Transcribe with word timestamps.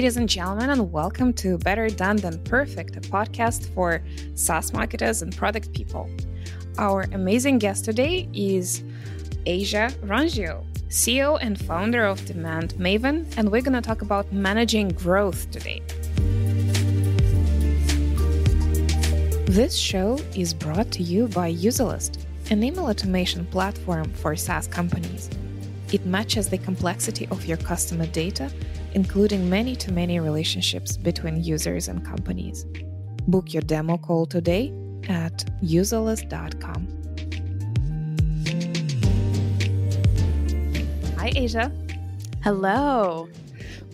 Ladies 0.00 0.16
and 0.16 0.30
gentlemen, 0.30 0.70
and 0.70 0.90
welcome 0.90 1.34
to 1.34 1.58
Better 1.58 1.90
Done 1.90 2.16
Than 2.16 2.42
Perfect, 2.44 2.96
a 2.96 3.02
podcast 3.02 3.68
for 3.74 4.02
SaaS 4.34 4.72
marketers 4.72 5.20
and 5.20 5.36
product 5.36 5.74
people. 5.74 6.08
Our 6.78 7.02
amazing 7.12 7.58
guest 7.58 7.84
today 7.84 8.26
is 8.32 8.82
Asia 9.44 9.90
Orangio, 10.02 10.64
CEO 10.88 11.38
and 11.42 11.62
founder 11.62 12.06
of 12.06 12.18
DemandMaven, 12.22 13.34
and 13.36 13.52
we're 13.52 13.60
going 13.60 13.74
to 13.74 13.82
talk 13.82 14.00
about 14.00 14.32
managing 14.32 14.88
growth 14.88 15.50
today. 15.50 15.82
This 19.44 19.76
show 19.76 20.18
is 20.34 20.54
brought 20.54 20.90
to 20.92 21.02
you 21.02 21.28
by 21.28 21.52
Userlist, 21.52 22.24
an 22.50 22.64
email 22.64 22.86
automation 22.86 23.44
platform 23.44 24.10
for 24.14 24.34
SaaS 24.34 24.66
companies. 24.66 25.28
It 25.92 26.06
matches 26.06 26.48
the 26.48 26.56
complexity 26.56 27.28
of 27.30 27.44
your 27.44 27.58
customer 27.58 28.06
data 28.06 28.50
including 28.92 29.48
many 29.48 29.76
to 29.76 29.92
many 29.92 30.20
relationships 30.20 30.96
between 30.96 31.42
users 31.42 31.88
and 31.88 32.04
companies. 32.04 32.64
Book 33.28 33.52
your 33.52 33.62
demo 33.62 33.96
call 33.96 34.26
today 34.26 34.72
at 35.08 35.44
userlist.com. 35.62 36.88
Hi, 41.18 41.32
Asia. 41.36 41.70
Hello. 42.42 43.28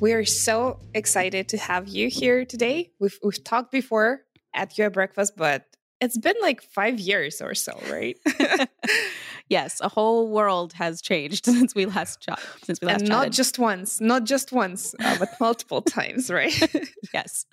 We 0.01 0.12
are 0.12 0.24
so 0.24 0.78
excited 0.95 1.48
to 1.48 1.59
have 1.59 1.88
you 1.88 2.09
here 2.09 2.45
today. 2.45 2.92
We've, 3.01 3.18
we've 3.23 3.42
talked 3.42 3.73
before 3.73 4.23
at 4.54 4.78
your 4.78 4.90
breakfast, 4.90 5.34
but 5.37 5.75
it's 6.00 6.18
been 6.18 6.36
like 6.41 6.62
five 6.62 6.98
years 7.00 7.41
or 7.41 7.55
so, 7.55 7.78
right? 7.91 8.18
yes, 9.48 9.80
a 9.80 9.88
whole 9.88 10.28
world 10.28 10.73
has 10.74 11.00
changed 11.00 11.45
since 11.46 11.74
we 11.74 11.87
last. 11.87 12.28
Since 12.64 12.80
we 12.80 12.87
last 12.87 13.02
and 13.02 13.09
not 13.09 13.30
just 13.30 13.59
once, 13.59 14.01
not 14.01 14.24
just 14.24 14.52
once, 14.52 14.95
uh, 15.01 15.16
but 15.18 15.30
multiple 15.40 15.82
times, 15.82 16.30
right? 16.30 16.54
yes. 17.15 17.46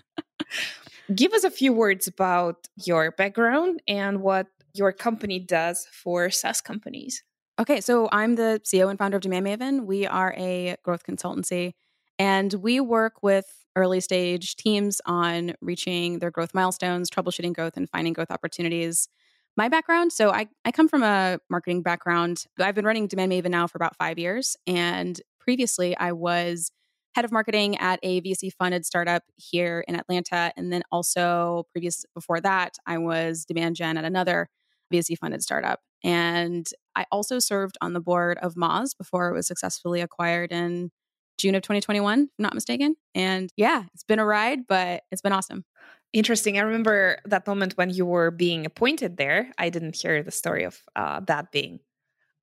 Give 1.14 1.34
us 1.34 1.44
a 1.44 1.52
few 1.52 1.73
words 1.73 2.08
about 2.08 2.67
your 2.86 3.12
background 3.12 3.82
and 3.88 4.22
what 4.22 4.48
your 4.73 4.92
company 4.92 5.39
does 5.39 5.88
for 5.92 6.30
SaaS 6.30 6.62
companies. 6.62 7.23
Okay, 7.60 7.82
so 7.82 8.10
I'm 8.12 8.36
the 8.36 8.60
CEO 8.64 8.89
and 8.89 8.98
founder 8.98 9.17
of 9.17 9.23
DemandMaven. 9.23 9.86
We 9.86 10.08
are 10.08 10.34
a 10.38 10.76
growth 10.84 11.04
consultancy, 11.06 11.73
and 12.17 12.52
we 12.54 12.80
work 12.80 13.22
with 13.22 13.62
early 13.76 14.00
stage 14.00 14.56
teams 14.56 15.02
on 15.06 15.54
reaching 15.62 16.20
their 16.20 16.32
growth 16.32 16.54
milestones, 16.54 17.10
troubleshooting 17.10 17.54
growth, 17.54 17.78
and 17.78 17.90
finding 17.90 18.14
growth 18.14 18.32
opportunities. 18.32 19.08
My 19.56 19.70
background 19.70 20.12
so 20.12 20.32
I, 20.32 20.48
I 20.66 20.72
come 20.72 20.88
from 20.88 21.04
a 21.04 21.40
marketing 21.50 21.84
background. 21.84 22.46
I've 22.60 22.76
been 22.76 22.86
running 22.86 23.08
DemandMaven 23.08 23.50
now 23.50 23.68
for 23.68 23.78
about 23.78 23.96
five 23.96 24.18
years 24.18 24.58
and 24.66 25.22
previously 25.44 25.96
i 25.98 26.12
was 26.12 26.72
head 27.16 27.26
of 27.26 27.32
marketing 27.32 27.78
at 27.78 28.00
a 28.02 28.22
vc 28.22 28.52
funded 28.54 28.86
startup 28.86 29.24
here 29.36 29.84
in 29.88 29.96
atlanta 29.96 30.52
and 30.56 30.72
then 30.72 30.82
also 30.92 31.68
previous 31.72 32.06
before 32.16 32.40
that 32.40 32.76
i 32.88 32.98
was 32.98 33.46
demand 33.46 33.76
gen 33.76 33.98
at 33.98 34.06
another 34.06 34.50
vc 34.92 35.18
funded 35.18 35.44
startup. 35.44 35.82
And 36.04 36.68
i 36.96 37.06
also 37.12 37.40
served 37.40 37.78
on 37.82 37.94
the 37.94 38.00
board 38.00 38.38
of 38.42 38.56
moz 38.56 38.98
before 38.98 39.30
it 39.30 39.34
was 39.34 39.48
successfully 39.48 40.02
acquired 40.02 40.52
in 40.52 40.92
june 41.38 41.56
of 41.56 41.62
2021 41.62 42.20
i'm 42.20 42.28
not 42.38 42.53
mistaken 42.53 42.95
and 43.16 43.52
yeah 43.58 43.84
it's 43.94 44.03
been 44.03 44.20
a 44.20 44.26
ride 44.26 44.67
but 44.67 45.03
it's 45.12 45.22
been 45.22 45.34
awesome 45.34 45.66
Interesting. 46.14 46.59
I 46.59 46.62
remember 46.62 47.17
that 47.26 47.48
moment 47.48 47.73
when 47.76 47.89
you 47.89 48.06
were 48.06 48.30
being 48.30 48.67
appointed 48.67 49.17
there. 49.17 49.52
I 49.58 49.70
didn't 49.70 49.95
hear 49.95 50.22
the 50.22 50.31
story 50.31 50.64
of 50.64 50.80
uh, 50.95 51.22
that 51.22 51.52
being. 51.52 51.80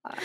Uh, 0.04 0.16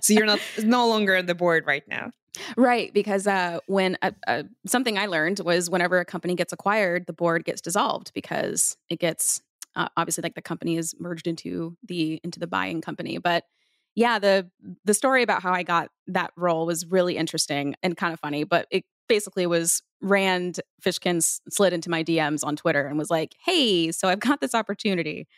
so 0.00 0.12
you're 0.12 0.24
not 0.24 0.38
no 0.62 0.86
longer 0.88 1.16
on 1.16 1.26
the 1.26 1.34
board 1.34 1.66
right 1.66 1.82
now. 1.88 2.12
Right, 2.56 2.92
because 2.94 3.26
uh, 3.26 3.58
when 3.66 3.98
uh, 4.02 4.12
uh, 4.26 4.44
something 4.66 4.98
I 4.98 5.06
learned 5.06 5.40
was 5.40 5.68
whenever 5.68 5.98
a 5.98 6.04
company 6.04 6.36
gets 6.36 6.52
acquired, 6.52 7.06
the 7.06 7.12
board 7.12 7.44
gets 7.44 7.60
dissolved 7.60 8.12
because 8.14 8.76
it 8.88 9.00
gets 9.00 9.40
uh, 9.74 9.88
obviously 9.96 10.22
like 10.22 10.36
the 10.36 10.42
company 10.42 10.76
is 10.76 10.94
merged 11.00 11.26
into 11.26 11.76
the 11.82 12.20
into 12.22 12.38
the 12.38 12.46
buying 12.46 12.80
company. 12.80 13.18
But 13.18 13.44
yeah, 13.94 14.18
the 14.18 14.50
the 14.84 14.94
story 14.94 15.22
about 15.22 15.42
how 15.42 15.52
I 15.52 15.62
got 15.62 15.88
that 16.08 16.32
role 16.36 16.66
was 16.66 16.86
really 16.86 17.16
interesting 17.16 17.74
and 17.82 17.96
kind 17.96 18.12
of 18.12 18.20
funny. 18.20 18.44
But 18.44 18.66
it 18.70 18.84
basically 19.08 19.46
was 19.46 19.82
Rand 20.00 20.60
Fishkin 20.84 21.22
slid 21.50 21.72
into 21.72 21.90
my 21.90 22.02
DMs 22.02 22.40
on 22.44 22.56
Twitter 22.56 22.86
and 22.86 22.98
was 22.98 23.10
like, 23.10 23.34
"Hey, 23.44 23.92
so 23.92 24.08
I've 24.08 24.20
got 24.20 24.40
this 24.40 24.54
opportunity," 24.54 25.28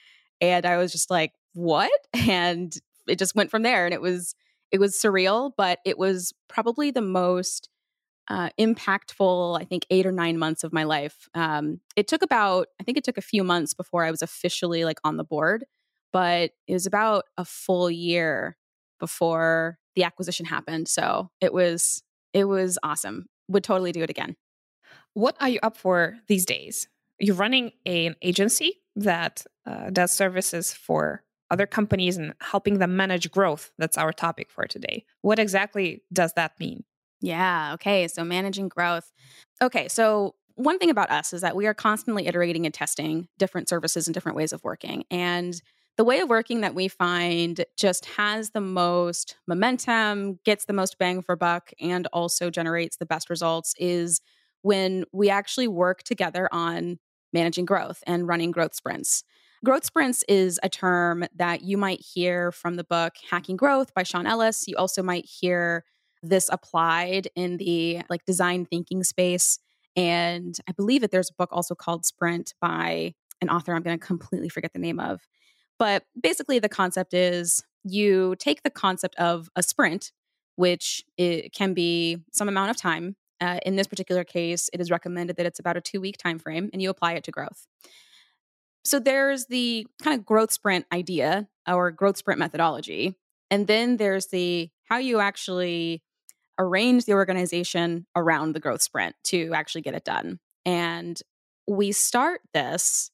and 0.41 0.65
I 0.67 0.79
was 0.79 0.93
just 0.93 1.11
like, 1.11 1.33
"What?" 1.55 1.91
And 2.29 2.75
it 3.09 3.19
just 3.19 3.35
went 3.37 3.51
from 3.51 3.63
there, 3.63 3.85
and 3.85 3.95
it 3.95 4.01
was 4.01 4.35
it 4.73 4.81
was 4.81 4.95
surreal, 4.97 5.53
but 5.57 5.79
it 5.85 5.99
was 5.99 6.33
probably 6.49 6.91
the 6.91 7.03
most 7.03 7.69
uh, 8.29 8.51
impactful, 8.59 9.61
I 9.61 9.65
think, 9.65 9.87
eight 9.91 10.07
or 10.07 10.13
nine 10.13 10.39
months 10.39 10.65
of 10.65 10.73
my 10.73 10.85
life. 10.85 11.29
Um, 11.35 11.81
it 11.95 12.09
took 12.09 12.23
about, 12.23 12.69
I 12.81 12.85
think, 12.85 12.99
it 12.99 13.05
took 13.05 13.19
a 13.19 13.23
few 13.23 13.45
months 13.45 13.75
before 13.75 14.05
I 14.05 14.11
was 14.11 14.23
officially 14.23 14.85
like 14.85 14.99
on 15.05 15.17
the 15.17 15.25
board, 15.25 15.65
but 16.17 16.53
it 16.67 16.73
was 16.73 16.87
about 16.87 17.25
a 17.37 17.45
full 17.45 17.91
year 17.91 18.57
before 18.99 19.79
the 19.97 20.03
acquisition 20.03 20.47
happened. 20.47 20.89
So 20.89 21.29
it 21.43 21.53
was 21.53 22.03
it 22.33 22.45
was 22.45 22.79
awesome. 22.83 23.27
Would 23.49 23.65
totally 23.65 23.93
do 23.93 24.01
it 24.01 24.09
again. 24.09 24.35
What 25.13 25.37
are 25.41 25.51
you 25.51 25.59
up 25.63 25.77
for 25.77 26.17
these 26.27 26.47
days? 26.47 26.89
You're 27.21 27.37
running 27.37 27.73
an 27.85 28.17
agency 28.23 28.81
that 28.97 29.45
uh, 29.67 29.91
does 29.91 30.11
services 30.11 30.73
for 30.73 31.23
other 31.51 31.67
companies 31.67 32.17
and 32.17 32.33
helping 32.41 32.79
them 32.79 32.97
manage 32.97 33.31
growth. 33.31 33.71
That's 33.77 33.99
our 33.99 34.15
topic 34.15 34.51
for 34.51 34.67
today. 34.67 35.05
What 35.21 35.39
exactly 35.39 36.03
does 36.11 36.33
that 36.33 36.59
mean? 36.59 36.85
Yeah. 37.21 37.75
Okay. 37.75 38.09
So 38.09 38.25
managing 38.25 38.69
growth. 38.69 39.13
Okay. 39.61 39.87
So 39.89 40.35
one 40.55 40.79
thing 40.79 40.89
about 40.89 41.11
us 41.11 41.35
is 41.35 41.43
that 41.43 41.55
we 41.55 41.67
are 41.67 41.75
constantly 41.75 42.27
iterating 42.27 42.65
and 42.65 42.73
testing 42.73 43.29
different 43.37 43.69
services 43.69 44.07
and 44.09 44.15
different 44.15 44.37
ways 44.37 44.55
of 44.55 44.65
working. 44.65 45.05
And 45.11 45.61
the 45.97 46.05
way 46.05 46.21
of 46.21 46.29
working 46.29 46.61
that 46.61 46.75
we 46.75 46.89
find 46.89 47.65
just 47.77 48.05
has 48.05 48.51
the 48.51 48.61
most 48.61 49.37
momentum, 49.47 50.39
gets 50.45 50.67
the 50.67 50.73
most 50.73 50.99
bang 50.99 51.23
for 51.23 51.37
buck, 51.37 51.73
and 51.81 52.07
also 52.13 52.51
generates 52.51 52.97
the 52.97 53.07
best 53.07 53.31
results 53.31 53.75
is 53.79 54.21
when 54.63 55.05
we 55.13 55.31
actually 55.31 55.69
work 55.69 56.03
together 56.03 56.49
on 56.53 56.99
managing 57.33 57.65
growth 57.65 58.03
and 58.07 58.29
running 58.29 58.51
growth 58.51 58.75
sprints. 58.75 59.25
Growth 59.65 59.85
sprints 59.85 60.23
is 60.29 60.61
a 60.63 60.69
term 60.69 61.25
that 61.35 61.63
you 61.63 61.79
might 61.79 62.01
hear 62.01 62.53
from 62.53 62.75
the 62.75 62.85
book 62.85 63.15
Hacking 63.31 63.57
Growth 63.57 63.95
by 63.95 64.03
Sean 64.03 64.27
Ellis. 64.27 64.69
You 64.69 64.77
also 64.77 65.03
might 65.03 65.25
hear 65.25 65.85
this 66.23 66.51
applied 66.53 67.29
in 67.35 67.57
the 67.57 68.03
like 68.11 68.25
design 68.27 68.67
thinking 68.67 69.03
space. 69.03 69.59
And 69.97 70.57
I 70.69 70.73
believe 70.73 71.01
that 71.01 71.11
there's 71.11 71.31
a 71.31 71.35
book 71.35 71.49
also 71.53 71.75
called 71.75 72.05
Sprint 72.05 72.53
by 72.61 73.15
an 73.41 73.49
author 73.49 73.75
I'm 73.75 73.83
going 73.83 73.99
to 73.99 74.07
completely 74.07 74.49
forget 74.51 74.73
the 74.73 74.79
name 74.79 75.01
of. 75.01 75.21
But 75.79 76.05
basically, 76.21 76.59
the 76.59 76.69
concept 76.69 77.15
is 77.15 77.63
you 77.85 78.35
take 78.39 78.63
the 78.63 78.71
concept 78.71 79.15
of 79.17 79.51
a 79.57 79.63
sprint, 79.63 80.13
which 80.57 81.05
it 81.17 81.53
can 81.53 81.75
be 81.75 82.19
some 82.33 82.49
amount 82.49 82.71
of 82.71 82.77
time 82.77 83.17
uh, 83.41 83.59
in 83.65 83.77
this 83.77 83.87
particular 83.87 84.25
case, 84.25 84.71
it 84.73 84.81
is 84.81 84.91
recommended 84.91 85.37
that 85.37 85.47
it's 85.47 85.59
about 85.59 85.77
a 85.77 85.81
two 85.81 86.01
week 86.01 86.17
time 86.17 86.39
frame, 86.39 86.71
and 86.73 86.81
you 86.81 86.91
apply 86.91 87.13
it 87.13 87.25
to 87.25 87.31
growth. 87.31 87.67
So 88.85 88.99
there's 88.99 89.47
the 89.47 89.87
kind 90.03 90.19
of 90.19 90.25
growth 90.25 90.53
sprint 90.53 90.87
idea 90.93 91.49
or 91.67 91.91
growth 91.91 92.17
sprint 92.17 92.39
methodology, 92.39 93.17
and 93.51 93.67
then 93.67 93.97
there's 93.97 94.29
the 94.29 94.71
how 94.85 94.99
you 94.99 95.21
actually 95.21 96.03
arrange 96.59 97.05
the 97.05 97.13
organization 97.13 98.07
around 98.17 98.53
the 98.53 98.61
growth 98.61 98.81
sprint 98.81 99.15
to 99.25 99.53
actually 99.53 99.83
get 99.83 99.95
it 99.95 100.05
done. 100.05 100.39
And 100.65 101.21
we 101.69 101.93
start 101.93 102.41
this 102.55 103.11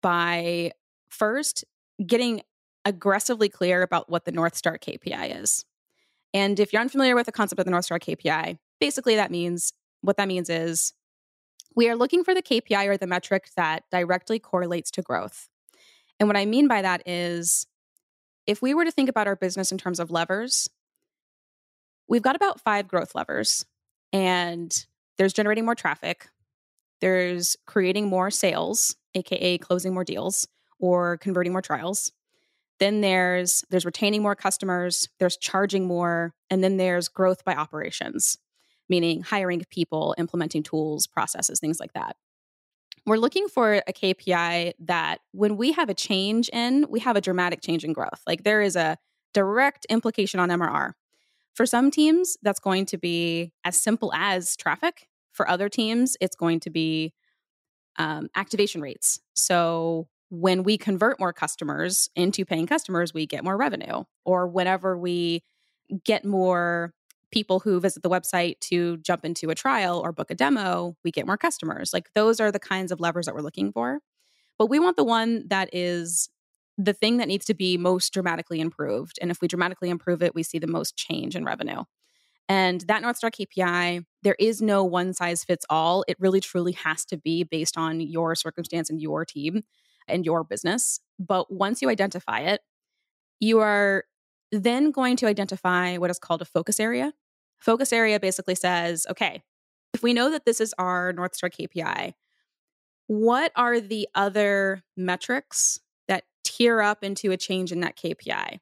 by 0.00 0.70
first 1.08 1.64
getting 2.04 2.42
aggressively 2.84 3.48
clear 3.48 3.82
about 3.82 4.08
what 4.08 4.24
the 4.24 4.32
North 4.32 4.56
Star 4.56 4.78
KPI 4.78 5.42
is. 5.42 5.64
And 6.34 6.60
if 6.60 6.72
you're 6.72 6.82
unfamiliar 6.82 7.14
with 7.14 7.26
the 7.26 7.32
concept 7.32 7.58
of 7.58 7.64
the 7.64 7.70
North 7.70 7.86
Star 7.86 7.98
KPI, 7.98 8.58
basically 8.80 9.16
that 9.16 9.30
means 9.30 9.72
what 10.02 10.16
that 10.18 10.28
means 10.28 10.50
is 10.50 10.92
we 11.74 11.88
are 11.88 11.96
looking 11.96 12.24
for 12.24 12.34
the 12.34 12.42
KPI 12.42 12.86
or 12.86 12.96
the 12.96 13.06
metric 13.06 13.50
that 13.56 13.84
directly 13.90 14.38
correlates 14.38 14.90
to 14.92 15.02
growth. 15.02 15.48
And 16.18 16.28
what 16.28 16.36
I 16.36 16.46
mean 16.46 16.68
by 16.68 16.82
that 16.82 17.02
is 17.06 17.66
if 18.46 18.62
we 18.62 18.74
were 18.74 18.84
to 18.84 18.92
think 18.92 19.08
about 19.08 19.26
our 19.26 19.36
business 19.36 19.72
in 19.72 19.78
terms 19.78 19.98
of 19.98 20.10
levers, 20.10 20.68
we've 22.08 22.22
got 22.22 22.36
about 22.36 22.60
five 22.60 22.86
growth 22.88 23.14
levers. 23.14 23.66
And 24.12 24.72
there's 25.18 25.32
generating 25.32 25.64
more 25.64 25.74
traffic, 25.74 26.28
there's 27.00 27.56
creating 27.66 28.08
more 28.08 28.30
sales, 28.30 28.96
aka 29.14 29.58
closing 29.58 29.92
more 29.92 30.04
deals 30.04 30.46
or 30.78 31.18
converting 31.18 31.52
more 31.52 31.62
trials. 31.62 32.12
Then 32.78 33.00
there's 33.00 33.64
there's 33.70 33.86
retaining 33.86 34.22
more 34.22 34.34
customers, 34.34 35.08
there's 35.18 35.36
charging 35.36 35.86
more, 35.86 36.34
and 36.50 36.62
then 36.62 36.76
there's 36.76 37.08
growth 37.08 37.44
by 37.44 37.54
operations 37.54 38.36
meaning 38.88 39.22
hiring 39.22 39.62
people, 39.70 40.14
implementing 40.18 40.62
tools, 40.62 41.06
processes, 41.06 41.60
things 41.60 41.80
like 41.80 41.92
that. 41.94 42.16
We're 43.04 43.18
looking 43.18 43.48
for 43.48 43.82
a 43.86 43.92
KPI 43.92 44.72
that 44.80 45.20
when 45.32 45.56
we 45.56 45.72
have 45.72 45.88
a 45.88 45.94
change 45.94 46.48
in, 46.48 46.86
we 46.88 47.00
have 47.00 47.16
a 47.16 47.20
dramatic 47.20 47.60
change 47.62 47.84
in 47.84 47.92
growth. 47.92 48.20
Like 48.26 48.42
there 48.42 48.62
is 48.62 48.74
a 48.74 48.98
direct 49.32 49.86
implication 49.88 50.40
on 50.40 50.48
MRR. 50.48 50.92
For 51.54 51.66
some 51.66 51.90
teams, 51.90 52.36
that's 52.42 52.60
going 52.60 52.86
to 52.86 52.98
be 52.98 53.52
as 53.64 53.80
simple 53.80 54.12
as 54.12 54.56
traffic. 54.56 55.08
For 55.32 55.48
other 55.48 55.68
teams, 55.68 56.16
it's 56.20 56.36
going 56.36 56.60
to 56.60 56.70
be 56.70 57.14
um, 57.98 58.28
activation 58.34 58.80
rates. 58.80 59.20
So 59.34 60.08
when 60.28 60.62
we 60.62 60.76
convert 60.76 61.20
more 61.20 61.32
customers 61.32 62.08
into 62.16 62.44
paying 62.44 62.66
customers, 62.66 63.14
we 63.14 63.26
get 63.26 63.44
more 63.44 63.56
revenue. 63.56 64.04
Or 64.24 64.48
whenever 64.48 64.98
we 64.98 65.42
get 66.04 66.24
more 66.24 66.92
people 67.30 67.60
who 67.60 67.80
visit 67.80 68.02
the 68.02 68.10
website 68.10 68.58
to 68.60 68.96
jump 68.98 69.24
into 69.24 69.50
a 69.50 69.54
trial 69.54 69.98
or 69.98 70.12
book 70.12 70.30
a 70.30 70.34
demo, 70.34 70.96
we 71.04 71.10
get 71.10 71.26
more 71.26 71.36
customers. 71.36 71.92
Like 71.92 72.08
those 72.14 72.40
are 72.40 72.50
the 72.50 72.58
kinds 72.58 72.92
of 72.92 73.00
levers 73.00 73.26
that 73.26 73.34
we're 73.34 73.40
looking 73.40 73.72
for. 73.72 74.00
But 74.58 74.66
we 74.66 74.78
want 74.78 74.96
the 74.96 75.04
one 75.04 75.44
that 75.48 75.68
is 75.72 76.28
the 76.78 76.92
thing 76.92 77.18
that 77.18 77.28
needs 77.28 77.44
to 77.46 77.54
be 77.54 77.76
most 77.76 78.12
dramatically 78.12 78.60
improved. 78.60 79.18
And 79.20 79.30
if 79.30 79.40
we 79.40 79.48
dramatically 79.48 79.90
improve 79.90 80.22
it, 80.22 80.34
we 80.34 80.42
see 80.42 80.58
the 80.58 80.66
most 80.66 80.96
change 80.96 81.36
in 81.36 81.44
revenue. 81.44 81.84
And 82.48 82.82
that 82.82 83.02
North 83.02 83.16
Star 83.16 83.30
KPI, 83.30 84.04
there 84.22 84.36
is 84.38 84.62
no 84.62 84.84
one 84.84 85.14
size 85.14 85.42
fits 85.42 85.66
all. 85.68 86.04
It 86.06 86.16
really 86.20 86.40
truly 86.40 86.72
has 86.72 87.04
to 87.06 87.16
be 87.16 87.42
based 87.42 87.76
on 87.76 88.00
your 88.00 88.34
circumstance 88.34 88.88
and 88.88 89.00
your 89.00 89.24
team 89.24 89.62
and 90.08 90.24
your 90.24 90.44
business. 90.44 91.00
But 91.18 91.52
once 91.52 91.82
you 91.82 91.88
identify 91.88 92.40
it, 92.40 92.60
you 93.40 93.60
are 93.60 94.04
then 94.52 94.90
going 94.90 95.16
to 95.16 95.26
identify 95.26 95.96
what 95.96 96.10
is 96.10 96.18
called 96.18 96.42
a 96.42 96.46
focus 96.46 96.80
area. 96.80 97.12
Focus 97.58 97.92
area 97.92 98.20
basically 98.20 98.54
says, 98.54 99.06
okay, 99.10 99.42
if 99.94 100.02
we 100.02 100.12
know 100.12 100.30
that 100.30 100.44
this 100.44 100.60
is 100.60 100.74
our 100.78 101.12
North 101.12 101.34
Star 101.34 101.50
KPI, 101.50 102.14
what 103.06 103.52
are 103.56 103.80
the 103.80 104.08
other 104.14 104.82
metrics 104.96 105.80
that 106.08 106.24
tier 106.44 106.80
up 106.80 107.02
into 107.02 107.30
a 107.30 107.36
change 107.36 107.72
in 107.72 107.80
that 107.80 107.96
KPI? 107.96 108.58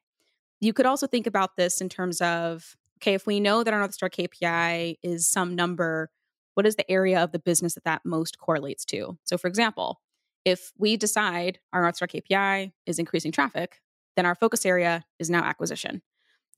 You 0.61 0.73
could 0.73 0.85
also 0.85 1.07
think 1.07 1.27
about 1.27 1.57
this 1.57 1.81
in 1.81 1.89
terms 1.89 2.21
of 2.21 2.75
okay, 3.01 3.13
if 3.13 3.27
we 3.27 3.39
know 3.39 3.63
that 3.63 3.73
our 3.73 3.79
North 3.79 3.93
Star 3.93 4.09
KPI 4.09 4.97
is 5.03 5.27
some 5.27 5.55
number, 5.55 6.09
what 6.53 6.65
is 6.65 6.75
the 6.75 6.89
area 6.89 7.21
of 7.21 7.31
the 7.31 7.39
business 7.39 7.73
that 7.73 7.83
that 7.83 8.05
most 8.05 8.39
correlates 8.39 8.85
to? 8.85 9.17
So, 9.25 9.37
for 9.37 9.47
example, 9.47 10.01
if 10.45 10.71
we 10.77 10.95
decide 10.95 11.59
our 11.73 11.81
North 11.81 11.97
Star 11.97 12.07
KPI 12.07 12.71
is 12.85 12.99
increasing 12.99 13.31
traffic, 13.31 13.81
then 14.15 14.25
our 14.25 14.35
focus 14.35 14.65
area 14.65 15.03
is 15.19 15.29
now 15.29 15.43
acquisition. 15.43 16.01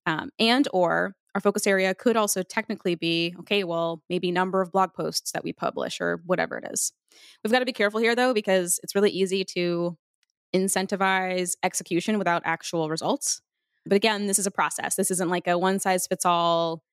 Um, 0.06 0.30
and 0.38 0.68
or 0.72 1.16
our 1.36 1.42
focus 1.42 1.68
area 1.68 1.94
could 1.94 2.18
also 2.18 2.42
technically 2.44 2.96
be 2.96 3.36
okay 3.40 3.64
well 3.64 4.02
maybe 4.10 4.32
number 4.32 4.62
of 4.62 4.72
blog 4.72 4.94
posts 4.94 5.32
that 5.34 5.44
we 5.44 5.54
publish 5.54 6.00
or 6.02 6.22
whatever 6.26 6.58
it 6.58 6.66
is. 6.72 6.94
We've 7.44 7.52
got 7.52 7.60
to 7.60 7.66
be 7.66 7.74
careful 7.74 8.00
here 8.00 8.16
though 8.16 8.34
because 8.34 8.80
it's 8.84 8.96
really 8.96 9.12
easy 9.12 9.44
to 9.56 9.98
incentivize 10.56 11.56
execution 11.62 12.18
without 12.18 12.42
actual 12.46 12.90
results. 12.90 13.42
But 13.86 13.96
again 13.96 14.28
this 14.28 14.40
is 14.40 14.48
a 14.48 14.52
process. 14.52 14.96
This 14.96 15.12
isn't 15.12 15.30
like 15.30 15.48
a 15.48 15.58
one 15.58 15.80
size 15.80 16.08
fits 16.08 16.26
all 16.26 16.84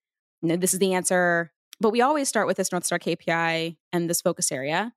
you 0.42 0.48
know, 0.48 0.56
this 0.56 0.74
is 0.74 0.78
the 0.78 0.92
answer. 0.92 1.52
But 1.80 1.90
we 1.90 2.02
always 2.02 2.28
start 2.28 2.46
with 2.46 2.56
this 2.56 2.70
north 2.70 2.84
star 2.84 2.98
kpi 2.98 3.76
and 3.92 4.10
this 4.10 4.20
focus 4.20 4.52
area. 4.52 4.92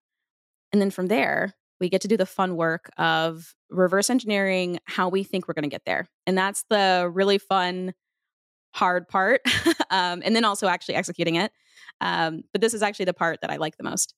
And 0.74 0.82
then 0.82 0.92
from 0.92 1.08
there 1.08 1.54
we 1.80 1.90
get 1.90 2.02
to 2.02 2.08
do 2.08 2.18
the 2.18 2.26
fun 2.26 2.56
work 2.56 2.90
of 2.98 3.56
reverse 3.70 4.10
engineering 4.10 4.80
how 4.86 5.10
we 5.10 5.24
think 5.24 5.48
we're 5.48 5.54
going 5.54 5.64
to 5.64 5.70
get 5.70 5.86
there. 5.86 6.08
And 6.26 6.38
that's 6.38 6.64
the 6.70 7.10
really 7.14 7.38
fun, 7.38 7.94
hard 8.74 9.08
part. 9.08 9.42
um, 9.90 10.22
and 10.24 10.36
then 10.36 10.46
also 10.46 10.68
actually 10.68 10.96
executing 10.96 11.36
it. 11.36 11.52
Um, 12.02 12.44
but 12.52 12.62
this 12.62 12.74
is 12.74 12.82
actually 12.82 13.06
the 13.06 13.14
part 13.14 13.42
that 13.42 13.50
I 13.50 13.58
like 13.58 13.78
the 13.78 13.84
most. 13.84 14.14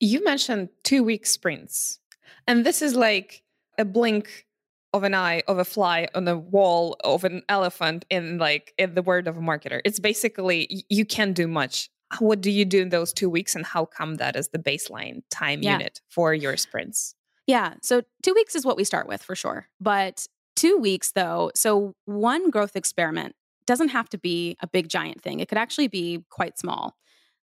You 0.00 0.22
mentioned 0.24 0.68
two 0.82 1.02
week 1.02 1.26
sprints. 1.26 2.00
And 2.46 2.64
this 2.64 2.82
is 2.82 2.94
like 2.94 3.42
a 3.78 3.84
blink 3.84 4.46
of 4.92 5.02
an 5.02 5.14
eye 5.14 5.42
of 5.48 5.58
a 5.58 5.64
fly 5.64 6.06
on 6.14 6.24
the 6.24 6.38
wall 6.38 6.96
of 7.02 7.24
an 7.24 7.42
elephant 7.48 8.04
in 8.10 8.38
like 8.38 8.72
in 8.78 8.94
the 8.94 9.02
word 9.02 9.26
of 9.26 9.36
a 9.36 9.40
marketer. 9.40 9.80
It's 9.84 9.98
basically 9.98 10.84
you 10.88 11.04
can't 11.04 11.34
do 11.34 11.48
much 11.48 11.90
what 12.18 12.40
do 12.40 12.50
you 12.50 12.64
do 12.64 12.82
in 12.82 12.88
those 12.88 13.12
two 13.12 13.28
weeks 13.28 13.54
and 13.54 13.64
how 13.64 13.84
come 13.84 14.16
that 14.16 14.36
is 14.36 14.48
the 14.48 14.58
baseline 14.58 15.22
time 15.30 15.62
yeah. 15.62 15.72
unit 15.72 16.00
for 16.08 16.34
your 16.34 16.56
sprints 16.56 17.14
yeah 17.46 17.74
so 17.82 18.02
two 18.22 18.34
weeks 18.34 18.54
is 18.54 18.64
what 18.64 18.76
we 18.76 18.84
start 18.84 19.06
with 19.06 19.22
for 19.22 19.34
sure 19.34 19.68
but 19.80 20.26
two 20.56 20.76
weeks 20.78 21.12
though 21.12 21.50
so 21.54 21.94
one 22.04 22.50
growth 22.50 22.76
experiment 22.76 23.34
doesn't 23.66 23.88
have 23.88 24.08
to 24.08 24.18
be 24.18 24.56
a 24.60 24.66
big 24.66 24.88
giant 24.88 25.20
thing 25.22 25.40
it 25.40 25.48
could 25.48 25.58
actually 25.58 25.88
be 25.88 26.24
quite 26.30 26.58
small 26.58 26.96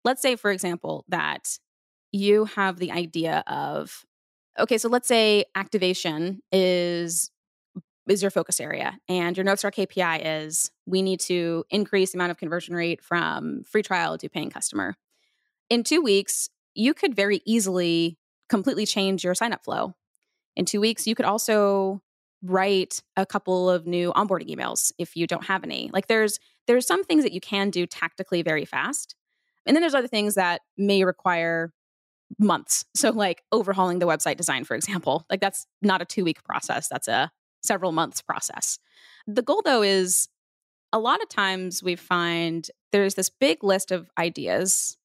let's 0.03 0.21
say 0.21 0.35
for 0.35 0.51
example 0.51 1.05
that 1.07 1.57
you 2.11 2.45
have 2.45 2.77
the 2.77 2.91
idea 2.91 3.43
of 3.47 4.05
okay 4.59 4.77
so 4.77 4.89
let's 4.89 5.07
say 5.07 5.45
activation 5.55 6.41
is 6.51 7.31
is 8.07 8.21
your 8.21 8.31
focus 8.31 8.59
area. 8.59 8.97
And 9.07 9.37
your 9.37 9.43
North 9.43 9.59
Star 9.59 9.71
KPI 9.71 10.21
is 10.23 10.71
we 10.85 11.01
need 11.01 11.19
to 11.21 11.63
increase 11.69 12.11
the 12.11 12.17
amount 12.17 12.31
of 12.31 12.37
conversion 12.37 12.75
rate 12.75 13.03
from 13.03 13.63
free 13.63 13.83
trial 13.83 14.17
to 14.17 14.29
paying 14.29 14.49
customer. 14.49 14.95
In 15.69 15.83
two 15.83 16.01
weeks, 16.01 16.49
you 16.73 16.93
could 16.93 17.15
very 17.15 17.41
easily 17.45 18.17
completely 18.49 18.85
change 18.85 19.23
your 19.23 19.35
sign 19.35 19.53
up 19.53 19.63
flow. 19.63 19.93
In 20.55 20.65
two 20.65 20.81
weeks, 20.81 21.07
you 21.07 21.15
could 21.15 21.25
also 21.25 22.01
write 22.43 23.01
a 23.15 23.25
couple 23.25 23.69
of 23.69 23.85
new 23.85 24.11
onboarding 24.13 24.49
emails 24.49 24.91
if 24.97 25.15
you 25.15 25.27
don't 25.27 25.45
have 25.45 25.63
any. 25.63 25.89
Like 25.93 26.07
there's 26.07 26.39
there's 26.67 26.87
some 26.87 27.03
things 27.03 27.23
that 27.23 27.33
you 27.33 27.41
can 27.41 27.69
do 27.69 27.85
tactically 27.85 28.41
very 28.41 28.65
fast. 28.65 29.15
And 29.65 29.75
then 29.75 29.81
there's 29.81 29.93
other 29.93 30.07
things 30.07 30.35
that 30.35 30.61
may 30.77 31.03
require 31.03 31.71
months. 32.39 32.85
So 32.95 33.11
like 33.11 33.43
overhauling 33.51 33.99
the 33.99 34.07
website 34.07 34.37
design 34.37 34.63
for 34.63 34.75
example. 34.75 35.25
Like 35.29 35.39
that's 35.39 35.65
not 35.81 36.01
a 36.01 36.05
2 36.05 36.23
week 36.23 36.43
process. 36.43 36.87
That's 36.87 37.07
a 37.07 37.31
several 37.61 37.91
months 37.91 38.21
process. 38.21 38.79
The 39.27 39.41
goal, 39.41 39.61
though, 39.63 39.83
is 39.83 40.27
a 40.93 40.99
lot 40.99 41.21
of 41.21 41.29
times 41.29 41.81
we 41.81 41.95
find 41.95 42.67
there's 42.91 43.15
this 43.15 43.29
big 43.29 43.63
list 43.63 43.91
of 43.91 44.09
ideas. 44.17 44.97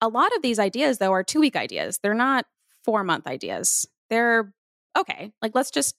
A 0.00 0.08
lot 0.08 0.34
of 0.36 0.42
these 0.42 0.58
ideas, 0.58 0.98
though, 0.98 1.12
are 1.12 1.22
two 1.22 1.40
week 1.40 1.56
ideas. 1.56 1.98
They're 2.02 2.14
not 2.14 2.46
four 2.84 3.04
month 3.04 3.26
ideas. 3.26 3.86
They're 4.10 4.52
okay, 4.96 5.32
like 5.42 5.54
let's 5.54 5.70
just 5.70 5.96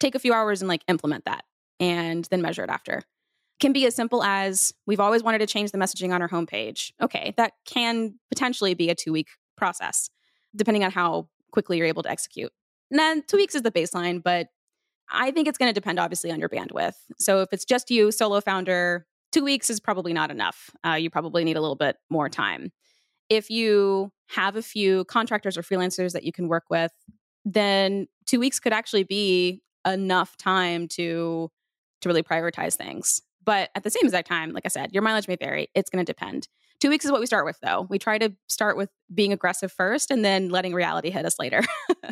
take 0.00 0.14
a 0.14 0.18
few 0.18 0.32
hours 0.32 0.62
and 0.62 0.68
like 0.68 0.82
implement 0.88 1.24
that 1.26 1.44
and 1.80 2.24
then 2.30 2.42
measure 2.42 2.64
it 2.64 2.70
after. 2.70 3.02
Can 3.60 3.72
be 3.72 3.86
as 3.86 3.94
simple 3.94 4.22
as 4.22 4.72
we've 4.86 5.00
always 5.00 5.22
wanted 5.22 5.38
to 5.38 5.46
change 5.46 5.72
the 5.72 5.78
messaging 5.78 6.14
on 6.14 6.22
our 6.22 6.28
homepage. 6.28 6.92
Okay, 7.02 7.34
that 7.36 7.52
can 7.66 8.14
potentially 8.30 8.74
be 8.74 8.88
a 8.88 8.94
two 8.94 9.12
week 9.12 9.28
process, 9.56 10.08
depending 10.54 10.84
on 10.84 10.92
how 10.92 11.28
quickly 11.50 11.76
you're 11.76 11.86
able 11.86 12.04
to 12.04 12.10
execute. 12.10 12.52
And 12.90 12.98
then 12.98 13.22
two 13.26 13.36
weeks 13.36 13.54
is 13.54 13.62
the 13.62 13.72
baseline, 13.72 14.22
but 14.22 14.48
I 15.10 15.30
think 15.30 15.48
it's 15.48 15.58
going 15.58 15.70
to 15.70 15.74
depend 15.74 15.98
obviously 15.98 16.30
on 16.30 16.38
your 16.38 16.48
bandwidth. 16.48 16.94
So 17.18 17.40
if 17.42 17.48
it's 17.52 17.64
just 17.64 17.90
you, 17.90 18.12
solo 18.12 18.40
founder, 18.40 19.06
two 19.32 19.44
weeks 19.44 19.70
is 19.70 19.80
probably 19.80 20.12
not 20.12 20.30
enough. 20.30 20.70
Uh, 20.86 20.94
you 20.94 21.10
probably 21.10 21.44
need 21.44 21.56
a 21.56 21.60
little 21.60 21.76
bit 21.76 21.96
more 22.10 22.28
time. 22.28 22.72
If 23.28 23.50
you 23.50 24.10
have 24.28 24.56
a 24.56 24.62
few 24.62 25.04
contractors 25.04 25.56
or 25.56 25.62
freelancers 25.62 26.12
that 26.12 26.24
you 26.24 26.32
can 26.32 26.48
work 26.48 26.64
with, 26.70 26.92
then 27.44 28.06
two 28.26 28.40
weeks 28.40 28.60
could 28.60 28.72
actually 28.72 29.04
be 29.04 29.62
enough 29.86 30.36
time 30.36 30.88
to 30.88 31.50
to 32.00 32.08
really 32.08 32.22
prioritize 32.22 32.76
things. 32.76 33.20
But 33.44 33.70
at 33.74 33.82
the 33.82 33.90
same 33.90 34.04
exact 34.04 34.28
time, 34.28 34.52
like 34.52 34.66
I 34.66 34.68
said, 34.68 34.90
your 34.92 35.02
mileage 35.02 35.26
may 35.26 35.36
vary. 35.36 35.68
It's 35.74 35.90
going 35.90 36.04
to 36.04 36.12
depend. 36.12 36.48
Two 36.80 36.90
weeks 36.90 37.04
is 37.04 37.10
what 37.10 37.20
we 37.20 37.26
start 37.26 37.44
with, 37.44 37.58
though. 37.60 37.86
We 37.90 37.98
try 37.98 38.18
to 38.18 38.32
start 38.48 38.76
with 38.76 38.88
being 39.12 39.32
aggressive 39.32 39.72
first 39.72 40.10
and 40.10 40.24
then 40.24 40.48
letting 40.48 40.74
reality 40.74 41.10
hit 41.10 41.24
us 41.24 41.38
later. 41.38 41.62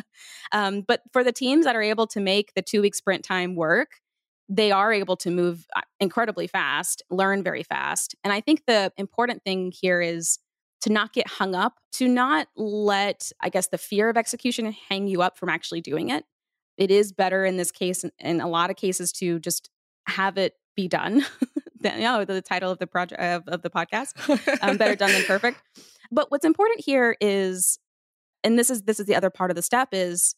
um, 0.51 0.81
but 0.81 1.01
for 1.13 1.23
the 1.23 1.31
teams 1.31 1.65
that 1.65 1.75
are 1.75 1.81
able 1.81 2.07
to 2.07 2.19
make 2.19 2.53
the 2.53 2.61
two 2.61 2.81
week 2.81 2.95
sprint 2.95 3.23
time 3.23 3.55
work, 3.55 4.01
they 4.49 4.71
are 4.71 4.91
able 4.91 5.15
to 5.17 5.31
move 5.31 5.65
uh, 5.75 5.81
incredibly 5.99 6.47
fast, 6.47 7.01
learn 7.09 7.43
very 7.43 7.63
fast. 7.63 8.15
And 8.23 8.33
I 8.33 8.41
think 8.41 8.63
the 8.65 8.91
important 8.97 9.43
thing 9.43 9.71
here 9.71 10.01
is 10.01 10.39
to 10.81 10.91
not 10.91 11.13
get 11.13 11.27
hung 11.27 11.55
up, 11.55 11.79
to 11.93 12.07
not 12.07 12.47
let, 12.55 13.31
I 13.41 13.49
guess, 13.49 13.67
the 13.67 13.77
fear 13.77 14.09
of 14.09 14.17
execution 14.17 14.73
hang 14.89 15.07
you 15.07 15.21
up 15.21 15.37
from 15.37 15.49
actually 15.49 15.81
doing 15.81 16.09
it. 16.09 16.23
It 16.77 16.91
is 16.91 17.11
better 17.11 17.45
in 17.45 17.57
this 17.57 17.71
case, 17.71 18.05
in 18.19 18.41
a 18.41 18.47
lot 18.47 18.69
of 18.69 18.75
cases, 18.75 19.11
to 19.13 19.39
just 19.39 19.69
have 20.07 20.37
it 20.37 20.53
be 20.75 20.87
done 20.87 21.25
know, 21.95 22.25
the 22.25 22.41
title 22.41 22.71
of 22.71 22.79
the 22.79 22.87
project 22.87 23.21
of, 23.21 23.47
of 23.47 23.61
the 23.61 23.69
podcast. 23.69 24.13
Um, 24.61 24.77
better 24.77 24.95
done 24.95 25.11
than 25.11 25.23
perfect. 25.27 25.61
But 26.11 26.31
what's 26.31 26.45
important 26.45 26.81
here 26.83 27.15
is, 27.21 27.79
and 28.43 28.57
this 28.57 28.69
is 28.69 28.83
this 28.83 28.99
is 28.99 29.05
the 29.05 29.15
other 29.15 29.29
part 29.29 29.51
of 29.51 29.55
the 29.55 29.61
step 29.61 29.89
is, 29.91 30.35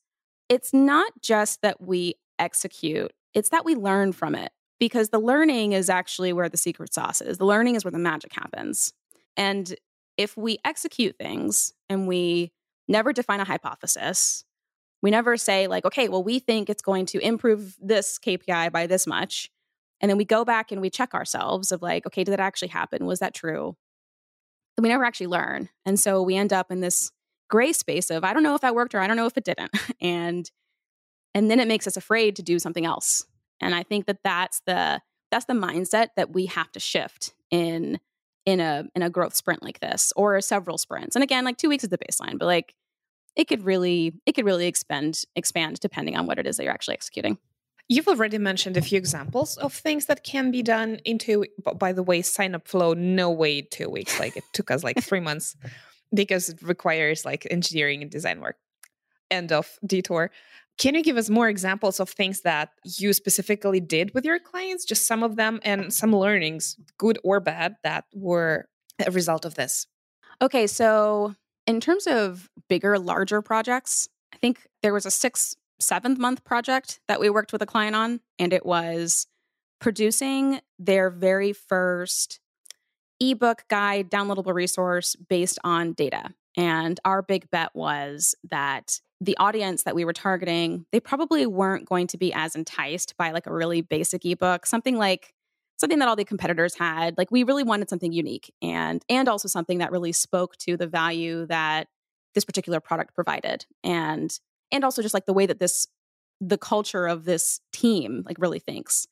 it's 0.47 0.73
not 0.73 1.11
just 1.21 1.61
that 1.61 1.81
we 1.81 2.15
execute; 2.37 3.11
it's 3.33 3.49
that 3.49 3.65
we 3.65 3.75
learn 3.75 4.13
from 4.13 4.35
it 4.35 4.51
because 4.79 5.09
the 5.09 5.19
learning 5.19 5.73
is 5.73 5.89
actually 5.89 6.33
where 6.33 6.49
the 6.49 6.57
secret 6.57 6.93
sauce 6.93 7.21
is. 7.21 7.37
The 7.37 7.45
learning 7.45 7.75
is 7.75 7.83
where 7.83 7.91
the 7.91 7.99
magic 7.99 8.33
happens. 8.33 8.93
And 9.37 9.75
if 10.17 10.35
we 10.35 10.57
execute 10.65 11.17
things 11.17 11.73
and 11.89 12.07
we 12.07 12.51
never 12.87 13.13
define 13.13 13.39
a 13.39 13.45
hypothesis, 13.45 14.43
we 15.01 15.11
never 15.11 15.37
say 15.37 15.67
like, 15.67 15.85
okay, 15.85 16.09
well, 16.09 16.23
we 16.23 16.39
think 16.39 16.69
it's 16.69 16.81
going 16.81 17.05
to 17.07 17.19
improve 17.19 17.75
this 17.79 18.19
KPI 18.19 18.71
by 18.71 18.87
this 18.87 19.05
much 19.05 19.49
and 20.01 20.09
then 20.09 20.17
we 20.17 20.25
go 20.25 20.45
back 20.45 20.71
and 20.71 20.81
we 20.81 20.89
check 20.89 21.13
ourselves 21.13 21.71
of 21.71 21.81
like, 21.81 22.05
okay, 22.05 22.23
did 22.23 22.31
that 22.31 22.39
actually 22.39 22.69
happen? 22.69 23.05
Was 23.05 23.19
that 23.19 23.33
true? 23.33 23.75
But 24.75 24.83
we 24.83 24.89
never 24.89 25.03
actually 25.03 25.27
learn. 25.27 25.69
And 25.85 25.99
so 25.99 26.21
we 26.21 26.35
end 26.35 26.53
up 26.53 26.71
in 26.71 26.79
this 26.79 27.11
gray 27.49 27.73
space 27.73 28.09
of 28.09 28.23
I 28.23 28.33
don't 28.33 28.43
know 28.43 28.55
if 28.55 28.61
that 28.61 28.75
worked 28.75 28.95
or 28.95 28.99
I 28.99 29.07
don't 29.07 29.17
know 29.17 29.25
if 29.25 29.37
it 29.37 29.43
didn't. 29.43 29.71
And 30.01 30.49
and 31.35 31.51
then 31.51 31.59
it 31.59 31.67
makes 31.67 31.85
us 31.85 31.95
afraid 31.95 32.35
to 32.37 32.43
do 32.43 32.57
something 32.57 32.85
else. 32.85 33.25
And 33.61 33.75
I 33.75 33.83
think 33.83 34.07
that 34.07 34.19
that's 34.23 34.61
the 34.65 35.01
that's 35.31 35.45
the 35.45 35.53
mindset 35.53 36.09
that 36.15 36.33
we 36.33 36.47
have 36.47 36.71
to 36.71 36.79
shift 36.79 37.33
in 37.51 37.99
in 38.45 38.59
a 38.59 38.85
in 38.95 39.01
a 39.01 39.09
growth 39.09 39.35
sprint 39.35 39.61
like 39.61 39.79
this 39.79 40.13
or 40.15 40.39
several 40.41 40.77
sprints. 40.77 41.15
And 41.15 41.23
again, 41.23 41.45
like 41.45 41.57
2 41.57 41.69
weeks 41.69 41.83
is 41.83 41.89
the 41.89 41.97
baseline, 41.97 42.39
but 42.39 42.45
like 42.45 42.73
it 43.35 43.47
could 43.47 43.63
really 43.63 44.13
it 44.25 44.33
could 44.33 44.45
really 44.45 44.67
expand 44.67 45.23
expand 45.35 45.79
depending 45.79 46.15
on 46.15 46.25
what 46.25 46.39
it 46.39 46.47
is 46.47 46.57
that 46.57 46.63
you're 46.63 46.73
actually 46.73 46.95
executing. 46.95 47.37
You've 47.91 48.07
already 48.07 48.37
mentioned 48.37 48.77
a 48.77 48.81
few 48.81 48.99
examples 48.99 49.57
of 49.57 49.73
things 49.73 50.05
that 50.05 50.23
can 50.23 50.51
be 50.51 50.61
done 50.61 50.99
in 51.03 51.17
into 51.19 51.45
by 51.75 51.91
the 51.91 52.03
way 52.03 52.21
sign 52.21 52.53
up 52.55 52.67
flow 52.67 52.93
no 52.93 53.31
way 53.31 53.61
2 53.61 53.89
weeks 53.89 54.19
like 54.19 54.37
it 54.37 54.43
took 54.53 54.69
us 54.69 54.83
like 54.83 55.01
3 55.01 55.19
months 55.19 55.57
because 56.13 56.49
it 56.49 56.61
requires 56.61 57.25
like 57.25 57.47
engineering 57.49 58.03
and 58.03 58.11
design 58.11 58.41
work. 58.41 58.57
End 59.31 59.51
of 59.51 59.79
detour. 59.85 60.31
Can 60.77 60.95
you 60.95 61.03
give 61.03 61.17
us 61.17 61.29
more 61.29 61.49
examples 61.49 61.99
of 61.99 62.09
things 62.09 62.41
that 62.41 62.69
you 62.97 63.11
specifically 63.11 63.79
did 63.79 64.13
with 64.13 64.23
your 64.23 64.39
clients? 64.39 64.85
Just 64.85 65.07
some 65.07 65.23
of 65.23 65.35
them 65.35 65.59
and 65.63 65.93
some 65.93 66.15
learnings, 66.15 66.77
good 66.97 67.19
or 67.23 67.39
bad, 67.39 67.75
that 67.83 68.05
were 68.13 68.69
a 69.05 69.11
result 69.11 69.45
of 69.45 69.55
this. 69.55 69.87
Okay, 70.41 70.67
so 70.67 71.35
in 71.67 71.81
terms 71.81 72.07
of 72.07 72.49
bigger, 72.69 72.97
larger 72.97 73.41
projects, 73.41 74.07
I 74.33 74.37
think 74.37 74.67
there 74.81 74.93
was 74.93 75.05
a 75.05 75.11
six, 75.11 75.55
seventh 75.79 76.19
month 76.19 76.43
project 76.43 76.99
that 77.07 77.19
we 77.19 77.29
worked 77.29 77.51
with 77.51 77.61
a 77.61 77.65
client 77.65 77.95
on, 77.95 78.19
and 78.37 78.53
it 78.53 78.65
was 78.65 79.27
producing 79.79 80.61
their 80.77 81.09
very 81.09 81.53
first 81.53 82.39
ebook 83.19 83.63
guide, 83.69 84.09
downloadable 84.09 84.53
resource 84.53 85.15
based 85.15 85.59
on 85.63 85.93
data. 85.93 86.33
And 86.57 86.99
our 87.05 87.21
big 87.21 87.49
bet 87.49 87.69
was 87.73 88.35
that 88.49 88.99
the 89.21 89.37
audience 89.37 89.83
that 89.83 89.95
we 89.95 90.05
were 90.05 90.13
targeting, 90.13 90.85
they 90.91 90.99
probably 90.99 91.45
weren't 91.45 91.87
going 91.87 92.07
to 92.07 92.17
be 92.17 92.33
as 92.33 92.55
enticed 92.55 93.15
by 93.17 93.31
like 93.31 93.47
a 93.47 93.53
really 93.53 93.81
basic 93.81 94.25
ebook, 94.25 94.65
something 94.65 94.97
like 94.97 95.33
something 95.77 95.99
that 95.99 96.07
all 96.07 96.15
the 96.15 96.25
competitors 96.25 96.75
had. 96.75 97.17
Like 97.17 97.31
we 97.31 97.43
really 97.43 97.63
wanted 97.63 97.89
something 97.89 98.11
unique 98.11 98.53
and 98.61 99.03
and 99.09 99.27
also 99.27 99.47
something 99.47 99.79
that 99.79 99.91
really 99.91 100.11
spoke 100.11 100.57
to 100.57 100.77
the 100.77 100.87
value 100.87 101.45
that 101.47 101.87
this 102.35 102.45
particular 102.45 102.79
product 102.79 103.15
provided. 103.15 103.65
And 103.83 104.37
and 104.71 104.83
also 104.83 105.01
just 105.01 105.13
like 105.13 105.25
the 105.25 105.33
way 105.33 105.45
that 105.45 105.59
this 105.59 105.87
the 106.41 106.57
culture 106.57 107.07
of 107.07 107.25
this 107.25 107.59
team 107.73 108.23
like 108.25 108.37
really 108.39 108.59
thinks. 108.59 109.07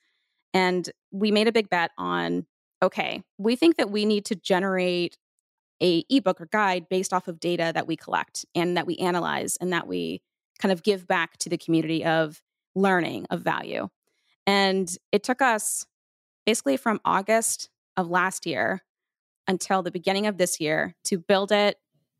And 0.53 0.89
we 1.11 1.31
made 1.31 1.47
a 1.47 1.51
big 1.51 1.69
bet 1.69 1.91
on 1.97 2.45
okay, 2.81 3.23
we 3.37 3.55
think 3.55 3.77
that 3.77 3.89
we 3.89 4.05
need 4.05 4.23
to 4.25 4.35
generate 4.35 5.17
a 5.81 6.05
ebook 6.09 6.41
or 6.41 6.47
guide 6.47 6.87
based 6.89 7.13
off 7.13 7.27
of 7.27 7.39
data 7.39 7.71
that 7.73 7.87
we 7.87 7.95
collect 7.95 8.45
and 8.55 8.77
that 8.77 8.87
we 8.87 8.95
analyze 8.97 9.57
and 9.59 9.73
that 9.73 9.87
we 9.87 10.21
kind 10.59 10.71
of 10.71 10.83
give 10.83 11.07
back 11.07 11.37
to 11.37 11.49
the 11.49 11.57
community 11.57 12.03
of 12.03 12.41
learning 12.75 13.25
of 13.29 13.41
value. 13.41 13.87
And 14.45 14.89
it 15.11 15.23
took 15.23 15.41
us 15.41 15.85
basically 16.45 16.77
from 16.77 17.01
August 17.03 17.69
of 17.95 18.09
last 18.09 18.45
year 18.45 18.83
until 19.47 19.81
the 19.81 19.91
beginning 19.91 20.27
of 20.27 20.37
this 20.37 20.59
year 20.59 20.95
to 21.05 21.17
build 21.17 21.51
it, 21.51 21.77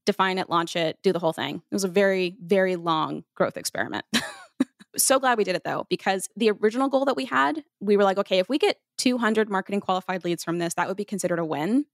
define 0.08 0.40
it, 0.40 0.50
launch 0.50 0.76
it, 0.76 0.98
do 1.04 1.14
the 1.14 1.20
whole 1.20 1.34
thing. 1.34 1.58
It 1.58 1.76
was 1.76 1.84
a 1.84 1.90
very, 1.90 2.36
very 2.42 2.76
long 2.76 3.24
growth 3.36 3.58
experiment. 3.58 4.06
so 4.98 5.20
glad 5.20 5.38
we 5.38 5.44
did 5.44 5.56
it 5.56 5.64
though, 5.64 5.86
because 5.90 6.28
the 6.36 6.50
original 6.50 6.88
goal 6.88 7.06
that 7.06 7.16
we 7.16 7.26
had, 7.26 7.64
we 7.80 7.98
were 7.98 8.04
like, 8.04 8.18
okay, 8.18 8.40
if 8.40 8.50
we 8.50 8.58
get 8.58 8.78
200 8.98 9.50
marketing 9.50 9.82
qualified 9.82 10.24
leads 10.24 10.44
from 10.44 10.58
this, 10.58 10.74
that 10.74 10.88
would 10.88 10.98
be 10.98 11.06
considered 11.06 11.40
a 11.40 11.46
win. 11.46 11.86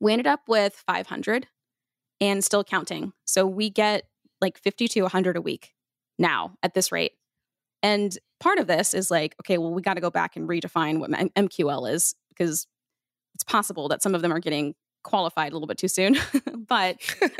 We 0.00 0.12
ended 0.12 0.26
up 0.26 0.42
with 0.48 0.82
500 0.86 1.48
and 2.20 2.42
still 2.42 2.64
counting. 2.64 3.12
So 3.26 3.46
we 3.46 3.68
get 3.68 4.04
like 4.40 4.58
50 4.58 4.88
to 4.88 5.02
100 5.02 5.36
a 5.36 5.40
week 5.40 5.74
now 6.18 6.54
at 6.62 6.74
this 6.74 6.90
rate. 6.92 7.12
And 7.82 8.16
part 8.40 8.58
of 8.58 8.66
this 8.66 8.94
is 8.94 9.10
like, 9.10 9.34
okay, 9.42 9.58
well, 9.58 9.72
we 9.72 9.82
got 9.82 9.94
to 9.94 10.00
go 10.00 10.10
back 10.10 10.36
and 10.36 10.48
redefine 10.48 10.98
what 10.98 11.10
MQL 11.10 11.92
is 11.92 12.14
because 12.28 12.66
it's 13.34 13.44
possible 13.44 13.88
that 13.88 14.02
some 14.02 14.14
of 14.14 14.22
them 14.22 14.32
are 14.32 14.40
getting 14.40 14.74
qualified 15.08 15.52
a 15.52 15.54
little 15.54 15.66
bit 15.66 15.78
too 15.78 15.88
soon. 15.88 16.16
but 16.68 16.96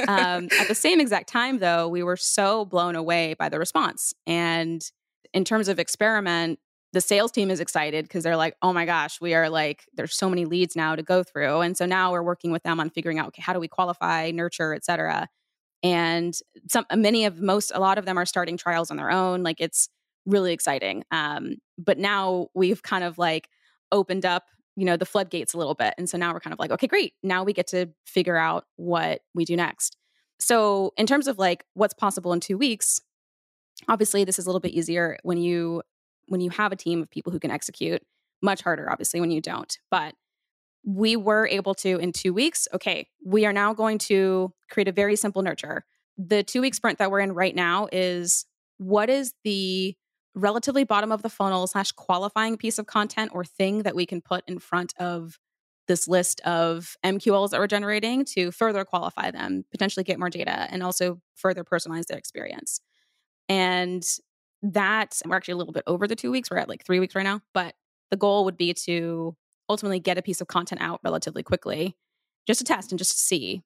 um, 0.09 0.49
at 0.59 0.69
the 0.69 0.75
same 0.75 1.01
exact 1.01 1.29
time, 1.29 1.59
though, 1.59 1.89
we 1.89 2.03
were 2.03 2.17
so 2.17 2.65
blown 2.65 2.97
away 2.97 3.35
by 3.39 3.49
the 3.49 3.59
response. 3.59 4.15
And 4.27 4.83
in 5.35 5.45
terms 5.45 5.69
of 5.69 5.79
experiment, 5.79 6.59
the 6.93 7.01
sales 7.01 7.31
team 7.31 7.51
is 7.51 7.61
excited 7.61 8.07
because 8.07 8.25
they're 8.25 8.37
like, 8.37 8.57
oh 8.63 8.73
my 8.73 8.87
gosh, 8.87 9.21
we 9.21 9.35
are 9.35 9.51
like, 9.51 9.85
there's 9.93 10.15
so 10.15 10.31
many 10.31 10.47
leads 10.47 10.75
now 10.75 10.97
to 10.97 11.03
go 11.03 11.23
through. 11.23 11.61
And 11.61 11.77
so 11.77 11.85
now 11.85 12.13
we're 12.13 12.23
working 12.23 12.51
with 12.51 12.63
them 12.63 12.81
on 12.81 12.89
figuring 12.89 13.19
out, 13.19 13.29
okay, 13.29 13.43
how 13.43 13.53
do 13.53 13.61
we 13.61 13.69
qualify, 13.69 14.31
nurture, 14.31 14.73
et 14.73 14.85
cetera. 14.85 15.29
And 15.83 16.35
some, 16.71 16.87
many 16.95 17.27
of 17.27 17.41
most, 17.41 17.73
a 17.75 17.81
lot 17.81 17.99
of 17.99 18.07
them 18.07 18.17
are 18.19 18.25
starting 18.25 18.57
trials 18.57 18.91
on 18.91 18.97
their 18.97 19.11
own. 19.11 19.43
Like 19.43 19.61
it's 19.61 19.91
really 20.25 20.53
exciting. 20.53 21.05
Um, 21.11 21.57
but 21.77 21.99
now 21.99 22.49
we've 22.55 22.83
kind 22.83 23.05
of 23.05 23.19
like 23.19 23.49
opened 23.93 24.25
up, 24.25 24.45
you 24.79 24.85
know, 24.85 24.97
the 24.97 25.05
floodgates 25.05 25.55
a 25.55 25.59
little 25.59 25.75
bit. 25.75 25.93
And 25.99 26.09
so 26.09 26.17
now 26.17 26.33
we're 26.33 26.39
kind 26.39 26.53
of 26.53 26.61
like, 26.61 26.71
okay, 26.71 26.87
great. 26.87 27.13
Now 27.21 27.43
we 27.43 27.53
get 27.53 27.67
to 27.69 27.89
figure 28.07 28.37
out 28.37 28.65
what 28.77 29.23
we 29.35 29.45
do 29.45 29.57
next. 29.57 29.97
So 30.39 30.93
in 30.97 31.05
terms 31.05 31.27
of 31.27 31.37
like 31.37 31.65
what's 31.75 31.95
possible 31.95 32.33
in 32.33 32.39
two 32.39 32.57
weeks, 32.57 33.01
obviously 33.89 34.23
this 34.23 34.39
is 34.39 34.47
a 34.47 34.49
little 34.49 34.61
bit 34.61 34.71
easier 34.71 35.19
when 35.25 35.37
you 35.37 35.83
when 36.29 36.41
you 36.41 36.51
have 36.51 36.71
a 36.71 36.77
team 36.77 37.03
of 37.03 37.11
people 37.11 37.33
who 37.33 37.41
can 37.41 37.51
execute, 37.51 38.03
much 38.41 38.63
harder, 38.63 38.89
obviously, 38.89 39.19
when 39.19 39.33
you 39.33 39.41
don't. 39.41 39.79
But 39.91 40.15
we 40.85 41.17
were 41.17 41.49
able 41.49 41.75
to, 41.77 41.97
in 41.97 42.13
two 42.13 42.33
weeks, 42.33 42.69
okay, 42.73 43.09
we 43.25 43.47
are 43.47 43.53
now 43.53 43.75
going 43.75 43.99
to 43.99 44.53
create 44.71 44.87
a 44.87 44.93
very 44.93 45.17
simple 45.17 45.43
nurture. 45.43 45.85
The 46.19 46.45
two 46.45 46.61
week 46.61 46.77
sprint 46.77 46.99
that 46.99 47.11
we're 47.11 47.21
in 47.21 47.33
right 47.33 47.55
now 47.55 47.89
is 47.91 48.47
what 48.77 49.11
is 49.11 49.33
the 49.43 49.97
relatively 50.39 50.85
bottom 50.85 51.13
of 51.13 51.23
the 51.23 51.29
funnel 51.29 51.67
slash 51.67 51.93
qualifying 51.93 52.57
piece 52.57 52.79
of 52.79 52.87
content 52.87 53.31
or 53.35 53.45
thing 53.45 53.83
that 53.83 53.95
we 53.95 54.07
can 54.07 54.21
put 54.21 54.45
in 54.49 54.59
front 54.59 54.95
of 54.99 55.39
this 55.87 56.07
list 56.07 56.41
of 56.43 56.97
MQLs 57.05 57.51
that 57.51 57.61
we're 57.61 57.67
generating 57.67 58.25
to 58.27 58.51
further 58.51 58.85
qualify 58.85 59.31
them, 59.31 59.65
potentially 59.71 60.05
get 60.05 60.19
more 60.19 60.31
data, 60.31 60.69
and 60.71 60.83
also 60.83 61.21
further 61.35 61.65
personalize 61.65 62.07
their 62.07 62.19
experience. 62.19 62.81
And 63.49 64.05
that 64.63 65.21
we're 65.25 65.37
actually 65.37 65.53
a 65.53 65.57
little 65.57 65.73
bit 65.73 65.85
over 65.87 66.07
the 66.07 66.17
two 66.17 66.31
weeks. 66.31 66.51
We're 66.51 66.59
at 66.59 66.69
like 66.69 66.85
three 66.85 67.01
weeks 67.01 67.15
right 67.15 67.23
now, 67.23 67.41
but 67.55 67.75
the 68.11 68.17
goal 68.17 68.45
would 68.45 68.57
be 68.57 68.75
to 68.75 69.37
ultimately 69.69 70.01
get 70.01 70.19
a 70.19 70.23
piece 70.23 70.41
of 70.41 70.49
content 70.49 70.81
out 70.81 71.01
relatively 71.05 71.43
quickly 71.43 71.97
just 72.47 72.59
to 72.59 72.65
test 72.65 72.93
and 72.93 72.99
just 72.99 73.13
to 73.13 73.19
see. 73.19 73.63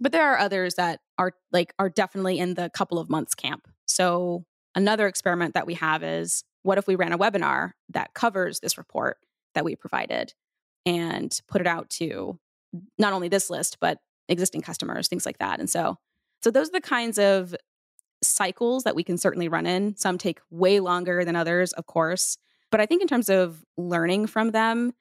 But 0.00 0.12
there 0.12 0.30
are 0.30 0.38
others 0.38 0.74
that 0.74 1.00
are 1.18 1.32
like 1.52 1.72
are 1.78 1.88
definitely 1.88 2.38
in 2.38 2.54
the 2.54 2.70
couple 2.70 2.98
of 2.98 3.08
months 3.08 3.34
camp. 3.34 3.66
So 3.86 4.44
another 4.76 5.08
experiment 5.08 5.54
that 5.54 5.66
we 5.66 5.74
have 5.74 6.04
is 6.04 6.44
what 6.62 6.78
if 6.78 6.86
we 6.86 6.94
ran 6.94 7.12
a 7.12 7.18
webinar 7.18 7.72
that 7.88 8.14
covers 8.14 8.60
this 8.60 8.78
report 8.78 9.18
that 9.54 9.64
we 9.64 9.74
provided 9.74 10.34
and 10.84 11.40
put 11.48 11.60
it 11.60 11.66
out 11.66 11.90
to 11.90 12.38
not 12.98 13.12
only 13.12 13.28
this 13.28 13.50
list 13.50 13.78
but 13.80 13.98
existing 14.28 14.60
customers, 14.60 15.08
things 15.08 15.26
like 15.26 15.38
that. 15.38 15.58
And 15.58 15.68
so 15.68 15.96
so 16.42 16.50
those 16.50 16.68
are 16.68 16.72
the 16.72 16.80
kinds 16.80 17.18
of 17.18 17.56
cycles 18.22 18.84
that 18.84 18.94
we 18.94 19.02
can 19.02 19.18
certainly 19.18 19.48
run 19.48 19.66
in. 19.66 19.96
Some 19.96 20.18
take 20.18 20.40
way 20.50 20.80
longer 20.80 21.24
than 21.24 21.36
others, 21.36 21.72
of 21.72 21.86
course. 21.86 22.38
But 22.70 22.80
I 22.80 22.86
think 22.86 23.02
in 23.02 23.08
terms 23.08 23.28
of 23.28 23.64
learning 23.76 24.26
from 24.26 24.50
them, 24.50 24.92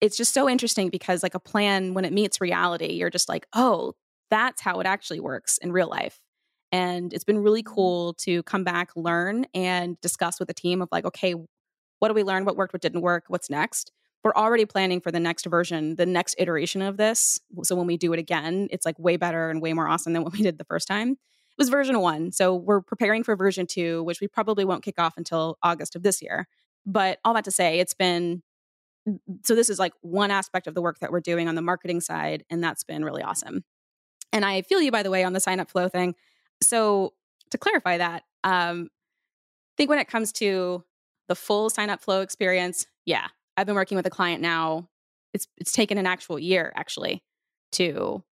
it's 0.00 0.16
just 0.16 0.34
so 0.34 0.48
interesting 0.48 0.90
because, 0.90 1.22
like, 1.22 1.34
a 1.34 1.40
plan, 1.40 1.94
when 1.94 2.04
it 2.04 2.12
meets 2.12 2.40
reality, 2.40 2.92
you're 2.92 3.10
just 3.10 3.28
like, 3.28 3.46
oh, 3.54 3.94
that's 4.30 4.60
how 4.60 4.80
it 4.80 4.86
actually 4.86 5.20
works 5.20 5.58
in 5.58 5.72
real 5.72 5.88
life. 5.88 6.20
And 6.76 7.14
it's 7.14 7.24
been 7.24 7.38
really 7.38 7.62
cool 7.62 8.12
to 8.18 8.42
come 8.42 8.62
back, 8.62 8.90
learn, 8.94 9.46
and 9.54 9.98
discuss 10.02 10.38
with 10.38 10.48
the 10.48 10.52
team 10.52 10.82
of 10.82 10.90
like, 10.92 11.06
okay, 11.06 11.34
what 12.00 12.08
do 12.08 12.14
we 12.14 12.22
learn? 12.22 12.44
What 12.44 12.54
worked? 12.58 12.74
What 12.74 12.82
didn't 12.82 13.00
work? 13.00 13.24
What's 13.28 13.48
next? 13.48 13.92
We're 14.22 14.34
already 14.34 14.66
planning 14.66 15.00
for 15.00 15.10
the 15.10 15.18
next 15.18 15.46
version, 15.46 15.94
the 15.94 16.04
next 16.04 16.34
iteration 16.36 16.82
of 16.82 16.98
this. 16.98 17.40
So 17.62 17.74
when 17.76 17.86
we 17.86 17.96
do 17.96 18.12
it 18.12 18.18
again, 18.18 18.68
it's 18.70 18.84
like 18.84 18.98
way 18.98 19.16
better 19.16 19.48
and 19.48 19.62
way 19.62 19.72
more 19.72 19.88
awesome 19.88 20.12
than 20.12 20.22
what 20.22 20.34
we 20.34 20.42
did 20.42 20.58
the 20.58 20.64
first 20.64 20.86
time 20.86 21.12
It 21.12 21.18
was 21.56 21.70
version 21.70 21.98
one. 21.98 22.30
So 22.30 22.54
we're 22.54 22.82
preparing 22.82 23.24
for 23.24 23.36
version 23.36 23.66
two, 23.66 24.02
which 24.02 24.20
we 24.20 24.28
probably 24.28 24.66
won't 24.66 24.84
kick 24.84 24.98
off 24.98 25.14
until 25.16 25.56
August 25.62 25.96
of 25.96 26.02
this 26.02 26.20
year. 26.20 26.46
But 26.84 27.20
all 27.24 27.32
that 27.32 27.44
to 27.44 27.50
say, 27.50 27.78
it's 27.78 27.94
been 27.94 28.42
so 29.44 29.54
this 29.54 29.70
is 29.70 29.78
like 29.78 29.94
one 30.02 30.30
aspect 30.30 30.66
of 30.66 30.74
the 30.74 30.82
work 30.82 30.98
that 30.98 31.10
we're 31.10 31.20
doing 31.20 31.48
on 31.48 31.54
the 31.54 31.62
marketing 31.62 32.02
side, 32.02 32.44
and 32.50 32.62
that's 32.62 32.84
been 32.84 33.02
really 33.02 33.22
awesome. 33.22 33.64
And 34.30 34.44
I 34.44 34.60
feel 34.60 34.82
you, 34.82 34.90
by 34.90 35.04
the 35.04 35.10
way, 35.10 35.24
on 35.24 35.32
the 35.32 35.40
sign 35.40 35.60
up 35.60 35.70
flow 35.70 35.88
thing. 35.88 36.16
So 36.62 37.14
to 37.50 37.58
clarify 37.58 37.98
that, 37.98 38.24
um, 38.44 38.88
I 38.90 39.74
think 39.76 39.90
when 39.90 39.98
it 39.98 40.08
comes 40.08 40.32
to 40.32 40.84
the 41.28 41.34
full 41.34 41.70
sign 41.70 41.90
up 41.90 42.00
flow 42.00 42.20
experience, 42.22 42.86
yeah, 43.04 43.28
I've 43.56 43.66
been 43.66 43.74
working 43.74 43.96
with 43.96 44.06
a 44.06 44.10
client 44.10 44.42
now. 44.42 44.88
It's 45.34 45.46
it's 45.56 45.72
taken 45.72 45.98
an 45.98 46.06
actual 46.06 46.38
year 46.38 46.72
actually 46.76 47.22
to 47.72 48.22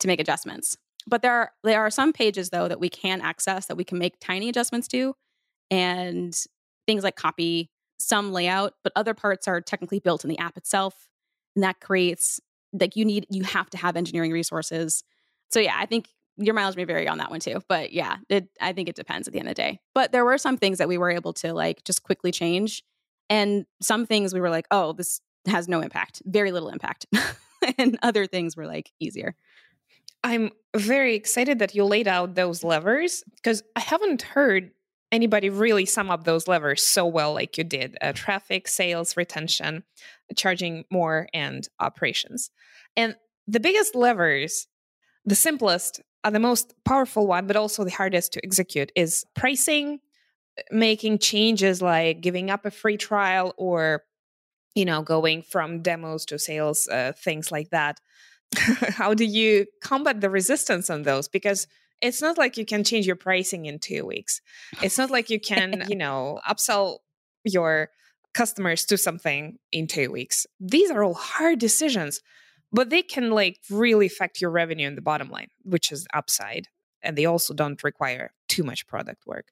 to 0.00 0.06
make 0.06 0.20
adjustments. 0.20 0.76
But 1.06 1.22
there 1.22 1.32
are 1.32 1.52
there 1.62 1.80
are 1.80 1.90
some 1.90 2.12
pages 2.12 2.50
though 2.50 2.68
that 2.68 2.80
we 2.80 2.88
can 2.88 3.20
access 3.20 3.66
that 3.66 3.76
we 3.76 3.84
can 3.84 3.98
make 3.98 4.20
tiny 4.20 4.48
adjustments 4.48 4.88
to 4.88 5.14
and 5.70 6.38
things 6.86 7.02
like 7.02 7.16
copy, 7.16 7.70
some 7.98 8.32
layout, 8.32 8.74
but 8.82 8.92
other 8.96 9.14
parts 9.14 9.48
are 9.48 9.60
technically 9.60 9.98
built 9.98 10.24
in 10.24 10.30
the 10.30 10.38
app 10.38 10.56
itself. 10.56 11.08
And 11.56 11.62
that 11.62 11.80
creates 11.80 12.40
like 12.72 12.96
you 12.96 13.04
need 13.04 13.26
you 13.30 13.44
have 13.44 13.70
to 13.70 13.78
have 13.78 13.96
engineering 13.96 14.32
resources. 14.32 15.04
So 15.50 15.60
yeah, 15.60 15.76
I 15.78 15.86
think 15.86 16.08
your 16.36 16.54
mileage 16.54 16.76
may 16.76 16.84
vary 16.84 17.08
on 17.08 17.18
that 17.18 17.30
one 17.30 17.40
too. 17.40 17.60
But 17.68 17.92
yeah, 17.92 18.16
it, 18.28 18.48
I 18.60 18.72
think 18.72 18.88
it 18.88 18.96
depends 18.96 19.28
at 19.28 19.32
the 19.32 19.38
end 19.38 19.48
of 19.48 19.54
the 19.54 19.62
day. 19.62 19.80
But 19.94 20.12
there 20.12 20.24
were 20.24 20.38
some 20.38 20.56
things 20.56 20.78
that 20.78 20.88
we 20.88 20.98
were 20.98 21.10
able 21.10 21.32
to 21.34 21.52
like 21.52 21.84
just 21.84 22.02
quickly 22.02 22.32
change. 22.32 22.82
And 23.30 23.66
some 23.80 24.06
things 24.06 24.34
we 24.34 24.40
were 24.40 24.50
like, 24.50 24.66
oh, 24.70 24.92
this 24.92 25.20
has 25.46 25.68
no 25.68 25.80
impact, 25.80 26.22
very 26.24 26.52
little 26.52 26.68
impact. 26.68 27.06
and 27.78 27.98
other 28.02 28.26
things 28.26 28.56
were 28.56 28.66
like 28.66 28.90
easier. 29.00 29.34
I'm 30.22 30.50
very 30.74 31.14
excited 31.14 31.58
that 31.58 31.74
you 31.74 31.84
laid 31.84 32.08
out 32.08 32.34
those 32.34 32.64
levers 32.64 33.22
because 33.36 33.62
I 33.76 33.80
haven't 33.80 34.22
heard 34.22 34.70
anybody 35.12 35.50
really 35.50 35.84
sum 35.84 36.10
up 36.10 36.24
those 36.24 36.48
levers 36.48 36.82
so 36.82 37.06
well 37.06 37.34
like 37.34 37.56
you 37.56 37.64
did 37.64 37.96
uh, 38.00 38.12
traffic, 38.14 38.66
sales, 38.66 39.16
retention, 39.16 39.84
charging 40.34 40.84
more, 40.90 41.28
and 41.32 41.68
operations. 41.78 42.50
And 42.96 43.16
the 43.46 43.60
biggest 43.60 43.94
levers, 43.94 44.66
the 45.24 45.34
simplest, 45.34 46.00
are 46.24 46.30
the 46.30 46.40
most 46.40 46.74
powerful 46.84 47.26
one, 47.26 47.46
but 47.46 47.56
also 47.56 47.84
the 47.84 47.90
hardest 47.90 48.32
to 48.32 48.44
execute 48.44 48.90
is 48.96 49.24
pricing, 49.34 50.00
making 50.70 51.18
changes 51.18 51.82
like 51.82 52.20
giving 52.22 52.50
up 52.50 52.64
a 52.64 52.70
free 52.70 52.96
trial 52.96 53.54
or 53.56 54.02
you 54.74 54.84
know 54.84 55.02
going 55.02 55.42
from 55.42 55.82
demos 55.82 56.24
to 56.26 56.38
sales 56.38 56.88
uh, 56.88 57.12
things 57.16 57.52
like 57.52 57.70
that. 57.70 58.00
How 58.56 59.14
do 59.14 59.24
you 59.24 59.66
combat 59.82 60.20
the 60.20 60.30
resistance 60.30 60.88
on 60.88 61.02
those? 61.02 61.28
Because 61.28 61.66
it's 62.00 62.22
not 62.22 62.38
like 62.38 62.56
you 62.56 62.64
can 62.64 62.84
change 62.84 63.06
your 63.06 63.16
pricing 63.16 63.66
in 63.66 63.78
two 63.78 64.04
weeks. 64.04 64.40
It's 64.82 64.98
not 64.98 65.10
like 65.10 65.30
you 65.30 65.40
can 65.52 65.84
you 65.88 65.96
know 65.96 66.40
upsell 66.48 66.98
your 67.44 67.90
customers 68.32 68.84
to 68.86 68.96
something 68.96 69.58
in 69.70 69.86
two 69.86 70.10
weeks. 70.10 70.46
These 70.58 70.90
are 70.90 71.04
all 71.04 71.14
hard 71.14 71.58
decisions 71.58 72.20
but 72.74 72.90
they 72.90 73.02
can 73.02 73.30
like 73.30 73.58
really 73.70 74.06
affect 74.06 74.40
your 74.40 74.50
revenue 74.50 74.86
and 74.86 74.96
the 74.96 75.02
bottom 75.02 75.30
line 75.30 75.48
which 75.62 75.90
is 75.90 76.06
upside 76.12 76.68
and 77.02 77.16
they 77.16 77.24
also 77.24 77.54
don't 77.54 77.82
require 77.82 78.32
too 78.48 78.62
much 78.62 78.86
product 78.86 79.26
work 79.26 79.46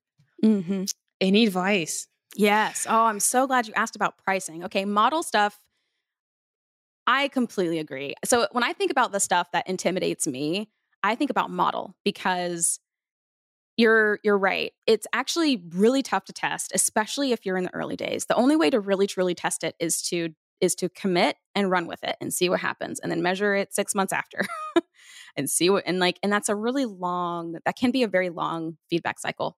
mm-hmm. 0.45 0.85
any 1.21 1.47
advice 1.47 2.09
yes 2.37 2.87
oh 2.89 3.05
i'm 3.05 3.21
so 3.21 3.47
glad 3.47 3.67
you 3.67 3.73
asked 3.75 3.97
about 3.97 4.19
pricing 4.19 4.65
okay 4.65 4.85
model 4.85 5.23
stuff 5.23 5.59
I 7.07 7.29
completely 7.29 7.79
agree. 7.79 8.15
So 8.25 8.47
when 8.53 8.65
I 8.65 8.73
think 8.73 8.91
about 8.91 9.13
the 9.13 9.21
stuff 9.21 9.51
that 9.53 9.69
intimidates 9.69 10.27
me, 10.27 10.69
I 11.03 11.15
think 11.15 11.31
about 11.31 11.51
model 11.51 11.97
because 12.05 12.79
you're 13.77 14.21
you're 14.23 14.39
right. 14.39 14.73
It's 14.87 15.07
actually 15.13 15.63
really 15.71 16.03
tough 16.03 16.25
to 16.27 16.33
test, 16.33 16.73
especially 16.75 17.33
if 17.33 17.45
you're 17.45 17.57
in 17.57 17.65
the 17.65 17.75
early 17.75 17.97
days. 17.97 18.27
The 18.27 18.35
only 18.35 18.55
way 18.55 18.71
to 18.71 18.79
really 18.79 19.07
truly 19.07 19.35
test 19.35 19.65
it 19.65 19.75
is 19.81 20.03
to 20.03 20.31
is 20.63 20.75
to 20.77 20.89
commit 20.89 21.37
and 21.55 21.71
run 21.71 21.87
with 21.87 22.03
it 22.03 22.17
and 22.23 22.33
see 22.33 22.49
what 22.49 22.61
happens 22.61 22.99
and 23.01 23.13
then 23.13 23.21
measure 23.21 23.55
it 23.55 23.75
6 23.75 23.95
months 23.95 24.15
after. 24.15 24.41
and 25.37 25.51
see 25.51 25.71
what 25.71 25.83
and 25.87 25.99
like 25.99 26.19
and 26.23 26.33
that's 26.33 26.49
a 26.49 26.55
really 26.55 26.85
long 26.85 27.57
that 27.65 27.77
can 27.77 27.91
be 27.91 28.03
a 28.03 28.09
very 28.09 28.31
long 28.31 28.77
feedback 28.89 29.19
cycle. 29.19 29.57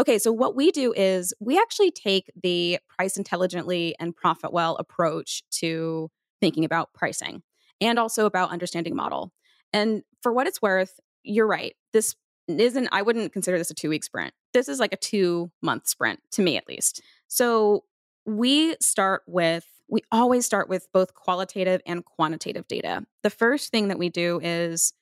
Okay, 0.00 0.18
so 0.18 0.32
what 0.32 0.56
we 0.56 0.70
do 0.70 0.94
is 0.94 1.34
we 1.40 1.58
actually 1.58 1.90
take 1.90 2.30
the 2.42 2.78
price 2.88 3.16
intelligently 3.18 3.94
and 4.00 4.16
ProfitWell 4.16 4.76
approach 4.78 5.42
to 5.50 6.10
thinking 6.40 6.64
about 6.64 6.94
pricing 6.94 7.42
and 7.80 7.98
also 7.98 8.24
about 8.24 8.50
understanding 8.50 8.96
model. 8.96 9.32
And 9.72 10.02
for 10.22 10.32
what 10.32 10.46
it's 10.46 10.62
worth, 10.62 10.98
you're 11.22 11.46
right. 11.46 11.74
This 11.92 12.16
isn't, 12.48 12.88
I 12.92 13.02
wouldn't 13.02 13.32
consider 13.32 13.58
this 13.58 13.70
a 13.70 13.74
two 13.74 13.90
week 13.90 14.04
sprint. 14.04 14.32
This 14.54 14.68
is 14.68 14.80
like 14.80 14.92
a 14.92 14.96
two 14.96 15.50
month 15.62 15.86
sprint 15.86 16.20
to 16.32 16.42
me, 16.42 16.56
at 16.56 16.66
least. 16.66 17.02
So 17.28 17.84
we 18.24 18.76
start 18.80 19.22
with, 19.26 19.66
we 19.90 20.02
always 20.12 20.46
start 20.46 20.68
with 20.68 20.86
both 20.92 21.14
qualitative 21.14 21.80
and 21.84 22.04
quantitative 22.04 22.68
data. 22.68 23.04
The 23.22 23.30
first 23.30 23.70
thing 23.70 23.88
that 23.88 23.98
we 23.98 24.08
do 24.08 24.40
is 24.42 24.92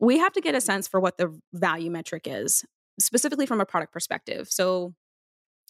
we 0.00 0.18
have 0.18 0.32
to 0.32 0.40
get 0.40 0.54
a 0.54 0.60
sense 0.60 0.88
for 0.88 0.98
what 0.98 1.18
the 1.18 1.38
value 1.52 1.90
metric 1.90 2.26
is, 2.26 2.64
specifically 2.98 3.46
from 3.46 3.60
a 3.60 3.66
product 3.66 3.92
perspective. 3.92 4.48
So 4.50 4.94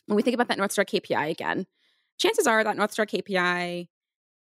when 0.07 0.17
we 0.17 0.23
think 0.23 0.35
about 0.35 0.49
that 0.49 0.59
North 0.59 0.73
Star 0.73 0.85
KPI 0.85 1.31
again, 1.31 1.67
chances 2.19 2.47
are 2.47 2.63
that 2.63 2.77
North 2.77 2.93
Star 2.93 3.07
KPI 3.07 3.89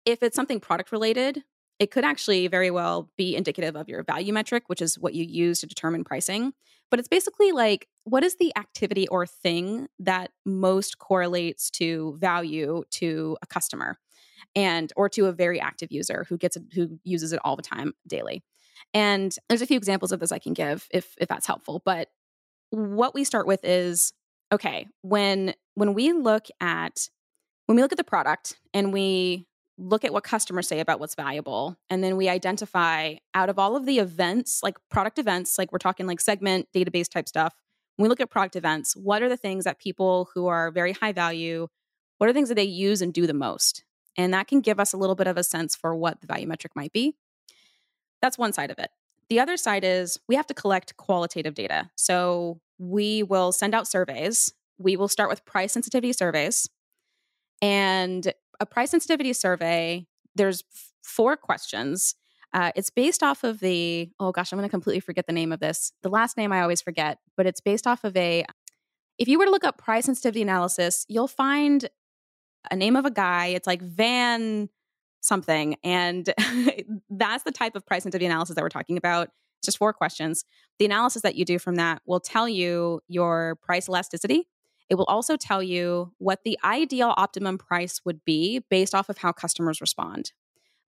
if 0.05 0.23
it's 0.23 0.35
something 0.35 0.59
product 0.59 0.91
related, 0.91 1.43
it 1.79 1.91
could 1.91 2.03
actually 2.03 2.47
very 2.47 2.71
well 2.71 3.09
be 3.17 3.35
indicative 3.35 3.75
of 3.75 3.89
your 3.89 4.03
value 4.03 4.33
metric, 4.33 4.63
which 4.67 4.81
is 4.81 4.99
what 4.99 5.13
you 5.13 5.23
use 5.23 5.59
to 5.61 5.67
determine 5.67 6.03
pricing. 6.03 6.53
But 6.91 6.99
it's 6.99 7.07
basically 7.07 7.51
like 7.51 7.87
what 8.03 8.23
is 8.23 8.35
the 8.35 8.55
activity 8.57 9.07
or 9.07 9.25
thing 9.25 9.87
that 9.99 10.31
most 10.45 10.99
correlates 10.99 11.71
to 11.71 12.17
value 12.19 12.83
to 12.91 13.37
a 13.41 13.47
customer 13.47 13.97
and 14.55 14.91
or 14.95 15.09
to 15.09 15.27
a 15.27 15.31
very 15.31 15.59
active 15.59 15.91
user 15.91 16.25
who 16.27 16.37
gets 16.37 16.57
it, 16.57 16.63
who 16.73 16.99
uses 17.03 17.33
it 17.33 17.39
all 17.43 17.55
the 17.55 17.61
time 17.61 17.93
daily. 18.07 18.43
And 18.93 19.35
there's 19.47 19.61
a 19.61 19.67
few 19.67 19.77
examples 19.77 20.11
of 20.11 20.19
this 20.19 20.31
I 20.31 20.39
can 20.39 20.53
give 20.53 20.87
if 20.91 21.15
if 21.19 21.27
that's 21.27 21.47
helpful, 21.47 21.81
but 21.85 22.09
what 22.71 23.13
we 23.13 23.23
start 23.23 23.47
with 23.47 23.63
is 23.63 24.13
okay, 24.51 24.87
when 25.01 25.53
when 25.75 25.93
we 25.93 26.11
look 26.11 26.47
at 26.59 27.07
when 27.67 27.77
we 27.77 27.81
look 27.81 27.93
at 27.93 27.97
the 27.97 28.03
product 28.03 28.59
and 28.73 28.91
we 28.91 29.47
look 29.81 30.05
at 30.05 30.13
what 30.13 30.23
customers 30.23 30.67
say 30.67 30.79
about 30.79 30.99
what's 30.99 31.15
valuable 31.15 31.77
and 31.89 32.03
then 32.03 32.15
we 32.15 32.29
identify 32.29 33.15
out 33.33 33.49
of 33.49 33.57
all 33.57 33.75
of 33.75 33.85
the 33.85 33.99
events 33.99 34.61
like 34.61 34.77
product 34.89 35.17
events 35.17 35.57
like 35.57 35.71
we're 35.71 35.79
talking 35.79 36.05
like 36.05 36.21
segment 36.21 36.67
database 36.73 37.09
type 37.09 37.27
stuff 37.27 37.53
when 37.95 38.05
we 38.05 38.09
look 38.09 38.21
at 38.21 38.29
product 38.29 38.55
events 38.55 38.95
what 38.95 39.21
are 39.21 39.29
the 39.29 39.37
things 39.37 39.63
that 39.63 39.79
people 39.79 40.29
who 40.33 40.47
are 40.47 40.71
very 40.71 40.93
high 40.93 41.11
value 41.11 41.67
what 42.21 42.29
are 42.29 42.33
things 42.33 42.49
that 42.49 42.55
they 42.55 42.65
use 42.65 43.01
and 43.01 43.11
do 43.11 43.25
the 43.25 43.33
most? 43.33 43.83
And 44.15 44.31
that 44.35 44.47
can 44.47 44.61
give 44.61 44.79
us 44.79 44.93
a 44.93 44.97
little 44.97 45.15
bit 45.15 45.25
of 45.25 45.37
a 45.37 45.43
sense 45.43 45.75
for 45.75 45.95
what 45.95 46.21
the 46.21 46.27
value 46.27 46.45
metric 46.45 46.73
might 46.75 46.93
be. 46.93 47.15
That's 48.21 48.37
one 48.37 48.53
side 48.53 48.69
of 48.69 48.77
it. 48.77 48.91
The 49.27 49.39
other 49.39 49.57
side 49.57 49.83
is 49.83 50.19
we 50.27 50.35
have 50.35 50.45
to 50.45 50.53
collect 50.53 50.95
qualitative 50.97 51.55
data. 51.55 51.89
So 51.95 52.61
we 52.77 53.23
will 53.23 53.51
send 53.51 53.73
out 53.73 53.87
surveys. 53.87 54.53
We 54.77 54.95
will 54.95 55.07
start 55.07 55.31
with 55.31 55.45
price 55.45 55.71
sensitivity 55.71 56.13
surveys. 56.13 56.69
And 57.59 58.31
a 58.61 58.65
price 58.65 58.91
sensitivity 58.91 59.33
survey, 59.33 60.05
there's 60.35 60.63
four 61.03 61.35
questions. 61.35 62.15
Uh, 62.53 62.71
it's 62.75 62.89
based 62.89 63.23
off 63.23 63.43
of 63.43 63.59
the, 63.59 64.09
oh 64.19 64.31
gosh, 64.31 64.53
I'm 64.53 64.59
going 64.59 64.69
to 64.69 64.71
completely 64.71 64.99
forget 64.99 65.25
the 65.25 65.33
name 65.33 65.51
of 65.51 65.59
this. 65.59 65.91
The 66.03 66.09
last 66.09 66.37
name 66.37 66.53
I 66.53 66.61
always 66.61 66.81
forget, 66.81 67.17
but 67.35 67.45
it's 67.47 67.59
based 67.59 67.87
off 67.87 68.03
of 68.03 68.15
a, 68.15 68.45
if 69.17 69.27
you 69.27 69.39
were 69.39 69.45
to 69.45 69.51
look 69.51 69.63
up 69.63 69.77
price 69.77 70.05
sensitivity 70.05 70.43
analysis, 70.43 71.05
you'll 71.09 71.27
find 71.27 71.89
a 72.69 72.75
name 72.75 72.95
of 72.95 73.05
a 73.05 73.11
guy. 73.11 73.47
It's 73.47 73.67
like 73.67 73.81
Van 73.81 74.69
something. 75.21 75.75
And 75.83 76.31
that's 77.09 77.43
the 77.43 77.51
type 77.51 77.75
of 77.75 77.85
price 77.85 78.03
sensitivity 78.03 78.27
analysis 78.27 78.55
that 78.55 78.61
we're 78.61 78.69
talking 78.69 78.97
about. 78.97 79.29
It's 79.59 79.67
just 79.67 79.77
four 79.77 79.93
questions. 79.93 80.43
The 80.77 80.85
analysis 80.85 81.21
that 81.23 81.35
you 81.35 81.45
do 81.45 81.57
from 81.57 81.75
that 81.75 82.01
will 82.05 82.19
tell 82.19 82.49
you 82.49 83.01
your 83.07 83.57
price 83.63 83.87
elasticity, 83.87 84.47
it 84.91 84.95
will 84.95 85.05
also 85.05 85.37
tell 85.37 85.63
you 85.63 86.11
what 86.17 86.39
the 86.43 86.59
ideal 86.65 87.13
optimum 87.15 87.57
price 87.57 88.01
would 88.03 88.25
be 88.25 88.59
based 88.69 88.93
off 88.93 89.07
of 89.07 89.19
how 89.19 89.31
customers 89.31 89.79
respond. 89.79 90.33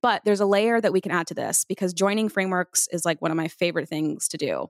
But 0.02 0.24
there's 0.26 0.42
a 0.42 0.46
layer 0.46 0.82
that 0.82 0.92
we 0.92 1.00
can 1.00 1.14
add 1.14 1.26
to 1.28 1.34
this 1.34 1.64
because 1.64 1.94
joining 1.94 2.28
frameworks 2.28 2.90
is 2.92 3.06
like 3.06 3.22
one 3.22 3.32
of 3.32 3.38
my 3.38 3.48
favorite 3.48 3.88
things 3.88 4.28
to 4.28 4.38
do. 4.38 4.68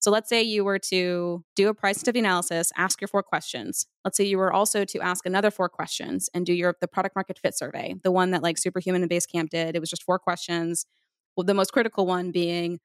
So 0.00 0.10
let's 0.10 0.28
say 0.28 0.42
you 0.42 0.64
were 0.64 0.80
to 0.80 1.44
do 1.54 1.68
a 1.68 1.74
price 1.74 1.98
sensitivity 1.98 2.18
analysis, 2.18 2.72
ask 2.76 3.00
your 3.00 3.06
four 3.06 3.22
questions. 3.22 3.86
Let's 4.04 4.16
say 4.16 4.24
you 4.24 4.36
were 4.36 4.52
also 4.52 4.84
to 4.84 5.00
ask 5.00 5.24
another 5.26 5.52
four 5.52 5.68
questions 5.68 6.28
and 6.34 6.44
do 6.44 6.52
your 6.52 6.74
the 6.80 6.88
product 6.88 7.14
market 7.14 7.38
fit 7.38 7.56
survey, 7.56 7.94
the 8.02 8.10
one 8.10 8.32
that 8.32 8.42
like 8.42 8.58
Superhuman 8.58 9.02
and 9.02 9.10
Basecamp 9.10 9.50
did. 9.50 9.76
It 9.76 9.78
was 9.78 9.90
just 9.90 10.02
four 10.02 10.18
questions. 10.18 10.86
Well, 11.36 11.44
the 11.44 11.54
most 11.54 11.72
critical 11.72 12.04
one 12.04 12.32
being, 12.32 12.80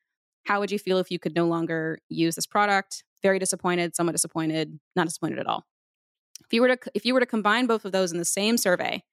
how 0.46 0.60
would 0.60 0.70
you 0.70 0.78
feel 0.78 1.00
if 1.00 1.10
you 1.10 1.18
could 1.18 1.36
no 1.36 1.48
longer 1.48 1.98
use 2.08 2.36
this 2.36 2.46
product? 2.46 3.04
Very 3.24 3.40
disappointed, 3.40 3.96
somewhat 3.96 4.12
disappointed, 4.12 4.80
not 4.96 5.08
disappointed 5.08 5.40
at 5.40 5.48
all. 5.48 5.66
If 6.48 6.54
you 6.54 6.62
were 6.62 6.76
to 6.76 6.92
if 6.94 7.06
you 7.06 7.14
were 7.14 7.20
to 7.20 7.26
combine 7.26 7.68
both 7.68 7.86
of 7.86 7.92
those 7.92 8.12
in 8.12 8.18
the 8.18 8.26
same 8.26 8.58
survey, 8.58 9.04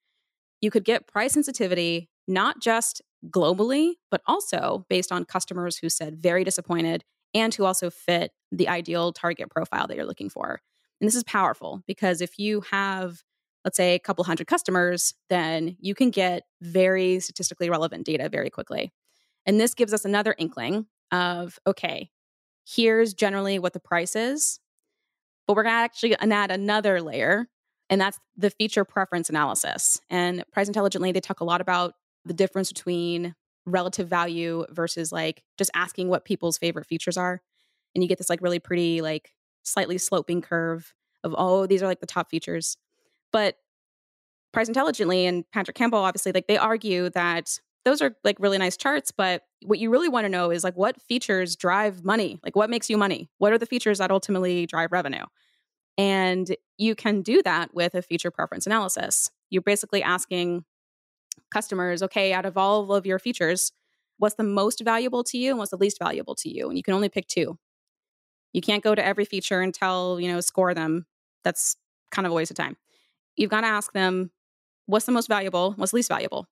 you 0.61 0.71
could 0.71 0.85
get 0.85 1.07
price 1.07 1.33
sensitivity 1.33 2.09
not 2.27 2.61
just 2.61 3.01
globally, 3.29 3.93
but 4.09 4.21
also 4.25 4.85
based 4.89 5.11
on 5.11 5.25
customers 5.25 5.77
who 5.77 5.89
said 5.89 6.17
very 6.17 6.43
disappointed 6.43 7.03
and 7.33 7.53
who 7.53 7.65
also 7.65 7.89
fit 7.89 8.31
the 8.51 8.69
ideal 8.69 9.11
target 9.11 9.49
profile 9.49 9.87
that 9.87 9.95
you're 9.95 10.05
looking 10.05 10.29
for. 10.29 10.61
And 11.01 11.07
this 11.07 11.15
is 11.15 11.23
powerful 11.23 11.81
because 11.87 12.21
if 12.21 12.39
you 12.39 12.61
have 12.71 13.21
let's 13.65 13.77
say 13.77 13.95
a 13.95 13.99
couple 13.99 14.23
hundred 14.23 14.45
customers, 14.45 15.15
then 15.27 15.75
you 15.79 15.95
can 15.95 16.11
get 16.11 16.43
very 16.61 17.19
statistically 17.19 17.67
relevant 17.67 18.05
data 18.05 18.29
very 18.29 18.51
quickly. 18.51 18.93
And 19.47 19.59
this 19.59 19.73
gives 19.73 19.91
us 19.91 20.05
another 20.05 20.35
inkling 20.37 20.85
of 21.11 21.59
okay, 21.67 22.11
here's 22.65 23.13
generally 23.13 23.59
what 23.59 23.73
the 23.73 23.79
price 23.79 24.15
is 24.15 24.59
but 25.47 25.55
we're 25.55 25.63
going 25.63 25.73
to 25.73 25.77
actually 25.77 26.15
add 26.17 26.51
another 26.51 27.01
layer, 27.01 27.47
and 27.89 28.01
that's 28.01 28.19
the 28.35 28.49
feature 28.49 28.85
preference 28.85 29.29
analysis. 29.29 29.99
And 30.09 30.43
Price 30.51 30.67
Intelligently, 30.67 31.11
they 31.11 31.19
talk 31.19 31.39
a 31.39 31.45
lot 31.45 31.61
about 31.61 31.93
the 32.25 32.33
difference 32.33 32.71
between 32.71 33.35
relative 33.65 34.07
value 34.07 34.65
versus 34.69 35.11
like 35.11 35.43
just 35.57 35.71
asking 35.73 36.07
what 36.09 36.25
people's 36.25 36.57
favorite 36.57 36.85
features 36.85 37.17
are. 37.17 37.41
And 37.93 38.03
you 38.03 38.07
get 38.07 38.17
this 38.17 38.29
like 38.29 38.41
really 38.41 38.59
pretty, 38.59 39.01
like 39.01 39.31
slightly 39.63 39.97
sloping 39.97 40.41
curve 40.41 40.93
of, 41.23 41.33
oh, 41.37 41.65
these 41.65 41.81
are 41.81 41.87
like 41.87 41.99
the 41.99 42.05
top 42.05 42.29
features. 42.29 42.77
But 43.31 43.55
Price 44.51 44.67
Intelligently 44.67 45.25
and 45.25 45.43
Patrick 45.51 45.75
Campbell, 45.75 45.99
obviously, 45.99 46.31
like 46.31 46.47
they 46.47 46.57
argue 46.57 47.09
that 47.11 47.59
those 47.85 48.01
are 48.01 48.15
like 48.23 48.39
really 48.39 48.57
nice 48.57 48.75
charts, 48.75 49.11
but 49.11 49.43
what 49.63 49.79
you 49.79 49.89
really 49.89 50.09
want 50.09 50.25
to 50.25 50.29
know 50.29 50.51
is 50.51 50.63
like 50.63 50.75
what 50.75 51.01
features 51.01 51.55
drive 51.55 52.03
money? 52.03 52.39
Like 52.43 52.55
what 52.55 52.69
makes 52.69 52.89
you 52.89 52.97
money? 52.97 53.29
What 53.37 53.53
are 53.53 53.57
the 53.57 53.65
features 53.65 53.99
that 53.99 54.11
ultimately 54.11 54.65
drive 54.65 54.91
revenue? 54.91 55.23
And 55.97 56.55
you 56.77 56.95
can 56.95 57.21
do 57.21 57.41
that 57.43 57.73
with 57.73 57.95
a 57.95 58.01
feature 58.01 58.31
preference 58.31 58.65
analysis. 58.65 59.31
You're 59.49 59.61
basically 59.61 60.03
asking 60.03 60.65
customers, 61.51 62.03
okay, 62.03 62.33
out 62.33 62.45
of 62.45 62.57
all 62.57 62.93
of 62.93 63.05
your 63.05 63.19
features, 63.19 63.71
what's 64.17 64.35
the 64.35 64.43
most 64.43 64.81
valuable 64.83 65.23
to 65.23 65.37
you 65.37 65.51
and 65.51 65.59
what's 65.59 65.71
the 65.71 65.77
least 65.77 65.99
valuable 65.99 66.35
to 66.35 66.49
you? 66.49 66.67
And 66.67 66.77
you 66.77 66.83
can 66.83 66.93
only 66.93 67.09
pick 67.09 67.27
two. 67.27 67.57
You 68.51 68.61
can't 68.61 68.83
go 68.83 68.95
to 68.95 69.05
every 69.05 69.25
feature 69.25 69.61
and 69.61 69.73
tell, 69.73 70.19
you 70.19 70.31
know, 70.31 70.41
score 70.41 70.73
them. 70.73 71.05
That's 71.43 71.77
kind 72.11 72.25
of 72.25 72.31
a 72.31 72.35
waste 72.35 72.51
of 72.51 72.57
time. 72.57 72.77
You've 73.35 73.51
got 73.51 73.61
to 73.61 73.67
ask 73.67 73.93
them, 73.93 74.31
what's 74.85 75.05
the 75.05 75.11
most 75.11 75.27
valuable? 75.27 75.73
What's 75.73 75.93
least 75.93 76.09
valuable? 76.09 76.47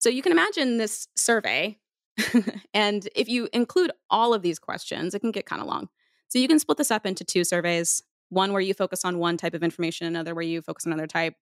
So 0.00 0.08
you 0.08 0.22
can 0.22 0.32
imagine 0.32 0.78
this 0.78 1.06
survey. 1.14 1.78
and 2.74 3.08
if 3.14 3.28
you 3.28 3.48
include 3.52 3.92
all 4.10 4.34
of 4.34 4.42
these 4.42 4.58
questions, 4.58 5.14
it 5.14 5.20
can 5.20 5.30
get 5.30 5.46
kind 5.46 5.62
of 5.62 5.68
long. 5.68 5.88
So 6.28 6.38
you 6.38 6.48
can 6.48 6.58
split 6.58 6.78
this 6.78 6.90
up 6.90 7.06
into 7.06 7.24
two 7.24 7.44
surveys 7.44 8.02
one 8.30 8.52
where 8.52 8.62
you 8.62 8.72
focus 8.74 9.04
on 9.04 9.18
one 9.18 9.36
type 9.36 9.54
of 9.54 9.62
information, 9.62 10.06
another 10.06 10.34
where 10.34 10.42
you 10.42 10.62
focus 10.62 10.86
on 10.86 10.92
another 10.92 11.06
type. 11.06 11.34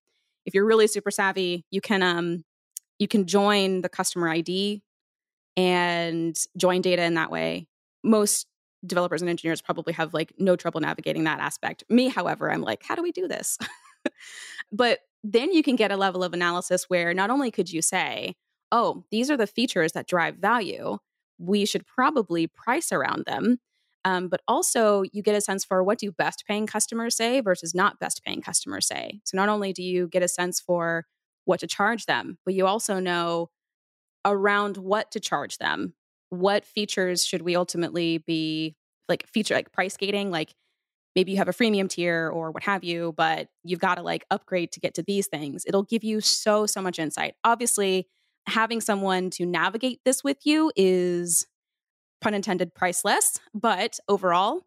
If 0.46 0.54
you're 0.54 0.64
really 0.64 0.86
super 0.86 1.10
savvy, 1.10 1.66
you 1.70 1.80
can 1.80 2.02
um, 2.02 2.44
you 2.98 3.06
can 3.06 3.26
join 3.26 3.82
the 3.82 3.88
customer 3.88 4.28
ID 4.28 4.82
and 5.56 6.36
join 6.56 6.80
data 6.80 7.02
in 7.02 7.14
that 7.14 7.30
way. 7.30 7.68
Most 8.02 8.46
developers 8.86 9.22
and 9.22 9.28
engineers 9.28 9.60
probably 9.60 9.92
have 9.92 10.14
like 10.14 10.32
no 10.38 10.56
trouble 10.56 10.80
navigating 10.80 11.24
that 11.24 11.40
aspect. 11.40 11.84
Me, 11.88 12.08
however, 12.08 12.50
I'm 12.50 12.62
like, 12.62 12.82
how 12.82 12.94
do 12.94 13.02
we 13.02 13.12
do 13.12 13.28
this? 13.28 13.58
but 14.72 15.00
then 15.22 15.52
you 15.52 15.62
can 15.62 15.76
get 15.76 15.92
a 15.92 15.96
level 15.96 16.24
of 16.24 16.32
analysis 16.32 16.84
where 16.88 17.12
not 17.12 17.28
only 17.28 17.50
could 17.50 17.70
you 17.70 17.82
say, 17.82 18.36
oh, 18.72 19.04
these 19.10 19.30
are 19.30 19.36
the 19.36 19.46
features 19.46 19.92
that 19.92 20.06
drive 20.06 20.36
value, 20.36 20.98
we 21.38 21.64
should 21.64 21.86
probably 21.86 22.46
price 22.46 22.92
around 22.92 23.24
them. 23.26 23.58
Um, 24.04 24.28
but 24.28 24.40
also, 24.48 25.02
you 25.12 25.22
get 25.22 25.34
a 25.34 25.40
sense 25.40 25.64
for 25.64 25.82
what 25.82 25.98
do 25.98 26.10
best 26.12 26.44
paying 26.46 26.66
customers 26.66 27.16
say 27.16 27.40
versus 27.40 27.74
not 27.74 27.98
best 27.98 28.22
paying 28.24 28.40
customers 28.40 28.86
say. 28.86 29.20
So, 29.24 29.36
not 29.36 29.48
only 29.48 29.72
do 29.72 29.82
you 29.82 30.08
get 30.08 30.22
a 30.22 30.28
sense 30.28 30.60
for 30.60 31.04
what 31.44 31.60
to 31.60 31.66
charge 31.66 32.06
them, 32.06 32.38
but 32.44 32.54
you 32.54 32.66
also 32.66 33.00
know 33.00 33.50
around 34.24 34.76
what 34.76 35.10
to 35.12 35.20
charge 35.20 35.58
them. 35.58 35.94
What 36.30 36.64
features 36.64 37.24
should 37.24 37.42
we 37.42 37.56
ultimately 37.56 38.18
be 38.18 38.76
like 39.08 39.26
feature 39.26 39.54
like 39.54 39.72
price 39.72 39.96
gating? 39.96 40.30
Like 40.30 40.54
maybe 41.16 41.32
you 41.32 41.38
have 41.38 41.48
a 41.48 41.52
freemium 41.52 41.88
tier 41.88 42.30
or 42.30 42.50
what 42.50 42.62
have 42.64 42.84
you, 42.84 43.14
but 43.16 43.48
you've 43.64 43.80
got 43.80 43.96
to 43.96 44.02
like 44.02 44.24
upgrade 44.30 44.72
to 44.72 44.80
get 44.80 44.94
to 44.94 45.02
these 45.02 45.26
things. 45.26 45.64
It'll 45.66 45.82
give 45.82 46.04
you 46.04 46.20
so, 46.20 46.66
so 46.66 46.80
much 46.82 46.98
insight. 46.98 47.34
Obviously, 47.44 48.06
having 48.48 48.80
someone 48.80 49.30
to 49.30 49.46
navigate 49.46 50.00
this 50.04 50.24
with 50.24 50.44
you 50.44 50.72
is 50.76 51.46
pun 52.20 52.34
intended 52.34 52.74
priceless, 52.74 53.38
but 53.54 53.98
overall, 54.08 54.62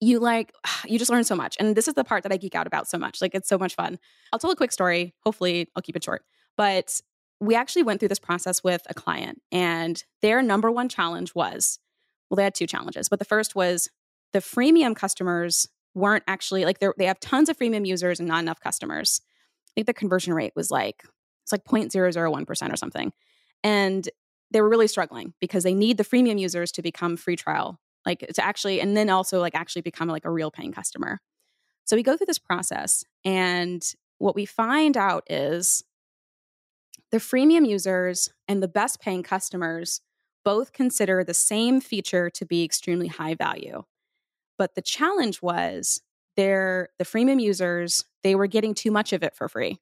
you 0.00 0.18
like 0.18 0.52
you 0.86 0.98
just 0.98 1.10
learn 1.10 1.24
so 1.24 1.36
much. 1.36 1.56
And 1.58 1.76
this 1.76 1.88
is 1.88 1.94
the 1.94 2.04
part 2.04 2.22
that 2.22 2.32
I 2.32 2.36
geek 2.36 2.54
out 2.54 2.66
about 2.66 2.88
so 2.88 2.98
much. 2.98 3.20
Like 3.20 3.34
it's 3.34 3.48
so 3.48 3.58
much 3.58 3.74
fun. 3.74 3.98
I'll 4.32 4.38
tell 4.38 4.50
a 4.50 4.56
quick 4.56 4.72
story. 4.72 5.14
Hopefully, 5.24 5.68
I'll 5.74 5.82
keep 5.82 5.96
it 5.96 6.04
short. 6.04 6.22
But 6.56 7.00
we 7.40 7.54
actually 7.54 7.84
went 7.84 8.00
through 8.00 8.08
this 8.08 8.18
process 8.18 8.64
with 8.64 8.82
a 8.90 8.94
client 8.94 9.40
and 9.52 10.02
their 10.22 10.42
number 10.42 10.72
one 10.72 10.88
challenge 10.88 11.34
was 11.36 11.78
well 12.28 12.36
they 12.36 12.42
had 12.42 12.54
two 12.54 12.66
challenges, 12.66 13.08
but 13.08 13.18
the 13.18 13.24
first 13.24 13.54
was 13.54 13.88
the 14.32 14.40
freemium 14.40 14.94
customers 14.94 15.68
weren't 15.94 16.24
actually 16.26 16.64
like 16.64 16.78
they 16.80 17.06
have 17.06 17.20
tons 17.20 17.48
of 17.48 17.56
freemium 17.56 17.86
users 17.86 18.18
and 18.18 18.28
not 18.28 18.42
enough 18.42 18.60
customers. 18.60 19.20
I 19.68 19.70
think 19.74 19.86
the 19.86 19.94
conversion 19.94 20.34
rate 20.34 20.52
was 20.56 20.70
like 20.70 21.04
it's 21.52 21.52
like 21.52 21.64
0.001% 21.64 22.72
or 22.72 22.76
something. 22.76 23.12
And 23.64 24.08
they 24.50 24.60
were 24.60 24.68
really 24.68 24.88
struggling 24.88 25.34
because 25.40 25.62
they 25.64 25.74
need 25.74 25.96
the 25.96 26.04
freemium 26.04 26.38
users 26.38 26.72
to 26.72 26.82
become 26.82 27.16
free 27.16 27.36
trial, 27.36 27.80
like 28.06 28.20
to 28.20 28.44
actually, 28.44 28.80
and 28.80 28.96
then 28.96 29.10
also 29.10 29.40
like 29.40 29.54
actually 29.54 29.82
become 29.82 30.08
like 30.08 30.24
a 30.24 30.30
real 30.30 30.50
paying 30.50 30.72
customer. 30.72 31.20
So 31.84 31.96
we 31.96 32.02
go 32.02 32.16
through 32.16 32.26
this 32.26 32.38
process, 32.38 33.02
and 33.24 33.82
what 34.18 34.34
we 34.34 34.44
find 34.44 34.96
out 34.96 35.24
is 35.30 35.82
the 37.10 37.18
freemium 37.18 37.66
users 37.66 38.28
and 38.46 38.62
the 38.62 38.68
best 38.68 39.00
paying 39.00 39.22
customers 39.22 40.02
both 40.44 40.72
consider 40.72 41.24
the 41.24 41.34
same 41.34 41.80
feature 41.80 42.28
to 42.30 42.44
be 42.44 42.62
extremely 42.62 43.08
high 43.08 43.34
value. 43.34 43.84
But 44.58 44.74
the 44.74 44.82
challenge 44.82 45.40
was 45.40 46.02
they're, 46.36 46.90
the 46.98 47.04
freemium 47.04 47.40
users, 47.40 48.04
they 48.22 48.34
were 48.34 48.46
getting 48.46 48.74
too 48.74 48.90
much 48.90 49.12
of 49.12 49.22
it 49.22 49.34
for 49.34 49.48
free. 49.48 49.78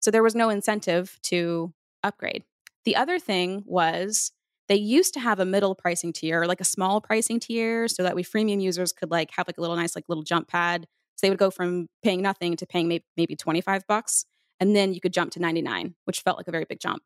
So 0.00 0.10
there 0.10 0.22
was 0.22 0.34
no 0.34 0.48
incentive 0.48 1.18
to 1.24 1.72
upgrade. 2.02 2.44
The 2.84 2.96
other 2.96 3.18
thing 3.18 3.62
was 3.66 4.32
they 4.68 4.76
used 4.76 5.14
to 5.14 5.20
have 5.20 5.40
a 5.40 5.44
middle 5.44 5.74
pricing 5.74 6.12
tier, 6.12 6.44
like 6.44 6.60
a 6.60 6.64
small 6.64 7.00
pricing 7.00 7.40
tier, 7.40 7.88
so 7.88 8.02
that 8.02 8.14
we 8.14 8.22
freemium 8.22 8.62
users 8.62 8.92
could 8.92 9.10
like 9.10 9.30
have 9.36 9.46
like 9.46 9.58
a 9.58 9.60
little 9.60 9.76
nice 9.76 9.94
like 9.94 10.04
little 10.08 10.24
jump 10.24 10.48
pad. 10.48 10.86
So 11.16 11.26
they 11.26 11.30
would 11.30 11.38
go 11.38 11.50
from 11.50 11.88
paying 12.02 12.22
nothing 12.22 12.56
to 12.56 12.66
paying 12.66 12.88
maybe, 12.88 13.04
maybe 13.16 13.36
25 13.36 13.86
bucks. 13.86 14.24
And 14.58 14.74
then 14.74 14.94
you 14.94 15.00
could 15.00 15.12
jump 15.12 15.32
to 15.32 15.40
99, 15.40 15.94
which 16.04 16.20
felt 16.20 16.38
like 16.38 16.48
a 16.48 16.52
very 16.52 16.64
big 16.68 16.80
jump. 16.80 17.02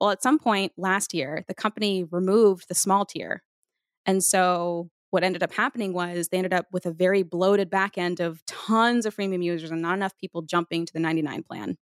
Well, 0.00 0.10
at 0.10 0.22
some 0.22 0.38
point 0.38 0.72
last 0.76 1.12
year, 1.12 1.44
the 1.48 1.54
company 1.54 2.04
removed 2.04 2.68
the 2.68 2.74
small 2.74 3.04
tier. 3.04 3.42
And 4.06 4.22
so 4.22 4.90
what 5.10 5.24
ended 5.24 5.42
up 5.42 5.52
happening 5.52 5.92
was 5.92 6.28
they 6.28 6.38
ended 6.38 6.54
up 6.54 6.66
with 6.72 6.86
a 6.86 6.92
very 6.92 7.22
bloated 7.22 7.68
back 7.68 7.98
end 7.98 8.20
of 8.20 8.44
tons 8.46 9.06
of 9.06 9.16
freemium 9.16 9.42
users 9.42 9.70
and 9.70 9.82
not 9.82 9.94
enough 9.94 10.16
people 10.18 10.42
jumping 10.42 10.86
to 10.86 10.92
the 10.92 11.00
99 11.00 11.42
plan. 11.42 11.76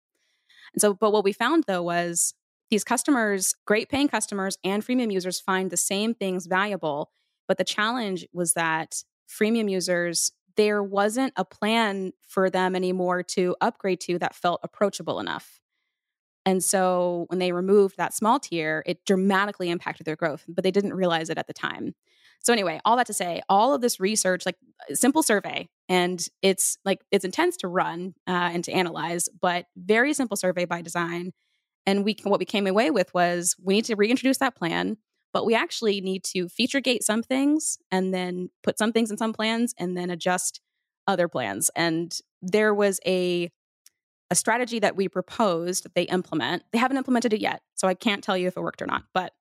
And 0.77 0.81
so, 0.83 0.95
but 0.95 1.13
what 1.13 1.25
we 1.25 1.33
found 1.33 1.65
though 1.67 1.83
was 1.83 2.35
these 2.71 2.85
customers, 2.85 3.55
great 3.67 3.89
paying 3.89 4.09
customers 4.09 4.59
and 4.63 4.85
freemium 4.85 5.13
users 5.13 5.41
find 5.41 5.71
the 5.71 5.77
same 5.77 6.15
things 6.15 6.47
valuable. 6.47 7.11
But 7.49 7.59
the 7.59 7.65
challenge 7.65 8.27
was 8.33 8.53
that 8.55 9.03
freemium 9.29 9.71
users, 9.71 10.33
there 10.57 10.83
wasn't 10.83 11.33
a 11.37 11.45
plan 11.45 12.13
for 12.27 12.51
them 12.51 12.77
anymore 12.77 13.23
to 13.23 13.57
upgrade 13.61 14.01
to 14.03 14.19
that 14.19 14.35
felt 14.35 14.61
approachable 14.63 15.21
enough. 15.21 15.61
And 16.45 16.63
so 16.63 17.27
when 17.29 17.41
they 17.41 17.53
removed 17.53 17.97
that 17.97 18.15
small 18.15 18.39
tier, 18.39 18.83
it 18.87 19.05
dramatically 19.05 19.69
impacted 19.69 20.07
their 20.07 20.17
growth, 20.17 20.45
but 20.47 20.63
they 20.63 20.71
didn't 20.71 20.95
realize 20.95 21.29
it 21.29 21.39
at 21.39 21.49
the 21.49 21.53
time. 21.53 21.95
So 22.41 22.53
anyway, 22.53 22.81
all 22.85 22.97
that 22.97 23.07
to 23.09 23.13
say, 23.13 23.43
all 23.49 23.75
of 23.75 23.81
this 23.81 23.99
research, 23.99 24.47
like 24.47 24.57
simple 24.93 25.23
survey, 25.23 25.69
and 25.89 26.25
it's 26.43 26.79
like 26.85 27.01
it's 27.11 27.25
intense 27.25 27.57
to 27.59 27.69
run 27.69 28.15
uh, 28.27 28.51
and 28.53 28.65
to 28.65 28.73
analyze, 28.73 29.29
but 29.41 29.67
very 29.77 30.13
simple 30.15 30.37
survey 30.37 30.65
by 30.65 30.83
design 30.83 31.33
and 31.87 32.05
we 32.05 32.17
what 32.25 32.41
we 32.41 32.45
came 32.45 32.67
away 32.67 32.91
with 32.91 33.15
was 33.15 33.55
we 33.63 33.75
need 33.75 33.85
to 33.87 33.95
reintroduce 33.95 34.39
that 34.39 34.57
plan, 34.57 34.97
but 35.33 35.47
we 35.47 35.55
actually 35.55 36.01
need 36.01 36.25
to 36.25 36.49
feature 36.49 36.81
gate 36.81 37.05
some 37.05 37.23
things 37.23 37.79
and 37.91 38.13
then 38.13 38.51
put 38.63 38.79
some 38.79 38.93
things 38.93 39.11
in 39.11 39.17
some 39.17 39.33
plans 39.33 39.73
and 39.79 39.97
then 39.97 40.11
adjust 40.11 40.61
other 41.07 41.29
plans. 41.29 41.71
And 41.77 42.13
there 42.43 42.75
was 42.75 43.01
a 43.07 43.51
a 44.29 44.35
strategy 44.35 44.81
that 44.81 44.97
we 44.97 45.09
proposed 45.09 45.87
they 45.95 46.03
implement. 46.03 46.65
They 46.73 46.79
haven't 46.79 46.97
implemented 46.97 47.33
it 47.33 47.41
yet, 47.41 47.63
so 47.75 47.87
I 47.87 47.95
can't 47.95 48.25
tell 48.25 48.37
you 48.37 48.49
if 48.49 48.57
it 48.57 48.61
worked 48.61 48.83
or 48.83 48.87
not. 48.87 49.05
But 49.15 49.33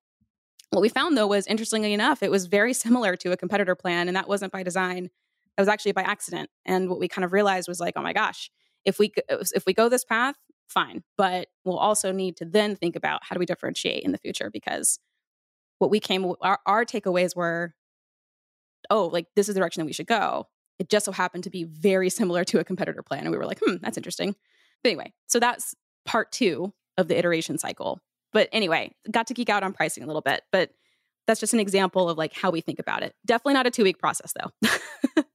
what 0.70 0.80
we 0.80 0.88
found 0.88 1.16
though 1.16 1.26
was 1.26 1.46
interestingly 1.48 1.92
enough, 1.92 2.22
it 2.22 2.30
was 2.30 2.46
very 2.46 2.72
similar 2.72 3.16
to 3.16 3.32
a 3.32 3.36
competitor 3.36 3.74
plan, 3.74 4.06
and 4.06 4.16
that 4.16 4.28
wasn't 4.28 4.52
by 4.52 4.62
design. 4.62 5.10
It 5.56 5.60
was 5.60 5.68
actually 5.68 5.92
by 5.92 6.02
accident. 6.02 6.50
And 6.64 6.90
what 6.90 6.98
we 6.98 7.08
kind 7.08 7.24
of 7.24 7.32
realized 7.32 7.68
was 7.68 7.80
like, 7.80 7.94
oh 7.96 8.02
my 8.02 8.12
gosh, 8.12 8.50
if 8.84 8.98
we 8.98 9.12
if 9.28 9.64
we 9.66 9.74
go 9.74 9.88
this 9.88 10.04
path, 10.04 10.36
fine. 10.68 11.02
But 11.16 11.48
we'll 11.64 11.78
also 11.78 12.12
need 12.12 12.36
to 12.38 12.44
then 12.44 12.76
think 12.76 12.96
about 12.96 13.22
how 13.24 13.34
do 13.34 13.40
we 13.40 13.46
differentiate 13.46 14.04
in 14.04 14.12
the 14.12 14.18
future 14.18 14.50
because 14.52 14.98
what 15.78 15.90
we 15.90 16.00
came 16.00 16.32
our, 16.40 16.58
our 16.66 16.84
takeaways 16.84 17.36
were 17.36 17.74
oh 18.90 19.06
like 19.12 19.26
this 19.34 19.48
is 19.48 19.54
the 19.54 19.60
direction 19.60 19.80
that 19.80 19.86
we 19.86 19.92
should 19.92 20.06
go 20.06 20.46
it 20.78 20.88
just 20.88 21.04
so 21.04 21.12
happened 21.12 21.44
to 21.44 21.50
be 21.50 21.64
very 21.64 22.10
similar 22.20 22.44
to 22.44 22.58
a 22.58 22.64
competitor 22.64 23.02
plan 23.02 23.22
and 23.22 23.30
we 23.30 23.38
were 23.38 23.46
like 23.46 23.60
hmm 23.64 23.76
that's 23.80 23.96
interesting 23.96 24.34
but 24.82 24.90
anyway 24.90 25.12
so 25.26 25.38
that's 25.38 25.74
part 26.04 26.32
two 26.32 26.72
of 26.96 27.08
the 27.08 27.18
iteration 27.18 27.58
cycle 27.58 28.00
but 28.32 28.48
anyway 28.52 28.90
got 29.10 29.26
to 29.26 29.34
geek 29.34 29.48
out 29.48 29.62
on 29.62 29.72
pricing 29.72 30.02
a 30.02 30.06
little 30.06 30.22
bit 30.22 30.42
but 30.52 30.70
that's 31.26 31.40
just 31.40 31.54
an 31.54 31.60
example 31.60 32.08
of 32.08 32.16
like 32.16 32.32
how 32.32 32.50
we 32.50 32.60
think 32.60 32.78
about 32.78 33.02
it 33.02 33.14
definitely 33.26 33.54
not 33.54 33.66
a 33.66 33.70
two 33.70 33.82
week 33.82 33.98
process 33.98 34.32
though 34.38 35.22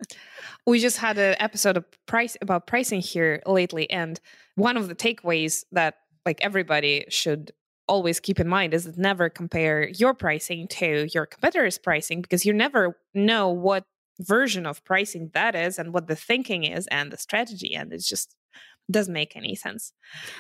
we 0.65 0.80
just 0.80 0.97
had 0.97 1.17
an 1.17 1.36
episode 1.39 1.78
of 1.78 1.86
price 2.06 2.38
about 2.41 2.67
pricing 2.67 3.02
here 3.02 3.41
lately 3.45 3.89
and 3.89 4.19
one 4.56 4.78
of 4.78 4.88
the 4.88 4.95
takeaways 4.95 5.63
that 5.71 5.95
like 6.26 6.39
everybody 6.41 7.06
should 7.10 7.52
always 7.88 8.19
keep 8.19 8.39
in 8.39 8.47
mind 8.47 8.74
is 8.74 8.86
that 8.86 8.97
never 8.97 9.30
compare 9.30 9.89
your 9.89 10.13
pricing 10.13 10.67
to 10.67 11.08
your 11.13 11.26
competitor's 11.26 11.78
pricing 11.78 12.21
because 12.21 12.45
you 12.45 12.54
never 12.54 12.97
know 13.13 13.50
what 13.50 13.84
version 14.19 14.65
of 14.65 14.84
pricing 14.86 15.32
that 15.34 15.56
is 15.56 15.80
and 15.80 15.93
what 15.93 16.08
the 16.08 16.15
thinking 16.15 16.63
is 16.63 16.88
and 16.88 17.12
the 17.12 17.17
strategy 17.17 17.74
and 17.76 17.91
it 17.91 18.02
just 18.02 18.36
doesn't 18.89 19.13
make 19.13 19.36
any 19.36 19.56
sense 19.56 19.93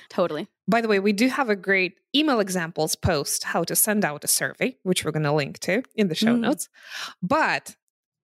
totally 0.09 0.47
by 0.67 0.81
the 0.81 0.87
way 0.87 0.99
we 0.99 1.13
do 1.13 1.29
have 1.29 1.49
a 1.49 1.55
great 1.55 1.99
email 2.15 2.39
examples 2.39 2.95
post 2.95 3.43
how 3.45 3.63
to 3.63 3.75
send 3.75 4.03
out 4.03 4.23
a 4.23 4.27
survey 4.27 4.75
which 4.83 5.03
we're 5.03 5.11
going 5.11 5.23
to 5.23 5.31
link 5.31 5.57
to 5.59 5.81
in 5.95 6.07
the 6.09 6.15
show 6.15 6.35
mm. 6.35 6.41
notes 6.41 6.67
but 7.21 7.75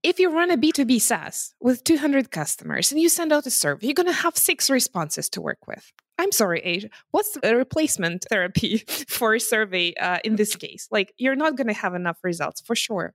if 0.04 0.20
you 0.20 0.30
run 0.32 0.52
a 0.52 0.58
B2B 0.58 1.02
SaaS 1.02 1.54
with 1.60 1.84
200 1.84 2.32
customers 2.32 2.92
and 2.92 3.02
you 3.02 3.10
send 3.10 3.32
out 3.34 3.46
a 3.46 3.52
survey, 3.52 3.88
you're 3.88 3.94
going 3.94 4.08
to 4.08 4.14
have 4.14 4.38
six 4.38 4.70
responses 4.70 5.30
to 5.32 5.42
work 5.42 5.68
with. 5.68 5.92
I'm 6.20 6.32
sorry, 6.32 6.62
Asia. 6.62 6.90
What's 7.12 7.38
the 7.42 7.56
replacement 7.56 8.26
therapy 8.30 8.78
for 9.08 9.36
a 9.36 9.40
survey 9.40 9.94
uh, 9.96 10.20
in 10.24 10.36
this 10.36 10.56
case? 10.56 10.88
Like, 10.92 11.14
you're 11.18 11.36
not 11.36 11.56
going 11.56 11.68
to 11.68 11.74
have 11.74 11.94
enough 11.94 12.18
results 12.24 12.62
for 12.62 12.76
sure. 12.76 13.14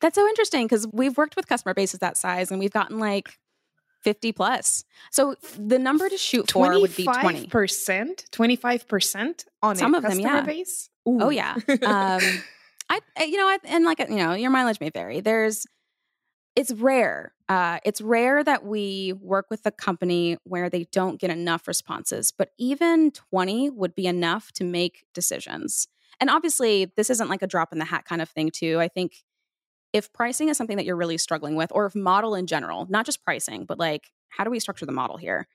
That's 0.00 0.14
so 0.16 0.26
interesting 0.28 0.66
because 0.66 0.86
we've 0.92 1.16
worked 1.16 1.34
with 1.36 1.48
customer 1.48 1.74
bases 1.74 2.00
that 2.00 2.16
size 2.16 2.50
and 2.50 2.60
we've 2.60 2.72
gotten 2.72 2.98
like 2.98 3.32
50 4.02 4.32
plus. 4.32 4.84
So 5.10 5.36
the 5.58 5.78
number 5.78 6.08
to 6.08 6.18
shoot 6.18 6.50
for 6.52 6.78
would 6.78 6.94
be 6.94 7.04
20 7.04 7.46
percent, 7.46 8.26
25 8.32 8.86
percent 8.86 9.44
on 9.62 9.76
some 9.76 9.94
a 9.94 9.96
of 9.98 10.02
them. 10.02 10.10
customer 10.12 10.34
Yeah. 10.36 10.40
base. 10.42 10.90
Oh 11.06 11.30
yeah. 11.30 11.54
Um, 11.68 12.20
I 12.90 13.00
I- 13.16 13.24
you 13.24 13.38
know 13.38 13.46
I, 13.46 13.58
and 13.64 13.84
like 13.86 13.98
you 14.00 14.16
know 14.16 14.34
your 14.34 14.50
mileage 14.50 14.78
may 14.78 14.90
vary. 14.90 15.20
There's 15.20 15.64
it's 16.56 16.72
rare. 16.72 17.34
Uh, 17.48 17.78
it's 17.84 18.00
rare 18.00 18.44
that 18.44 18.64
we 18.64 19.12
work 19.20 19.46
with 19.50 19.62
a 19.66 19.70
company 19.70 20.38
where 20.44 20.70
they 20.70 20.84
don't 20.92 21.20
get 21.20 21.30
enough 21.30 21.66
responses, 21.66 22.32
but 22.32 22.50
even 22.58 23.10
20 23.10 23.70
would 23.70 23.94
be 23.94 24.06
enough 24.06 24.52
to 24.52 24.64
make 24.64 25.04
decisions. 25.14 25.88
And 26.20 26.30
obviously, 26.30 26.92
this 26.96 27.10
isn't 27.10 27.28
like 27.28 27.42
a 27.42 27.46
drop 27.46 27.72
in 27.72 27.78
the 27.78 27.84
hat 27.84 28.04
kind 28.04 28.22
of 28.22 28.28
thing, 28.28 28.50
too. 28.50 28.78
I 28.80 28.88
think 28.88 29.24
if 29.92 30.12
pricing 30.12 30.48
is 30.48 30.56
something 30.56 30.76
that 30.76 30.86
you're 30.86 30.96
really 30.96 31.18
struggling 31.18 31.56
with, 31.56 31.70
or 31.72 31.86
if 31.86 31.94
model 31.94 32.34
in 32.34 32.46
general, 32.46 32.86
not 32.88 33.06
just 33.06 33.24
pricing, 33.24 33.64
but 33.64 33.78
like 33.78 34.10
how 34.28 34.44
do 34.44 34.50
we 34.50 34.60
structure 34.60 34.86
the 34.86 34.92
model 34.92 35.16
here? 35.16 35.46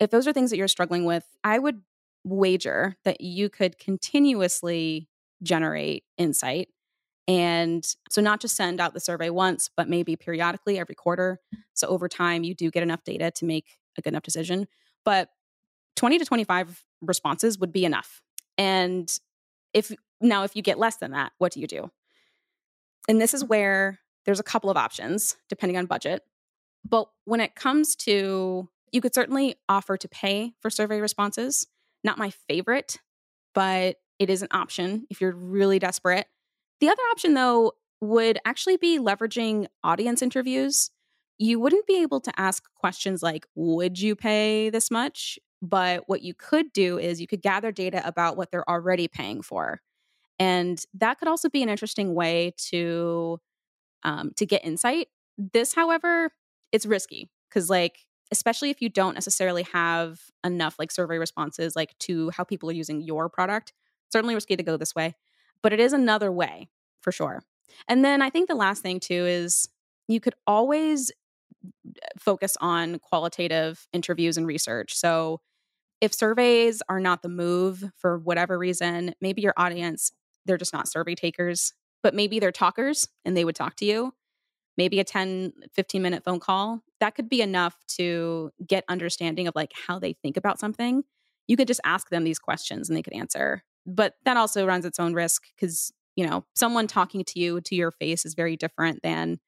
If 0.00 0.10
those 0.10 0.26
are 0.26 0.32
things 0.32 0.50
that 0.50 0.56
you're 0.56 0.68
struggling 0.68 1.04
with, 1.04 1.24
I 1.44 1.58
would 1.58 1.82
wager 2.24 2.96
that 3.04 3.20
you 3.20 3.48
could 3.48 3.78
continuously 3.78 5.08
generate 5.42 6.04
insight. 6.18 6.68
And 7.26 7.84
so, 8.10 8.20
not 8.20 8.40
just 8.40 8.56
send 8.56 8.80
out 8.80 8.92
the 8.92 9.00
survey 9.00 9.30
once, 9.30 9.70
but 9.74 9.88
maybe 9.88 10.14
periodically 10.14 10.78
every 10.78 10.94
quarter. 10.94 11.40
Mm. 11.54 11.60
So, 11.72 11.88
over 11.88 12.08
time, 12.08 12.44
you 12.44 12.54
do 12.54 12.70
get 12.70 12.82
enough 12.82 13.02
data 13.04 13.30
to 13.36 13.44
make 13.44 13.78
a 13.96 14.02
good 14.02 14.12
enough 14.12 14.22
decision. 14.22 14.66
But 15.04 15.30
20 15.96 16.18
to 16.18 16.24
25 16.24 16.84
responses 17.02 17.58
would 17.58 17.72
be 17.72 17.84
enough. 17.84 18.20
And 18.58 19.10
if 19.72 19.92
now, 20.20 20.44
if 20.44 20.54
you 20.54 20.62
get 20.62 20.78
less 20.78 20.96
than 20.96 21.12
that, 21.12 21.32
what 21.38 21.52
do 21.52 21.60
you 21.60 21.66
do? 21.66 21.90
And 23.08 23.20
this 23.20 23.34
is 23.34 23.44
where 23.44 24.00
there's 24.24 24.40
a 24.40 24.44
couple 24.44 24.70
of 24.70 24.76
options 24.76 25.36
depending 25.48 25.76
on 25.76 25.86
budget. 25.86 26.22
But 26.88 27.08
when 27.24 27.40
it 27.40 27.54
comes 27.54 27.96
to, 27.96 28.68
you 28.92 29.00
could 29.00 29.14
certainly 29.14 29.56
offer 29.68 29.96
to 29.96 30.08
pay 30.08 30.52
for 30.60 30.70
survey 30.70 31.00
responses. 31.00 31.66
Not 32.02 32.18
my 32.18 32.30
favorite, 32.30 32.98
but 33.54 33.96
it 34.18 34.30
is 34.30 34.42
an 34.42 34.48
option 34.50 35.06
if 35.10 35.20
you're 35.20 35.32
really 35.32 35.78
desperate. 35.78 36.26
The 36.80 36.88
other 36.88 37.02
option, 37.10 37.34
though, 37.34 37.72
would 38.00 38.38
actually 38.44 38.76
be 38.76 38.98
leveraging 38.98 39.66
audience 39.82 40.22
interviews. 40.22 40.90
You 41.38 41.58
wouldn't 41.58 41.86
be 41.86 42.02
able 42.02 42.20
to 42.20 42.40
ask 42.40 42.64
questions 42.74 43.22
like, 43.22 43.46
Would 43.54 44.00
you 44.00 44.14
pay 44.16 44.70
this 44.70 44.90
much? 44.90 45.38
But 45.62 46.04
what 46.06 46.22
you 46.22 46.34
could 46.34 46.72
do 46.72 46.98
is 46.98 47.20
you 47.20 47.26
could 47.26 47.40
gather 47.40 47.72
data 47.72 48.06
about 48.06 48.36
what 48.36 48.50
they're 48.50 48.68
already 48.68 49.08
paying 49.08 49.40
for. 49.40 49.80
And 50.38 50.82
that 50.94 51.18
could 51.18 51.28
also 51.28 51.48
be 51.48 51.62
an 51.62 51.68
interesting 51.68 52.14
way 52.14 52.52
to 52.68 53.40
um, 54.02 54.32
to 54.36 54.44
get 54.44 54.64
insight. 54.64 55.08
This, 55.38 55.74
however, 55.74 56.30
it's 56.70 56.84
risky 56.84 57.30
because, 57.48 57.70
like, 57.70 58.00
especially 58.30 58.70
if 58.70 58.82
you 58.82 58.88
don't 58.88 59.14
necessarily 59.14 59.62
have 59.72 60.20
enough 60.44 60.76
like 60.78 60.90
survey 60.90 61.18
responses, 61.18 61.74
like 61.76 61.96
to 62.00 62.30
how 62.30 62.44
people 62.44 62.68
are 62.68 62.74
using 62.74 63.00
your 63.00 63.28
product, 63.28 63.72
certainly 64.12 64.34
risky 64.34 64.56
to 64.56 64.62
go 64.62 64.76
this 64.76 64.94
way. 64.94 65.14
But 65.64 65.72
it 65.72 65.80
is 65.80 65.94
another 65.94 66.30
way 66.30 66.68
for 67.00 67.10
sure. 67.10 67.42
And 67.88 68.04
then 68.04 68.20
I 68.20 68.28
think 68.28 68.48
the 68.48 68.54
last 68.54 68.82
thing 68.82 69.00
too 69.00 69.26
is 69.26 69.66
you 70.06 70.20
could 70.20 70.34
always 70.46 71.10
uh, 71.66 72.06
focus 72.18 72.56
on 72.60 72.98
qualitative 72.98 73.88
interviews 73.94 74.36
and 74.36 74.46
research. 74.46 74.94
So 74.94 75.40
if 76.02 76.12
surveys 76.12 76.82
are 76.90 77.00
not 77.00 77.22
the 77.22 77.30
move 77.30 77.82
for 77.96 78.18
whatever 78.18 78.58
reason, 78.58 79.14
maybe 79.22 79.40
your 79.40 79.54
audience, 79.56 80.12
they're 80.44 80.58
just 80.58 80.74
not 80.74 80.86
survey 80.86 81.14
takers, 81.14 81.72
but 82.02 82.14
maybe 82.14 82.38
they're 82.38 82.52
talkers 82.52 83.08
and 83.24 83.34
they 83.34 83.46
would 83.46 83.56
talk 83.56 83.74
to 83.76 83.86
you. 83.86 84.12
Maybe 84.76 85.00
a 85.00 85.04
10, 85.04 85.54
15 85.72 86.02
minute 86.02 86.24
phone 86.24 86.40
call, 86.40 86.82
that 87.00 87.14
could 87.14 87.30
be 87.30 87.40
enough 87.40 87.76
to 87.96 88.50
get 88.66 88.84
understanding 88.86 89.48
of 89.48 89.54
like 89.56 89.72
how 89.86 89.98
they 89.98 90.12
think 90.12 90.36
about 90.36 90.60
something. 90.60 91.04
You 91.48 91.56
could 91.56 91.68
just 91.68 91.80
ask 91.84 92.10
them 92.10 92.24
these 92.24 92.38
questions 92.38 92.90
and 92.90 92.96
they 92.98 93.02
could 93.02 93.14
answer. 93.14 93.62
But 93.86 94.14
that 94.24 94.36
also 94.36 94.66
runs 94.66 94.84
its 94.84 94.98
own 94.98 95.14
risk 95.14 95.44
because, 95.54 95.92
you 96.16 96.26
know, 96.26 96.44
someone 96.54 96.86
talking 96.86 97.24
to 97.24 97.38
you 97.38 97.60
to 97.62 97.74
your 97.74 97.90
face 97.90 98.24
is 98.24 98.34
very 98.34 98.56
different 98.56 99.02
than 99.02 99.40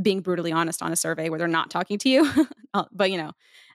being 0.00 0.20
brutally 0.20 0.52
honest 0.52 0.82
on 0.82 0.92
a 0.92 0.96
survey 0.96 1.28
where 1.28 1.38
they're 1.38 1.48
not 1.48 1.70
talking 1.70 1.98
to 1.98 2.08
you. 2.08 2.30
but, 2.92 3.10
you 3.10 3.18
know, 3.18 3.32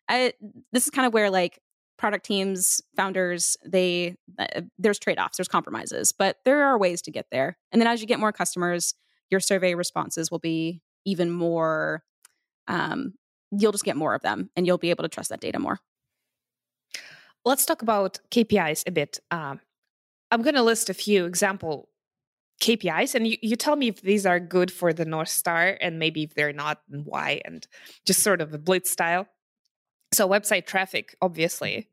I, 0.07 0.33
this 0.71 0.85
is 0.85 0.91
kind 0.91 1.05
of 1.05 1.13
where 1.13 1.29
like 1.29 1.59
product 1.97 2.25
teams 2.25 2.81
founders 2.95 3.57
they 3.63 4.15
uh, 4.39 4.61
there's 4.79 4.97
trade-offs 4.97 5.37
there's 5.37 5.47
compromises 5.47 6.11
but 6.11 6.37
there 6.45 6.63
are 6.63 6.75
ways 6.75 6.99
to 6.99 7.11
get 7.11 7.27
there 7.31 7.59
and 7.71 7.79
then 7.79 7.87
as 7.87 8.01
you 8.01 8.07
get 8.07 8.19
more 8.19 8.31
customers 8.31 8.95
your 9.29 9.39
survey 9.39 9.75
responses 9.75 10.31
will 10.31 10.39
be 10.39 10.81
even 11.05 11.29
more 11.29 12.01
um, 12.67 13.13
you'll 13.51 13.71
just 13.71 13.83
get 13.83 13.95
more 13.95 14.15
of 14.15 14.23
them 14.23 14.49
and 14.55 14.65
you'll 14.65 14.79
be 14.79 14.89
able 14.89 15.03
to 15.03 15.09
trust 15.09 15.29
that 15.29 15.41
data 15.41 15.59
more 15.59 15.77
Let's 17.43 17.65
talk 17.65 17.81
about 17.81 18.19
KPIs 18.29 18.83
a 18.87 18.91
bit. 18.91 19.19
Um, 19.31 19.61
I'm 20.31 20.41
going 20.41 20.55
to 20.55 20.63
list 20.63 20.89
a 20.89 20.93
few 20.93 21.25
example 21.25 21.89
KPIs, 22.61 23.15
and 23.15 23.27
you, 23.27 23.37
you 23.41 23.55
tell 23.55 23.75
me 23.75 23.87
if 23.89 24.01
these 24.01 24.25
are 24.25 24.39
good 24.39 24.71
for 24.71 24.93
the 24.93 25.03
North 25.05 25.29
Star, 25.29 25.77
and 25.81 25.97
maybe 25.99 26.23
if 26.23 26.35
they're 26.35 26.53
not, 26.53 26.81
and 26.91 27.05
why, 27.05 27.41
and 27.43 27.65
just 28.05 28.21
sort 28.23 28.39
of 28.39 28.53
a 28.53 28.57
blitz 28.57 28.89
style. 28.91 29.27
So, 30.13 30.27
website 30.29 30.65
traffic, 30.65 31.15
obviously. 31.21 31.89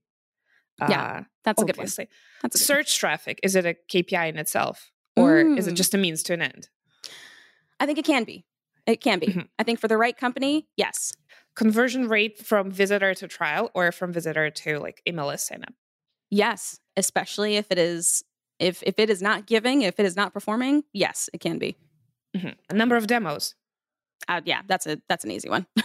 Yeah, 0.78 1.02
Uh, 1.20 1.22
that's 1.44 1.62
a 1.62 1.64
good 1.64 1.76
one 1.76 1.84
obviously. 1.84 2.08
that's 2.42 2.54
a 2.54 2.58
good 2.58 2.72
one. 2.72 2.76
Search 2.84 2.98
traffic, 2.98 3.40
is 3.42 3.56
it 3.56 3.64
a 3.66 3.74
KPI 3.90 4.28
in 4.28 4.36
itself? 4.38 4.90
Or 5.16 5.40
is 5.40 5.66
it 5.66 5.72
Mm. 5.72 5.76
just 5.76 5.94
a 5.94 5.98
means 5.98 6.22
to 6.24 6.34
an 6.34 6.42
end? 6.42 6.68
i 7.80 7.86
think 7.86 7.96
it 7.98 8.04
can 8.04 8.24
be 8.24 8.44
it 8.86 9.00
can 9.00 9.18
be 9.20 9.28
Mhm. 9.28 9.48
i 9.58 9.62
think 9.62 9.78
for 9.80 9.86
the 9.88 9.96
right 9.96 10.16
company 10.16 10.66
yes 10.76 11.12
Conversion 11.54 12.08
rate 12.08 12.38
from 12.44 12.70
visitor 12.70 13.14
to 13.14 13.26
trial 13.28 13.70
or 13.74 13.90
from 13.92 14.12
visitor 14.12 14.50
to 14.50 14.78
like 14.78 15.00
email 15.08 15.26
list 15.28 15.46
sign 15.46 15.62
up? 15.62 15.74
yes 16.30 16.80
especially 16.96 17.56
if 17.56 17.66
it 17.70 17.78
is 17.78 18.22
if 18.58 18.82
if 18.82 18.98
it 18.98 19.10
is 19.10 19.20
not 19.22 19.46
giving 19.46 19.82
if 19.82 19.98
it 20.00 20.06
is 20.06 20.16
not 20.16 20.32
performing 20.32 20.84
yes 20.92 21.28
it 21.32 21.40
can 21.40 21.58
be 21.58 21.76
Mhm. 22.36 22.54
A 22.68 22.74
number 22.74 22.96
of 22.96 23.06
demos. 23.06 23.54
uh, 24.28 24.40
yeah 24.44 24.60
that's 24.66 24.86
a 24.86 25.00
that's 25.08 25.24
an 25.24 25.30
easy 25.30 25.48
one 25.48 25.66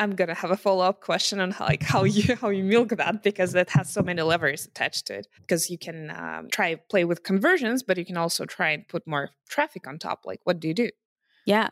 I'm 0.00 0.14
gonna 0.14 0.34
have 0.34 0.50
a 0.50 0.56
follow 0.56 0.84
up 0.84 1.00
question 1.00 1.40
on 1.40 1.50
how, 1.52 1.66
like 1.66 1.82
how 1.82 2.04
you 2.04 2.36
how 2.40 2.50
you 2.50 2.64
milk 2.64 2.90
that 2.90 3.22
because 3.22 3.54
it 3.54 3.70
has 3.70 3.90
so 3.92 4.02
many 4.02 4.22
levers 4.22 4.66
attached 4.66 5.06
to 5.06 5.14
it. 5.14 5.26
Because 5.40 5.70
you 5.70 5.78
can 5.78 6.10
um, 6.10 6.48
try 6.50 6.76
play 6.76 7.04
with 7.04 7.22
conversions, 7.24 7.82
but 7.82 7.96
you 7.98 8.04
can 8.04 8.16
also 8.16 8.44
try 8.44 8.70
and 8.70 8.86
put 8.88 9.06
more 9.06 9.30
traffic 9.48 9.86
on 9.88 9.98
top. 9.98 10.20
Like, 10.24 10.40
what 10.44 10.60
do 10.60 10.68
you 10.68 10.74
do? 10.74 10.90
Yeah. 11.46 11.68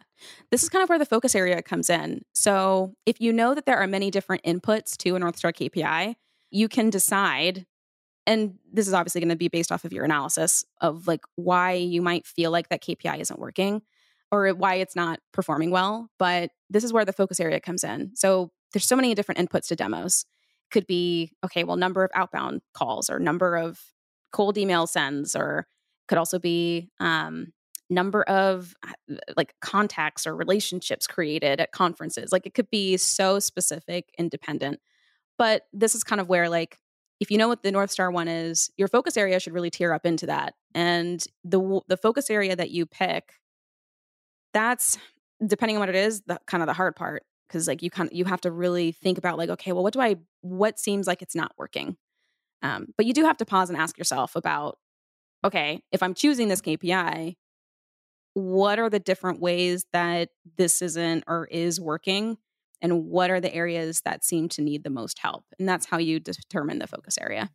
This 0.50 0.62
is 0.62 0.68
kind 0.68 0.82
of 0.82 0.88
where 0.88 0.98
the 0.98 1.06
focus 1.06 1.34
area 1.34 1.62
comes 1.62 1.88
in. 1.90 2.22
So, 2.34 2.94
if 3.06 3.20
you 3.20 3.32
know 3.32 3.54
that 3.54 3.66
there 3.66 3.76
are 3.78 3.86
many 3.86 4.10
different 4.10 4.42
inputs 4.44 4.96
to 4.98 5.14
a 5.16 5.18
North 5.18 5.36
Star 5.36 5.52
KPI, 5.52 6.14
you 6.50 6.68
can 6.68 6.90
decide, 6.90 7.66
and 8.26 8.58
this 8.72 8.88
is 8.88 8.94
obviously 8.94 9.20
going 9.20 9.28
to 9.30 9.36
be 9.36 9.48
based 9.48 9.70
off 9.70 9.84
of 9.84 9.92
your 9.92 10.04
analysis 10.04 10.64
of 10.80 11.06
like 11.06 11.22
why 11.36 11.72
you 11.72 12.02
might 12.02 12.26
feel 12.26 12.50
like 12.50 12.68
that 12.68 12.82
KPI 12.82 13.20
isn't 13.20 13.38
working 13.38 13.82
or 14.32 14.48
why 14.50 14.74
it's 14.74 14.96
not 14.96 15.20
performing 15.32 15.70
well. 15.70 16.10
But 16.18 16.50
this 16.68 16.82
is 16.82 16.92
where 16.92 17.04
the 17.04 17.12
focus 17.12 17.38
area 17.38 17.60
comes 17.60 17.84
in. 17.84 18.12
So, 18.14 18.50
there's 18.72 18.86
so 18.86 18.96
many 18.96 19.14
different 19.14 19.38
inputs 19.38 19.68
to 19.68 19.76
demos. 19.76 20.26
Could 20.72 20.86
be, 20.86 21.32
okay, 21.44 21.62
well, 21.62 21.76
number 21.76 22.02
of 22.02 22.10
outbound 22.14 22.62
calls 22.74 23.08
or 23.08 23.20
number 23.20 23.56
of 23.56 23.80
cold 24.32 24.58
email 24.58 24.88
sends, 24.88 25.36
or 25.36 25.66
could 26.08 26.18
also 26.18 26.40
be, 26.40 26.90
um, 26.98 27.52
number 27.88 28.24
of 28.24 28.74
uh, 28.86 29.14
like 29.36 29.54
contacts 29.60 30.26
or 30.26 30.34
relationships 30.34 31.06
created 31.06 31.60
at 31.60 31.70
conferences. 31.70 32.32
Like 32.32 32.44
it 32.44 32.54
could 32.54 32.68
be 32.70 32.96
so 32.96 33.38
specific, 33.38 34.10
independent. 34.18 34.80
But 35.38 35.62
this 35.72 35.94
is 35.94 36.02
kind 36.02 36.20
of 36.20 36.28
where 36.28 36.48
like 36.48 36.78
if 37.20 37.30
you 37.30 37.38
know 37.38 37.48
what 37.48 37.62
the 37.62 37.72
North 37.72 37.90
Star 37.90 38.10
one 38.10 38.28
is, 38.28 38.70
your 38.76 38.88
focus 38.88 39.16
area 39.16 39.40
should 39.40 39.54
really 39.54 39.70
tier 39.70 39.92
up 39.92 40.04
into 40.04 40.26
that. 40.26 40.54
And 40.74 41.24
the 41.44 41.80
the 41.88 41.96
focus 41.96 42.30
area 42.30 42.54
that 42.56 42.70
you 42.70 42.86
pick, 42.86 43.32
that's 44.52 44.98
depending 45.44 45.76
on 45.76 45.80
what 45.80 45.88
it 45.88 45.94
is, 45.94 46.22
the 46.26 46.38
kind 46.46 46.62
of 46.62 46.66
the 46.66 46.74
hard 46.74 46.96
part 46.96 47.24
because 47.48 47.68
like 47.68 47.82
you 47.82 47.90
kind 47.90 48.08
of 48.10 48.16
you 48.16 48.24
have 48.24 48.40
to 48.42 48.50
really 48.50 48.92
think 48.92 49.18
about 49.18 49.38
like 49.38 49.50
okay, 49.50 49.72
well 49.72 49.82
what 49.82 49.92
do 49.92 50.00
I 50.00 50.16
what 50.42 50.78
seems 50.78 51.06
like 51.06 51.22
it's 51.22 51.34
not 51.34 51.52
working. 51.56 51.96
Um, 52.62 52.86
but 52.96 53.06
you 53.06 53.12
do 53.12 53.24
have 53.24 53.36
to 53.38 53.46
pause 53.46 53.70
and 53.70 53.78
ask 53.78 53.98
yourself 53.98 54.36
about 54.36 54.78
okay, 55.44 55.82
if 55.92 56.02
I'm 56.02 56.14
choosing 56.14 56.48
this 56.48 56.60
KPI, 56.60 57.36
what 58.34 58.78
are 58.78 58.90
the 58.90 58.98
different 58.98 59.40
ways 59.40 59.86
that 59.92 60.30
this 60.56 60.82
isn't 60.82 61.24
or 61.26 61.46
is 61.46 61.80
working 61.80 62.36
and 62.82 63.04
what 63.06 63.30
are 63.30 63.40
the 63.40 63.54
areas 63.54 64.02
that 64.02 64.24
seem 64.24 64.48
to 64.48 64.62
need 64.62 64.84
the 64.84 64.90
most 64.90 65.18
help 65.18 65.44
and 65.58 65.68
that's 65.68 65.86
how 65.86 65.98
you 65.98 66.18
determine 66.20 66.78
the 66.78 66.86
focus 66.86 67.16
area 67.18 67.50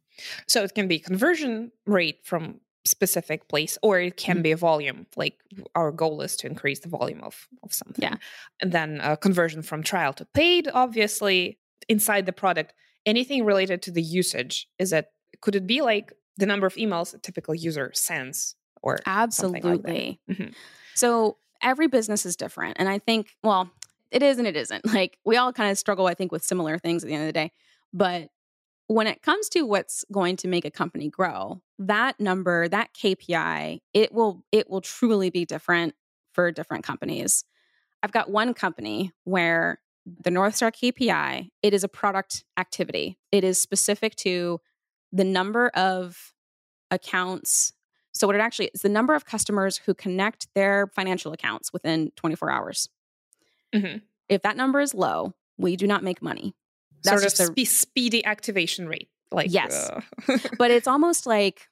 So 0.48 0.64
it 0.64 0.74
can 0.76 0.88
be 0.88 1.00
conversion 1.00 1.72
rate 1.86 2.20
from 2.24 2.62
specific 2.86 3.48
place, 3.48 3.78
or 3.84 4.00
it 4.00 4.18
can 4.18 4.38
Mhm. 4.40 4.44
be 4.44 4.52
a 4.52 4.58
volume. 4.58 5.06
Like 5.16 5.38
our 5.76 5.92
goal 5.92 6.22
is 6.22 6.36
to 6.38 6.48
increase 6.48 6.80
the 6.80 6.90
volume 6.90 7.22
of 7.24 7.48
of 7.64 7.72
something. 7.74 8.02
Yeah. 8.04 8.16
and 8.62 8.72
then 8.72 9.00
uh, 9.02 9.16
conversion 9.18 9.62
from 9.62 9.84
trial 9.84 10.14
to 10.14 10.26
paid. 10.26 10.68
Obviously, 10.74 11.60
inside 11.88 12.26
the 12.26 12.34
product, 12.34 12.74
anything 13.06 13.46
related 13.46 13.82
to 13.84 13.92
the 13.92 14.02
usage. 14.02 14.68
Is 14.80 14.92
it 14.94 15.06
could 15.42 15.56
it 15.56 15.68
be 15.68 15.82
like 15.82 16.12
the 16.38 16.46
number 16.48 16.66
of 16.68 16.74
emails 16.76 17.14
a 17.14 17.20
typical 17.20 17.54
user 17.54 17.92
sends, 17.94 18.56
or 18.82 18.98
something 19.30 19.62
like 19.64 19.84
that? 19.84 19.92
absolutely 19.92 20.20
Mhm. 20.30 20.54
so 20.96 21.38
every 21.62 21.88
business 21.88 22.26
is 22.26 22.36
different 22.36 22.78
and 22.80 22.90
i 22.90 22.98
think 23.08 23.24
well 23.44 23.70
it 24.12 24.22
is 24.22 24.38
and 24.38 24.48
it 24.48 24.56
isn't. 24.56 24.86
Like 24.86 25.18
we 25.26 25.38
all 25.38 25.54
kind 25.54 25.72
of 25.72 25.78
struggle, 25.78 26.08
I 26.08 26.14
think, 26.14 26.32
with 26.32 26.44
similar 26.44 26.78
things 26.78 27.04
at 27.04 27.08
the 27.08 27.14
end 27.14 27.24
of 27.24 27.28
the 27.28 27.34
day. 27.34 27.52
But 27.94 28.30
when 28.88 29.08
it 29.08 29.22
comes 29.22 29.48
to 29.50 29.62
what's 29.64 30.04
going 30.12 30.36
to 30.38 30.48
make 30.48 30.66
a 30.66 30.72
company 30.72 31.10
grow, 31.10 31.62
that 31.80 32.20
number, 32.20 32.68
that 32.68 32.94
KPI, 32.94 33.80
it 33.94 34.14
will 34.14 34.44
it 34.52 34.70
will 34.70 34.82
truly 34.82 35.30
be 35.30 35.46
different 35.46 35.96
for 36.34 36.52
different 36.52 36.84
companies. 36.84 37.44
I've 38.04 38.12
got 38.12 38.30
one 38.30 38.54
company 38.54 39.12
where 39.24 39.80
the 40.06 40.32
North 40.32 40.56
Star 40.56 40.72
KPI, 40.72 41.50
it 41.62 41.74
is 41.74 41.84
a 41.84 41.88
product 41.88 42.44
activity. 42.58 43.18
It 43.32 43.44
is 43.44 43.62
specific 43.62 44.16
to 44.18 44.60
the 45.12 45.24
number 45.24 45.70
of 45.70 46.34
accounts. 46.90 47.74
So 48.12 48.28
what 48.28 48.36
it 48.36 48.40
actually 48.40 48.72
is 48.74 48.82
the 48.82 48.90
number 48.90 49.14
of 49.14 49.26
customers 49.26 49.78
who 49.78 49.94
connect 49.94 50.48
their 50.54 50.88
financial 50.88 51.32
accounts 51.32 51.72
within 51.72 52.12
24 52.16 52.52
hours. 52.52 52.90
Mm-hmm. 53.74 53.98
If 54.30 54.42
that 54.44 54.58
number 54.58 54.80
is 54.80 54.94
low, 54.94 55.34
we 55.58 55.76
do 55.76 55.88
not 55.88 56.04
make 56.04 56.22
money. 56.22 56.56
That's 57.04 57.22
sort 57.22 57.50
of 57.50 57.58
a, 57.58 57.66
spe- 57.66 57.72
speedy 57.72 58.24
activation 58.26 58.88
rate. 58.88 59.10
Like 59.32 59.52
yes, 59.52 59.90
uh. 59.90 60.38
but 60.58 60.72
it's 60.72 60.88
almost 60.88 61.26
like 61.26 61.70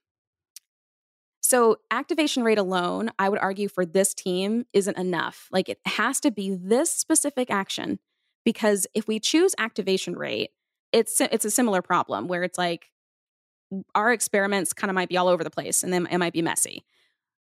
so 1.41 1.77
activation 1.89 2.43
rate 2.43 2.59
alone, 2.59 3.09
I 3.17 3.27
would 3.27 3.39
argue 3.39 3.69
for 3.69 3.85
this 3.85 4.13
team 4.13 4.65
isn't 4.71 4.97
enough. 4.97 5.47
Like 5.51 5.67
it 5.67 5.79
has 5.85 6.19
to 6.21 6.31
be 6.31 6.55
this 6.55 6.91
specific 6.91 7.49
action 7.49 7.99
because 8.45 8.87
if 8.93 9.07
we 9.07 9.19
choose 9.19 9.55
activation 9.57 10.15
rate, 10.15 10.51
it's 10.91 11.19
it's 11.19 11.45
a 11.45 11.51
similar 11.51 11.81
problem 11.81 12.27
where 12.27 12.43
it's 12.43 12.57
like 12.57 12.91
our 13.93 14.11
experiments 14.13 14.73
kind 14.73 14.89
of 14.89 14.95
might 14.95 15.09
be 15.09 15.17
all 15.17 15.27
over 15.27 15.43
the 15.43 15.49
place 15.49 15.83
and 15.83 15.91
then 15.91 16.07
it 16.11 16.17
might 16.17 16.33
be 16.33 16.41
messy. 16.41 16.85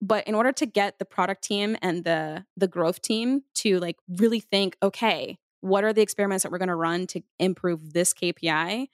But 0.04 0.28
in 0.28 0.36
order 0.36 0.52
to 0.52 0.66
get 0.66 1.00
the 1.00 1.06
product 1.06 1.46
team 1.46 1.78
and 1.82 2.04
the 2.04 2.46
the 2.58 2.68
growth 2.68 3.02
team 3.02 3.44
to 3.56 3.80
like 3.80 3.96
really 4.10 4.42
think, 4.42 4.76
okay, 4.84 5.38
what 5.62 5.86
are 5.86 5.94
the 5.94 6.02
experiments 6.02 6.44
that 6.44 6.52
we're 6.52 6.58
going 6.58 6.68
to 6.68 6.76
run 6.76 7.08
to 7.08 7.22
improve 7.40 7.94
this 7.94 8.14
KPI? 8.14 8.88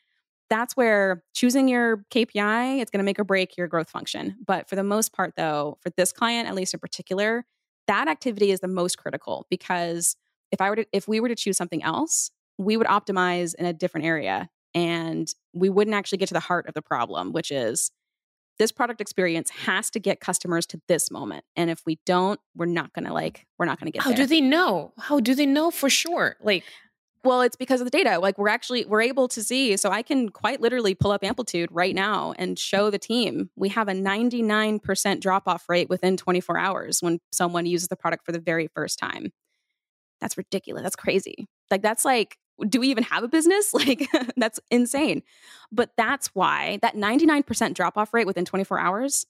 That's 0.51 0.77
where 0.77 1.23
choosing 1.33 1.67
your 1.67 2.05
KPI, 2.11 2.79
it's 2.79 2.91
going 2.91 2.99
to 2.99 3.03
make 3.03 3.19
or 3.19 3.23
break 3.23 3.57
your 3.57 3.67
growth 3.67 3.89
function. 3.89 4.37
But 4.45 4.69
for 4.69 4.75
the 4.75 4.83
most 4.83 5.11
part 5.11 5.33
though, 5.35 5.79
for 5.81 5.89
this 5.89 6.11
client 6.11 6.47
at 6.47 6.53
least 6.53 6.75
in 6.75 6.79
particular, 6.79 7.43
that 7.87 8.07
activity 8.07 8.51
is 8.51 8.59
the 8.59 8.67
most 8.67 8.99
critical 8.99 9.47
because 9.49 10.15
if 10.51 10.61
I 10.61 10.69
were 10.69 10.75
to 10.75 10.85
if 10.93 11.07
we 11.07 11.19
were 11.19 11.29
to 11.29 11.35
choose 11.35 11.57
something 11.57 11.81
else, 11.81 12.29
we 12.59 12.77
would 12.77 12.85
optimize 12.85 13.55
in 13.55 13.65
a 13.65 13.73
different 13.73 14.05
area 14.05 14.47
and 14.75 15.33
we 15.53 15.69
wouldn't 15.69 15.95
actually 15.95 16.19
get 16.19 16.27
to 16.27 16.35
the 16.35 16.39
heart 16.39 16.67
of 16.67 16.75
the 16.75 16.83
problem, 16.83 17.31
which 17.31 17.49
is 17.49 17.89
this 18.59 18.71
product 18.71 19.01
experience 19.01 19.49
has 19.49 19.89
to 19.91 19.99
get 19.99 20.19
customers 20.19 20.65
to 20.67 20.81
this 20.87 21.09
moment. 21.09 21.45
And 21.55 21.69
if 21.69 21.81
we 21.85 21.97
don't, 22.05 22.39
we're 22.55 22.65
not 22.65 22.93
going 22.93 23.05
to 23.05 23.13
like, 23.13 23.47
we're 23.57 23.65
not 23.65 23.79
going 23.79 23.91
to 23.91 23.91
get 23.91 24.03
there. 24.03 24.11
How 24.13 24.17
there. 24.17 24.27
do 24.27 24.29
they 24.29 24.41
know? 24.41 24.93
How 24.99 25.19
do 25.19 25.33
they 25.33 25.45
know 25.45 25.71
for 25.71 25.89
sure? 25.89 26.35
Like, 26.41 26.63
well, 27.23 27.41
it's 27.41 27.55
because 27.55 27.81
of 27.81 27.85
the 27.85 27.91
data. 27.91 28.19
Like 28.19 28.37
we're 28.37 28.49
actually 28.49 28.85
we're 28.85 29.01
able 29.01 29.27
to 29.29 29.43
see. 29.43 29.75
So 29.77 29.89
I 29.89 30.01
can 30.01 30.29
quite 30.29 30.61
literally 30.61 30.95
pull 30.95 31.11
up 31.11 31.23
Amplitude 31.23 31.69
right 31.71 31.93
now 31.93 32.33
and 32.37 32.57
show 32.57 32.89
the 32.89 32.99
team. 32.99 33.49
We 33.55 33.69
have 33.69 33.87
a 33.89 33.93
99% 33.93 35.19
drop 35.19 35.47
off 35.47 35.67
rate 35.67 35.89
within 35.89 36.15
24 36.15 36.57
hours 36.57 37.01
when 37.01 37.19
someone 37.31 37.65
uses 37.65 37.89
the 37.89 37.97
product 37.97 38.25
for 38.25 38.31
the 38.31 38.39
very 38.39 38.67
first 38.73 38.99
time. 38.99 39.31
That's 40.21 40.37
ridiculous. 40.37 40.83
That's 40.83 40.95
crazy. 40.95 41.47
Like 41.71 41.81
that's 41.81 42.05
like 42.05 42.37
do 42.67 42.79
we 42.79 42.89
even 42.89 43.03
have 43.03 43.23
a 43.23 43.27
business? 43.27 43.73
Like 43.79 44.09
that's 44.35 44.59
insane. 44.69 45.23
But 45.71 45.91
that's 45.95 46.27
why 46.35 46.79
that 46.81 46.95
99% 46.95 47.73
drop 47.73 47.97
off 47.97 48.13
rate 48.13 48.27
within 48.27 48.43
24 48.43 48.77
hours, 48.77 49.25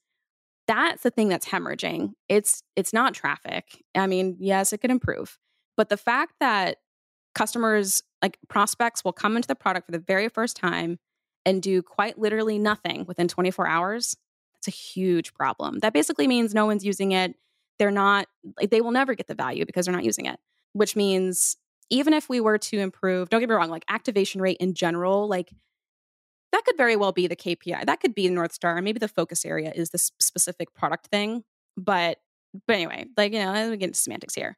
that's 0.68 1.04
the 1.04 1.12
thing 1.12 1.30
that's 1.30 1.48
hemorrhaging. 1.48 2.13
It's 2.28 2.63
it's 2.76 2.94
not 2.94 3.13
traffic. 3.13 3.84
I 3.96 4.08
mean, 4.08 4.38
yes, 4.39 4.74
it 4.74 4.80
could 4.80 4.92
improve. 4.92 5.38
But 5.78 5.89
the 5.89 5.98
fact 5.98 6.34
that 6.39 6.78
customers 7.36 8.04
like 8.22 8.38
prospects 8.50 9.04
will 9.04 9.13
come 9.13 9.36
into 9.36 9.48
the 9.48 9.56
product 9.56 9.86
for 9.86 9.92
the 9.92 10.00
very 10.00 10.30
first 10.30 10.58
time 10.58 11.00
and 11.46 11.62
do 11.62 11.82
quite 11.82 12.18
literally 12.18 12.60
nothing 12.60 13.06
within 13.06 13.28
24 13.28 13.68
hours, 13.68 14.18
that's 14.56 14.68
a 14.68 14.78
huge 14.78 15.34
problem. 15.34 15.80
That 15.80 15.94
basically 15.94 16.28
means 16.28 16.54
no 16.54 16.65
one's 16.65 16.84
using 16.84 17.12
it. 17.13 17.36
They're 17.78 17.92
not 17.92 18.28
like 18.58 18.72
they 18.72 18.82
will 18.82 18.92
never 18.92 19.15
get 19.15 19.28
the 19.28 19.36
value 19.36 19.65
because 19.65 19.86
they're 19.86 19.96
not 19.96 20.04
using 20.04 20.26
it, 20.26 20.39
which 20.74 20.96
means 20.96 21.56
even 21.89 22.13
if 22.13 22.30
we 22.30 22.39
were 22.39 22.58
to 22.58 22.80
improve, 22.80 23.30
don't 23.30 23.39
get 23.39 23.49
me 23.49 23.56
wrong, 23.56 23.69
like 23.69 23.86
activation 23.89 24.41
rate 24.41 24.58
in 24.60 24.73
general, 24.73 25.28
like 25.28 25.52
that 26.52 26.65
could 26.65 26.78
very 26.78 26.95
well 26.95 27.12
be 27.12 27.28
the 27.28 27.36
KPI. 27.36 27.86
That 27.86 27.99
could 27.99 28.15
be 28.15 28.28
the 28.28 28.34
North 28.34 28.54
Star. 28.54 28.82
Maybe 28.82 28.99
the 28.99 29.08
focus 29.08 29.45
area 29.45 29.71
is 29.75 29.91
this 29.91 30.12
specific 30.19 30.73
product 30.73 31.08
thing. 31.08 31.43
But 31.78 32.17
but 32.65 32.75
anyway, 32.75 33.06
like, 33.15 33.34
you 33.34 33.39
know, 33.39 33.69
we 33.69 33.78
get 33.78 33.89
into 33.89 33.99
semantics 33.99 34.34
here. 34.34 34.58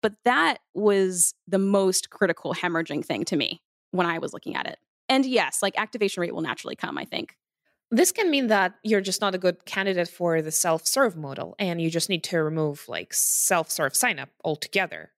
But 0.00 0.14
that 0.24 0.58
was 0.74 1.34
the 1.46 1.58
most 1.58 2.10
critical 2.10 2.54
hemorrhaging 2.54 3.04
thing 3.04 3.24
to 3.26 3.36
me 3.36 3.62
when 3.90 4.06
I 4.06 4.18
was 4.18 4.32
looking 4.32 4.56
at 4.56 4.66
it. 4.66 4.78
And 5.08 5.24
yes, 5.24 5.62
like 5.62 5.78
activation 5.78 6.20
rate 6.20 6.34
will 6.34 6.42
naturally 6.42 6.76
come, 6.76 6.98
I 6.98 7.04
think. 7.04 7.36
This 7.90 8.10
can 8.10 8.30
mean 8.30 8.46
that 8.46 8.74
you're 8.82 9.00
just 9.00 9.20
not 9.20 9.34
a 9.34 9.38
good 9.38 9.64
candidate 9.64 10.08
for 10.08 10.40
the 10.40 10.50
self 10.50 10.86
serve 10.86 11.16
model 11.16 11.54
and 11.58 11.80
you 11.80 11.90
just 11.90 12.08
need 12.08 12.24
to 12.24 12.42
remove 12.42 12.88
like 12.88 13.12
self 13.12 13.70
serve 13.70 13.94
sign 13.94 14.18
up 14.18 14.30
altogether. 14.44 15.12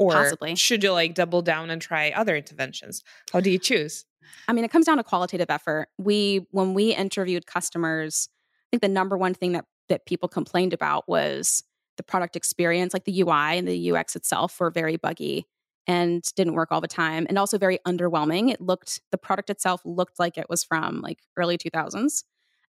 Or 0.00 0.12
Possibly. 0.12 0.56
should 0.56 0.82
you 0.82 0.92
like 0.92 1.14
double 1.14 1.42
down 1.42 1.68
and 1.68 1.80
try 1.80 2.10
other 2.10 2.34
interventions? 2.34 3.04
How 3.34 3.40
do 3.40 3.50
you 3.50 3.58
choose? 3.58 4.06
I 4.48 4.54
mean, 4.54 4.64
it 4.64 4.70
comes 4.70 4.86
down 4.86 4.96
to 4.96 5.04
qualitative 5.04 5.50
effort. 5.50 5.88
We 5.98 6.46
when 6.52 6.72
we 6.72 6.94
interviewed 6.94 7.46
customers, 7.46 8.30
I 8.32 8.66
think 8.70 8.80
the 8.80 8.88
number 8.88 9.18
one 9.18 9.34
thing 9.34 9.52
that 9.52 9.66
that 9.90 10.06
people 10.06 10.26
complained 10.26 10.72
about 10.72 11.06
was 11.06 11.62
the 11.98 12.02
product 12.02 12.34
experience, 12.34 12.94
like 12.94 13.04
the 13.04 13.20
UI 13.20 13.58
and 13.58 13.68
the 13.68 13.92
UX 13.92 14.16
itself 14.16 14.58
were 14.58 14.70
very 14.70 14.96
buggy 14.96 15.46
and 15.86 16.22
didn't 16.34 16.54
work 16.54 16.68
all 16.70 16.80
the 16.80 16.88
time 16.88 17.26
and 17.28 17.36
also 17.36 17.58
very 17.58 17.78
underwhelming. 17.86 18.50
It 18.50 18.62
looked 18.62 19.02
the 19.10 19.18
product 19.18 19.50
itself 19.50 19.82
looked 19.84 20.18
like 20.18 20.38
it 20.38 20.46
was 20.48 20.64
from 20.64 21.02
like 21.02 21.18
early 21.36 21.58
2000s. 21.58 22.24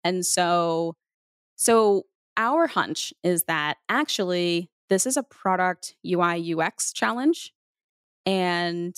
And 0.06 0.26
so 0.26 0.96
so 1.58 2.04
our 2.38 2.68
hunch 2.68 3.14
is 3.22 3.44
that 3.46 3.76
actually 3.90 4.70
this 4.90 5.06
is 5.06 5.18
a 5.18 5.24
product 5.24 5.96
UI 6.06 6.54
UX 6.54 6.94
challenge. 6.94 7.54
And 8.26 8.96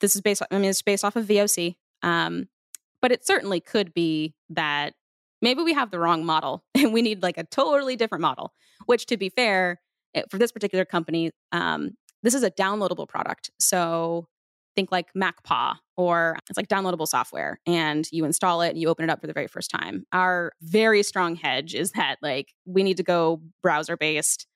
this 0.00 0.14
is 0.14 0.20
based, 0.20 0.42
I 0.50 0.58
mean, 0.58 0.70
it's 0.70 0.82
based 0.82 1.04
off 1.04 1.16
of 1.16 1.26
VOC. 1.26 1.76
Um, 2.02 2.48
but 3.00 3.12
it 3.12 3.26
certainly 3.26 3.60
could 3.60 3.92
be 3.92 4.34
that 4.50 4.94
maybe 5.40 5.62
we 5.62 5.72
have 5.72 5.90
the 5.90 5.98
wrong 5.98 6.24
model 6.24 6.64
and 6.74 6.92
we 6.92 7.02
need 7.02 7.22
like 7.22 7.38
a 7.38 7.44
totally 7.44 7.96
different 7.96 8.22
model, 8.22 8.52
which 8.86 9.06
to 9.06 9.16
be 9.16 9.28
fair, 9.28 9.80
for 10.30 10.38
this 10.38 10.52
particular 10.52 10.84
company, 10.84 11.30
um, 11.52 11.92
this 12.22 12.34
is 12.34 12.42
a 12.42 12.50
downloadable 12.50 13.08
product. 13.08 13.50
So 13.58 14.28
think 14.74 14.90
like 14.90 15.12
MacPaw 15.14 15.76
or 15.96 16.38
it's 16.48 16.56
like 16.56 16.68
downloadable 16.68 17.06
software 17.06 17.60
and 17.66 18.08
you 18.10 18.24
install 18.24 18.62
it 18.62 18.70
and 18.70 18.78
you 18.78 18.88
open 18.88 19.04
it 19.04 19.10
up 19.10 19.20
for 19.20 19.26
the 19.26 19.32
very 19.32 19.46
first 19.46 19.70
time. 19.70 20.06
Our 20.12 20.52
very 20.62 21.02
strong 21.02 21.36
hedge 21.36 21.74
is 21.74 21.92
that 21.92 22.16
like 22.22 22.54
we 22.64 22.82
need 22.82 22.96
to 22.96 23.02
go 23.02 23.42
browser 23.62 23.96
based 23.96 24.46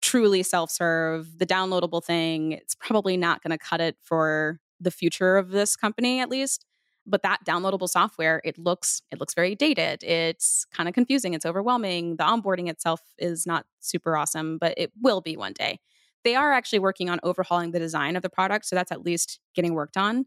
truly 0.00 0.42
self 0.42 0.70
serve, 0.70 1.38
the 1.38 1.46
downloadable 1.46 2.02
thing, 2.02 2.52
it's 2.52 2.74
probably 2.74 3.16
not 3.16 3.42
going 3.42 3.50
to 3.50 3.58
cut 3.58 3.80
it 3.80 3.96
for 4.02 4.60
the 4.80 4.90
future 4.90 5.36
of 5.36 5.50
this 5.50 5.76
company, 5.76 6.20
at 6.20 6.30
least. 6.30 6.64
But 7.06 7.22
that 7.22 7.40
downloadable 7.46 7.88
software, 7.88 8.40
it 8.44 8.58
looks 8.58 9.00
it 9.10 9.18
looks 9.18 9.34
very 9.34 9.54
dated. 9.54 10.04
It's 10.04 10.66
kind 10.72 10.88
of 10.88 10.94
confusing. 10.94 11.32
It's 11.34 11.46
overwhelming. 11.46 12.16
The 12.16 12.24
onboarding 12.24 12.68
itself 12.68 13.00
is 13.18 13.46
not 13.46 13.64
super 13.80 14.16
awesome, 14.16 14.58
but 14.58 14.74
it 14.76 14.92
will 15.00 15.20
be 15.20 15.36
one 15.36 15.54
day. 15.54 15.80
They 16.24 16.34
are 16.34 16.52
actually 16.52 16.80
working 16.80 17.08
on 17.08 17.20
overhauling 17.22 17.70
the 17.70 17.78
design 17.78 18.16
of 18.16 18.22
the 18.22 18.28
product, 18.28 18.66
so 18.66 18.76
that's 18.76 18.92
at 18.92 19.04
least 19.04 19.40
getting 19.54 19.72
worked 19.74 19.96
on. 19.96 20.26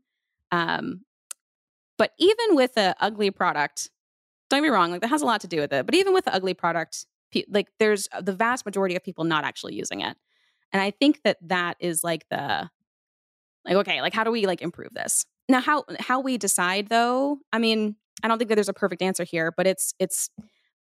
Um, 0.52 1.02
but 1.98 2.14
even 2.18 2.56
with 2.56 2.78
an 2.78 2.96
ugly 3.00 3.30
product, 3.30 3.92
don't 4.50 4.64
me 4.64 4.70
wrong, 4.70 4.90
like 4.92 5.02
that 5.02 5.10
has 5.10 5.22
a 5.22 5.26
lot 5.26 5.42
to 5.42 5.48
do 5.48 5.60
with 5.60 5.72
it. 5.72 5.86
But 5.86 5.94
even 5.94 6.14
with 6.14 6.26
the 6.26 6.34
ugly 6.34 6.56
product, 6.56 7.06
like 7.50 7.70
there's 7.80 8.08
uh, 8.12 8.22
the 8.22 8.34
vast 8.34 8.66
majority 8.66 8.96
of 8.96 9.04
people 9.04 9.24
not 9.24 9.44
actually 9.44 9.76
using 9.76 10.02
it. 10.02 10.18
And 10.74 10.82
i 10.82 10.92
think 10.92 11.22
that 11.24 11.38
that 11.42 11.76
is 11.80 12.04
like 12.04 12.28
the 12.30 12.70
like 13.66 13.76
okay 13.76 14.02
like 14.02 14.14
how 14.14 14.24
do 14.24 14.32
we 14.32 14.46
like 14.46 14.62
improve 14.62 14.94
this? 14.94 15.26
Now 15.50 15.60
how 15.62 15.84
how 16.00 16.20
we 16.20 16.38
decide 16.38 16.88
though 16.90 17.40
i 17.52 17.60
mean 17.60 17.96
i 18.24 18.28
don't 18.28 18.38
think 18.38 18.50
that 18.50 18.56
there's 18.56 18.70
a 18.70 18.74
perfect 18.74 19.02
answer 19.02 19.24
here 19.24 19.52
but 19.56 19.68
it's 19.68 19.94
it's 20.00 20.30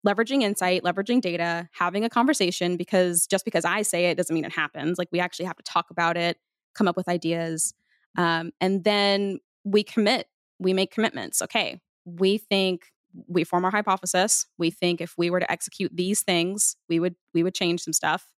leveraging 0.07 0.41
insight 0.43 0.84
leveraging 0.84 1.21
data 1.21 1.67
having 1.73 2.03
a 2.03 2.09
conversation 2.09 2.78
because 2.78 3.28
just 3.28 3.43
because 3.43 3.65
i 3.65 3.82
say 3.82 4.05
it 4.05 4.15
doesn't 4.15 4.34
mean 4.34 4.45
it 4.45 4.53
happens. 4.53 4.97
Like 4.97 5.09
we 5.11 5.19
actually 5.19 5.45
have 5.45 5.57
to 5.57 5.63
talk 5.63 5.89
about 5.89 6.17
it 6.17 6.38
come 6.73 6.88
up 6.88 6.95
with 6.95 7.09
ideas 7.09 7.73
um, 8.17 8.51
and 8.61 8.84
then 8.84 9.39
we 9.63 9.84
commit 9.84 10.28
we 10.59 10.73
make 10.73 10.91
commitments. 10.91 11.41
Okay 11.41 11.82
we 12.05 12.38
think 12.38 12.91
we 13.28 13.43
form 13.43 13.66
our 13.66 13.72
hypothesis. 13.72 14.45
We 14.57 14.72
think 14.72 15.01
if 15.01 15.16
we 15.18 15.30
were 15.30 15.39
to 15.39 15.51
execute 15.51 15.95
these 15.95 16.22
things, 16.22 16.76
we 16.89 16.99
would 16.99 17.16
we 17.34 17.43
would 17.43 17.53
change 17.53 17.82
some 17.82 17.93
stuff. 17.93 18.32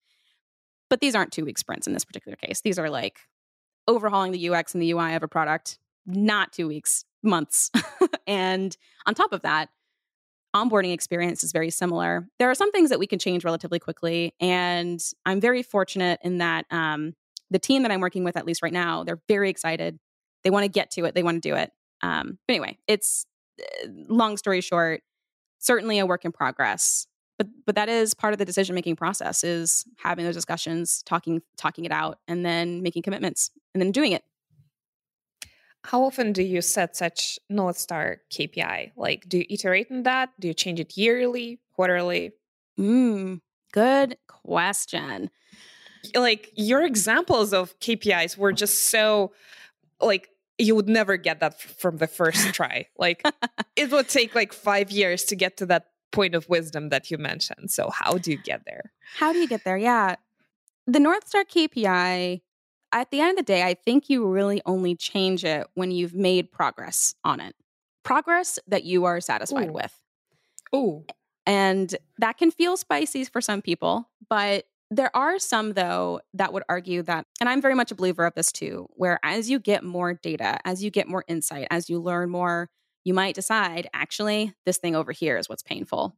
But 0.89 0.99
these 0.99 1.15
aren't 1.15 1.31
two 1.31 1.45
week 1.45 1.57
sprints 1.57 1.87
in 1.87 1.93
this 1.93 2.05
particular 2.05 2.35
case. 2.35 2.61
These 2.61 2.77
are 2.79 2.89
like 2.89 3.19
overhauling 3.87 4.31
the 4.31 4.49
UX 4.49 4.73
and 4.73 4.81
the 4.81 4.91
UI 4.91 5.15
of 5.15 5.23
a 5.23 5.27
product, 5.27 5.79
not 6.05 6.53
two 6.53 6.67
weeks, 6.67 7.05
months. 7.21 7.71
and 8.27 8.75
on 9.05 9.13
top 9.13 9.33
of 9.33 9.41
that, 9.41 9.69
onboarding 10.55 10.93
experience 10.93 11.43
is 11.43 11.51
very 11.51 11.69
similar. 11.69 12.27
There 12.39 12.49
are 12.49 12.55
some 12.55 12.71
things 12.71 12.89
that 12.89 12.99
we 12.99 13.07
can 13.07 13.19
change 13.19 13.43
relatively 13.43 13.79
quickly, 13.79 14.33
and 14.39 15.03
I'm 15.25 15.41
very 15.41 15.63
fortunate 15.63 16.19
in 16.23 16.37
that 16.37 16.65
um, 16.69 17.13
the 17.49 17.59
team 17.59 17.83
that 17.83 17.91
I'm 17.91 18.01
working 18.01 18.23
with, 18.23 18.37
at 18.37 18.45
least 18.45 18.61
right 18.61 18.73
now, 18.73 19.03
they're 19.03 19.21
very 19.27 19.49
excited. 19.49 19.99
They 20.43 20.49
want 20.49 20.63
to 20.63 20.69
get 20.69 20.91
to 20.91 21.05
it. 21.05 21.15
They 21.15 21.23
want 21.23 21.41
to 21.41 21.49
do 21.49 21.55
it. 21.55 21.71
Um, 22.01 22.37
anyway, 22.47 22.77
it's 22.87 23.25
long 23.87 24.37
story 24.37 24.61
short, 24.61 25.01
certainly 25.59 25.99
a 25.99 26.05
work 26.05 26.25
in 26.25 26.31
progress. 26.31 27.07
But 27.37 27.47
but 27.65 27.75
that 27.75 27.89
is 27.89 28.13
part 28.13 28.33
of 28.33 28.39
the 28.39 28.45
decision 28.45 28.75
making 28.75 28.95
process 28.95 29.43
is 29.43 29.85
having 29.97 30.25
those 30.25 30.35
discussions, 30.35 31.01
talking 31.03 31.41
talking 31.57 31.85
it 31.85 31.91
out, 31.91 32.19
and 32.27 32.45
then 32.45 32.81
making 32.83 33.03
commitments, 33.03 33.49
and 33.73 33.81
then 33.81 33.91
doing 33.91 34.11
it. 34.11 34.23
How 35.85 36.03
often 36.03 36.31
do 36.31 36.43
you 36.43 36.61
set 36.61 36.95
such 36.95 37.39
North 37.49 37.77
Star 37.77 38.21
KPI? 38.31 38.91
Like, 38.95 39.27
do 39.27 39.39
you 39.39 39.45
iterate 39.49 39.87
on 39.91 40.03
that? 40.03 40.29
Do 40.39 40.47
you 40.47 40.53
change 40.53 40.79
it 40.79 40.95
yearly, 40.95 41.59
quarterly? 41.75 42.31
Mm, 42.79 43.41
good 43.73 44.17
question. 44.27 45.29
Like, 46.15 46.51
your 46.55 46.83
examples 46.83 47.53
of 47.53 47.77
KPIs 47.79 48.37
were 48.37 48.53
just 48.53 48.89
so, 48.89 49.33
like, 49.99 50.29
you 50.57 50.75
would 50.75 50.89
never 50.89 51.17
get 51.17 51.39
that 51.39 51.59
from 51.59 51.97
the 51.97 52.07
first 52.07 52.53
try. 52.53 52.87
Like, 52.97 53.25
it 53.75 53.91
would 53.91 54.09
take 54.09 54.35
like 54.35 54.53
five 54.53 54.91
years 54.91 55.23
to 55.25 55.35
get 55.35 55.57
to 55.57 55.65
that 55.67 55.87
point 56.11 56.35
of 56.35 56.47
wisdom 56.47 56.89
that 56.89 57.09
you 57.11 57.17
mentioned. 57.17 57.71
So, 57.71 57.89
how 57.89 58.17
do 58.17 58.31
you 58.31 58.37
get 58.37 58.65
there? 58.65 58.91
How 59.17 59.33
do 59.33 59.39
you 59.39 59.47
get 59.47 59.63
there? 59.63 59.77
Yeah. 59.77 60.15
The 60.85 60.99
North 60.99 61.27
Star 61.27 61.43
KPI 61.43 62.41
at 62.93 63.09
the 63.09 63.19
end 63.19 63.31
of 63.31 63.37
the 63.37 63.43
day, 63.43 63.63
I 63.63 63.73
think 63.73 64.09
you 64.09 64.25
really 64.25 64.61
only 64.65 64.95
change 64.95 65.43
it 65.43 65.67
when 65.73 65.91
you've 65.91 66.13
made 66.13 66.51
progress 66.51 67.15
on 67.23 67.39
it. 67.39 67.55
Progress 68.03 68.59
that 68.67 68.83
you 68.83 69.05
are 69.05 69.19
satisfied 69.19 69.69
Ooh. 69.69 69.73
with. 69.73 69.99
Oh. 70.71 71.03
And 71.45 71.93
that 72.19 72.37
can 72.37 72.51
feel 72.51 72.77
spicy 72.77 73.25
for 73.25 73.41
some 73.41 73.61
people, 73.61 74.09
but 74.29 74.65
there 74.97 75.15
are 75.15 75.39
some, 75.39 75.73
though, 75.73 76.21
that 76.33 76.53
would 76.53 76.63
argue 76.69 77.03
that, 77.03 77.25
and 77.39 77.49
I'm 77.49 77.61
very 77.61 77.75
much 77.75 77.91
a 77.91 77.95
believer 77.95 78.25
of 78.25 78.33
this 78.35 78.51
too, 78.51 78.87
where 78.91 79.19
as 79.23 79.49
you 79.49 79.59
get 79.59 79.83
more 79.83 80.13
data, 80.13 80.59
as 80.65 80.83
you 80.83 80.91
get 80.91 81.07
more 81.07 81.23
insight, 81.27 81.67
as 81.71 81.89
you 81.89 81.99
learn 81.99 82.29
more, 82.29 82.69
you 83.03 83.13
might 83.13 83.35
decide, 83.35 83.87
actually, 83.93 84.53
this 84.65 84.77
thing 84.77 84.95
over 84.95 85.11
here 85.11 85.37
is 85.37 85.49
what's 85.49 85.63
painful 85.63 86.15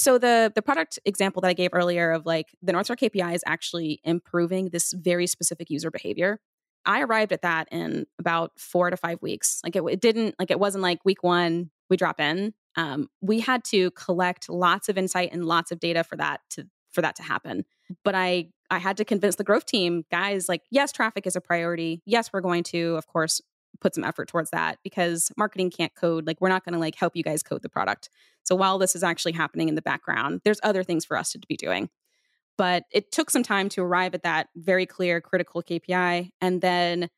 so 0.00 0.18
the 0.18 0.50
the 0.54 0.62
product 0.62 0.98
example 1.04 1.42
that 1.42 1.48
I 1.48 1.52
gave 1.52 1.70
earlier 1.72 2.10
of 2.12 2.26
like 2.26 2.54
the 2.62 2.72
North 2.72 2.86
Star 2.86 2.96
KPI 2.96 3.34
is 3.34 3.44
actually 3.46 4.00
improving 4.04 4.70
this 4.70 4.92
very 4.92 5.26
specific 5.26 5.70
user 5.70 5.90
behavior. 5.90 6.40
I 6.86 7.02
arrived 7.02 7.32
at 7.32 7.42
that 7.42 7.68
in 7.70 8.06
about 8.18 8.52
four 8.58 8.90
to 8.90 8.96
five 8.96 9.20
weeks. 9.20 9.60
Like 9.62 9.76
it, 9.76 9.82
it 9.84 10.00
didn't 10.00 10.34
like 10.38 10.50
it 10.50 10.58
wasn't 10.58 10.82
like 10.82 11.04
week 11.04 11.22
one 11.22 11.70
we 11.88 11.96
drop 11.96 12.20
in. 12.20 12.54
Um, 12.76 13.08
we 13.20 13.40
had 13.40 13.64
to 13.64 13.90
collect 13.92 14.48
lots 14.48 14.88
of 14.88 14.96
insight 14.96 15.30
and 15.32 15.44
lots 15.44 15.72
of 15.72 15.80
data 15.80 16.04
for 16.04 16.16
that 16.16 16.40
to 16.50 16.66
for 16.92 17.02
that 17.02 17.16
to 17.16 17.22
happen. 17.22 17.64
But 18.04 18.14
I 18.14 18.48
I 18.70 18.78
had 18.78 18.96
to 18.98 19.04
convince 19.04 19.36
the 19.36 19.44
growth 19.44 19.66
team, 19.66 20.04
guys, 20.10 20.48
like 20.48 20.62
yes, 20.70 20.92
traffic 20.92 21.26
is 21.26 21.36
a 21.36 21.40
priority. 21.40 22.02
Yes, 22.06 22.30
we're 22.32 22.40
going 22.40 22.62
to, 22.64 22.96
of 22.96 23.06
course, 23.06 23.40
put 23.80 23.94
some 23.94 24.04
effort 24.04 24.28
towards 24.28 24.50
that 24.50 24.78
because 24.82 25.30
marketing 25.36 25.70
can't 25.70 25.94
code. 25.94 26.26
Like 26.26 26.40
we're 26.40 26.48
not 26.48 26.64
going 26.64 26.74
to 26.74 26.78
like 26.78 26.94
help 26.94 27.16
you 27.16 27.22
guys 27.22 27.42
code 27.42 27.62
the 27.62 27.68
product. 27.68 28.10
So 28.42 28.54
while 28.54 28.78
this 28.78 28.94
is 28.94 29.02
actually 29.02 29.32
happening 29.32 29.68
in 29.68 29.74
the 29.74 29.82
background, 29.82 30.40
there's 30.44 30.60
other 30.62 30.82
things 30.82 31.04
for 31.04 31.16
us 31.16 31.32
to 31.32 31.38
be 31.48 31.56
doing. 31.56 31.88
But 32.56 32.84
it 32.92 33.10
took 33.10 33.30
some 33.30 33.42
time 33.42 33.68
to 33.70 33.82
arrive 33.82 34.14
at 34.14 34.22
that 34.22 34.48
very 34.54 34.86
clear 34.86 35.20
critical 35.20 35.62
KPI. 35.62 36.30
And 36.40 36.60
then 36.60 37.08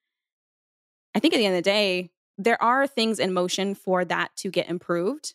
I 1.14 1.18
think 1.18 1.34
at 1.34 1.38
the 1.38 1.46
end 1.46 1.56
of 1.56 1.64
the 1.64 1.70
day, 1.70 2.10
there 2.38 2.62
are 2.62 2.86
things 2.86 3.18
in 3.18 3.32
motion 3.32 3.74
for 3.74 4.04
that 4.04 4.30
to 4.36 4.50
get 4.50 4.68
improved. 4.68 5.34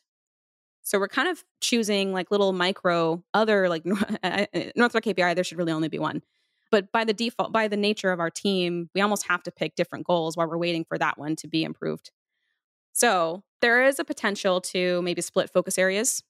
So 0.87 0.99
we're 0.99 1.09
kind 1.09 1.27
of 1.27 1.43
choosing 1.59 2.13
like 2.13 2.31
little 2.31 2.53
micro 2.53 3.21
other 3.33 3.67
like 3.67 3.85
North 3.85 4.05
KPI. 4.23 5.35
There 5.35 5.43
should 5.43 5.57
really 5.57 5.73
only 5.73 5.89
be 5.89 5.99
one. 5.99 6.21
But 6.71 6.93
by 6.93 7.03
the 7.03 7.13
default, 7.13 7.51
by 7.51 7.67
the 7.67 7.75
nature 7.75 8.13
of 8.13 8.21
our 8.21 8.29
team, 8.29 8.89
we 8.95 9.01
almost 9.01 9.27
have 9.27 9.43
to 9.43 9.51
pick 9.51 9.75
different 9.75 10.07
goals 10.07 10.37
while 10.37 10.47
we're 10.47 10.57
waiting 10.57 10.85
for 10.85 10.97
that 10.97 11.17
one 11.17 11.35
to 11.37 11.47
be 11.49 11.65
improved. 11.65 12.11
So 12.93 13.43
there 13.59 13.83
is 13.83 13.99
a 13.99 14.05
potential 14.05 14.61
to 14.61 15.01
maybe 15.01 15.21
split 15.21 15.49
focus 15.51 15.77
areas, 15.77 16.23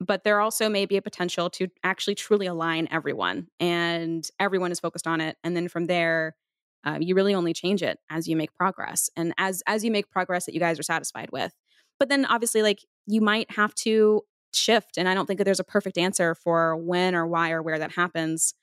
but 0.00 0.24
there 0.24 0.40
also 0.40 0.70
may 0.70 0.86
be 0.86 0.96
a 0.96 1.02
potential 1.02 1.50
to 1.50 1.68
actually 1.84 2.14
truly 2.14 2.46
align 2.46 2.88
everyone 2.90 3.48
and 3.60 4.26
everyone 4.40 4.72
is 4.72 4.80
focused 4.80 5.06
on 5.06 5.20
it. 5.20 5.36
And 5.44 5.54
then 5.54 5.68
from 5.68 5.84
there, 5.84 6.34
uh, 6.82 6.96
you 6.98 7.14
really 7.14 7.34
only 7.34 7.52
change 7.52 7.82
it 7.82 7.98
as 8.08 8.26
you 8.26 8.36
make 8.36 8.54
progress 8.54 9.10
and 9.18 9.34
as 9.36 9.62
as 9.66 9.84
you 9.84 9.90
make 9.90 10.10
progress 10.10 10.46
that 10.46 10.54
you 10.54 10.60
guys 10.60 10.78
are 10.78 10.82
satisfied 10.82 11.28
with. 11.30 11.52
But 11.98 12.08
then 12.08 12.24
obviously, 12.24 12.62
like 12.62 12.80
you 13.06 13.20
might 13.20 13.50
have 13.52 13.74
to 13.76 14.22
shift, 14.54 14.98
and 14.98 15.08
I 15.08 15.14
don't 15.14 15.26
think 15.26 15.38
that 15.38 15.44
there's 15.44 15.60
a 15.60 15.64
perfect 15.64 15.98
answer 15.98 16.34
for 16.34 16.76
when 16.76 17.14
or 17.14 17.26
why 17.26 17.52
or 17.52 17.62
where 17.62 17.78
that 17.78 17.92
happens. 17.92 18.54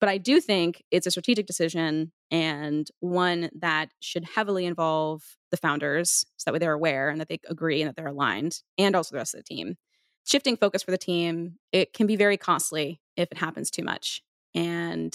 But 0.00 0.08
I 0.08 0.18
do 0.18 0.40
think 0.40 0.82
it's 0.90 1.06
a 1.06 1.10
strategic 1.12 1.46
decision 1.46 2.12
and 2.30 2.88
one 3.00 3.50
that 3.60 3.90
should 4.00 4.24
heavily 4.24 4.66
involve 4.66 5.22
the 5.50 5.56
founders 5.56 6.24
so 6.36 6.44
that 6.44 6.52
way 6.52 6.58
they're 6.58 6.72
aware 6.72 7.08
and 7.08 7.20
that 7.20 7.28
they 7.28 7.38
agree 7.48 7.80
and 7.80 7.88
that 7.88 7.96
they're 7.96 8.08
aligned, 8.08 8.62
and 8.78 8.96
also 8.96 9.14
the 9.14 9.18
rest 9.18 9.34
of 9.34 9.40
the 9.40 9.54
team. 9.54 9.76
Shifting 10.24 10.56
focus 10.56 10.82
for 10.82 10.90
the 10.90 10.98
team, 10.98 11.56
it 11.72 11.92
can 11.92 12.06
be 12.06 12.16
very 12.16 12.36
costly 12.36 13.00
if 13.16 13.30
it 13.30 13.38
happens 13.38 13.70
too 13.70 13.84
much. 13.84 14.22
And 14.54 15.14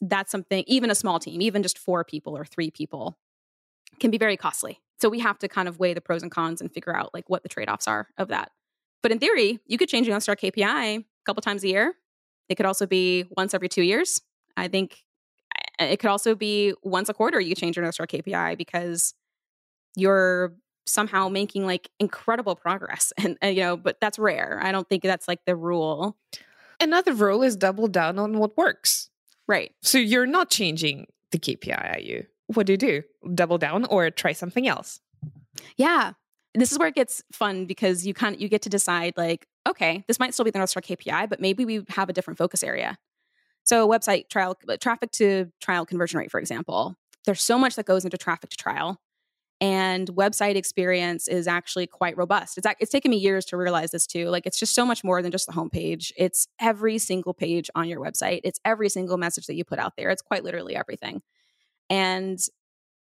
that's 0.00 0.30
something, 0.30 0.64
even 0.66 0.90
a 0.90 0.94
small 0.94 1.18
team, 1.18 1.40
even 1.40 1.62
just 1.62 1.78
four 1.78 2.04
people 2.04 2.36
or 2.36 2.44
three 2.44 2.70
people, 2.70 3.16
can 4.00 4.10
be 4.10 4.18
very 4.18 4.36
costly. 4.36 4.80
So 5.00 5.08
we 5.08 5.20
have 5.20 5.38
to 5.40 5.48
kind 5.48 5.68
of 5.68 5.78
weigh 5.78 5.94
the 5.94 6.00
pros 6.00 6.22
and 6.22 6.30
cons 6.30 6.60
and 6.60 6.72
figure 6.72 6.96
out 6.96 7.12
like 7.12 7.28
what 7.28 7.42
the 7.42 7.48
trade 7.48 7.68
offs 7.68 7.88
are 7.88 8.08
of 8.16 8.28
that. 8.28 8.50
But 9.02 9.12
in 9.12 9.18
theory, 9.18 9.60
you 9.66 9.76
could 9.76 9.88
change 9.88 10.06
your 10.06 10.14
North 10.14 10.22
Star 10.22 10.36
KPI 10.36 10.98
a 10.98 11.04
couple 11.26 11.42
times 11.42 11.64
a 11.64 11.68
year 11.68 11.94
it 12.48 12.56
could 12.56 12.66
also 12.66 12.86
be 12.86 13.24
once 13.36 13.54
every 13.54 13.68
two 13.68 13.82
years. 13.82 14.20
I 14.56 14.68
think 14.68 15.04
eh, 15.78 15.86
it 15.86 15.98
could 15.98 16.10
also 16.10 16.34
be 16.34 16.74
once 16.82 17.08
a 17.08 17.14
quarter 17.14 17.40
you 17.40 17.54
change 17.54 17.76
your 17.76 17.82
North 17.82 17.94
Star 17.94 18.06
KPI 18.06 18.58
because 18.58 19.14
you're 19.96 20.54
somehow 20.86 21.28
making 21.28 21.64
like 21.66 21.90
incredible 21.98 22.54
progress. 22.54 23.12
And, 23.24 23.38
and, 23.40 23.56
you 23.56 23.62
know, 23.62 23.76
but 23.76 24.00
that's 24.00 24.18
rare. 24.18 24.60
I 24.62 24.72
don't 24.72 24.88
think 24.88 25.02
that's 25.02 25.28
like 25.28 25.44
the 25.46 25.56
rule. 25.56 26.16
Another 26.80 27.14
rule 27.14 27.42
is 27.42 27.56
double 27.56 27.88
down 27.88 28.18
on 28.18 28.38
what 28.38 28.56
works. 28.56 29.08
Right. 29.46 29.72
So 29.82 29.98
you're 29.98 30.26
not 30.26 30.50
changing 30.50 31.06
the 31.30 31.38
KPI, 31.38 31.96
are 31.96 32.00
you? 32.00 32.26
What 32.48 32.66
do 32.66 32.72
you 32.72 32.76
do? 32.76 33.02
Double 33.34 33.58
down 33.58 33.84
or 33.86 34.10
try 34.10 34.32
something 34.32 34.68
else? 34.68 35.00
Yeah. 35.76 36.12
This 36.54 36.70
is 36.70 36.78
where 36.78 36.88
it 36.88 36.94
gets 36.94 37.22
fun 37.32 37.66
because 37.66 38.06
you 38.06 38.14
of 38.16 38.40
you 38.40 38.48
get 38.48 38.62
to 38.62 38.68
decide 38.68 39.14
like, 39.16 39.46
okay, 39.68 40.04
this 40.06 40.20
might 40.20 40.34
still 40.34 40.44
be 40.44 40.50
the 40.50 40.58
North 40.58 40.70
Star 40.70 40.82
KPI, 40.82 41.28
but 41.28 41.40
maybe 41.40 41.64
we 41.64 41.84
have 41.88 42.08
a 42.08 42.12
different 42.12 42.38
focus 42.38 42.62
area. 42.62 42.98
So, 43.64 43.88
website 43.88 44.28
trial, 44.28 44.56
uh, 44.68 44.76
traffic 44.76 45.10
to 45.12 45.50
trial 45.60 45.86
conversion 45.86 46.18
rate, 46.18 46.30
for 46.30 46.38
example, 46.38 46.96
there's 47.24 47.42
so 47.42 47.58
much 47.58 47.76
that 47.76 47.86
goes 47.86 48.04
into 48.04 48.18
traffic 48.18 48.50
to 48.50 48.56
trial. 48.56 49.00
And 49.60 50.08
website 50.08 50.56
experience 50.56 51.26
is 51.28 51.48
actually 51.48 51.86
quite 51.86 52.16
robust. 52.18 52.58
It's, 52.58 52.66
it's 52.80 52.90
taken 52.90 53.10
me 53.10 53.16
years 53.16 53.46
to 53.46 53.56
realize 53.56 53.92
this 53.92 54.06
too. 54.06 54.28
Like, 54.28 54.46
it's 54.46 54.58
just 54.58 54.74
so 54.74 54.84
much 54.84 55.02
more 55.02 55.22
than 55.22 55.30
just 55.30 55.46
the 55.46 55.52
homepage. 55.52 56.12
It's 56.18 56.46
every 56.60 56.98
single 56.98 57.32
page 57.32 57.70
on 57.74 57.88
your 57.88 58.00
website, 58.00 58.40
it's 58.44 58.60
every 58.64 58.90
single 58.90 59.16
message 59.16 59.46
that 59.46 59.54
you 59.54 59.64
put 59.64 59.78
out 59.78 59.94
there. 59.96 60.10
It's 60.10 60.22
quite 60.22 60.44
literally 60.44 60.76
everything. 60.76 61.22
And 61.90 62.38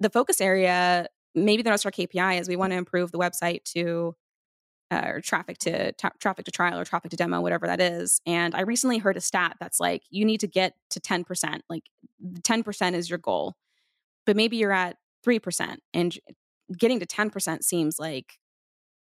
the 0.00 0.10
focus 0.10 0.40
area, 0.40 1.06
maybe 1.34 1.62
the 1.62 1.70
North 1.70 1.80
Star 1.80 1.92
KPI 1.92 2.40
is 2.40 2.48
we 2.48 2.56
want 2.56 2.72
to 2.72 2.76
improve 2.76 3.12
the 3.12 3.18
website 3.18 3.64
to 3.74 4.14
uh, 4.90 5.02
or 5.06 5.20
traffic 5.20 5.58
to 5.58 5.92
traffic 6.18 6.44
to 6.46 6.50
trial 6.50 6.78
or 6.78 6.84
traffic 6.84 7.10
to 7.10 7.16
demo, 7.16 7.40
whatever 7.40 7.66
that 7.66 7.80
is. 7.80 8.20
And 8.26 8.54
I 8.54 8.62
recently 8.62 8.98
heard 8.98 9.16
a 9.16 9.20
stat 9.20 9.56
that's 9.60 9.80
like 9.80 10.02
you 10.10 10.24
need 10.24 10.40
to 10.40 10.46
get 10.46 10.74
to 10.90 11.00
10%. 11.00 11.60
Like 11.68 11.84
10% 12.22 12.94
is 12.94 13.10
your 13.10 13.18
goal, 13.18 13.54
but 14.24 14.36
maybe 14.36 14.56
you're 14.56 14.72
at 14.72 14.96
3%. 15.26 15.76
And 15.92 16.18
getting 16.76 17.00
to 17.00 17.06
10% 17.06 17.62
seems 17.62 17.98
like 17.98 18.38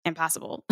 impossible. 0.04 0.64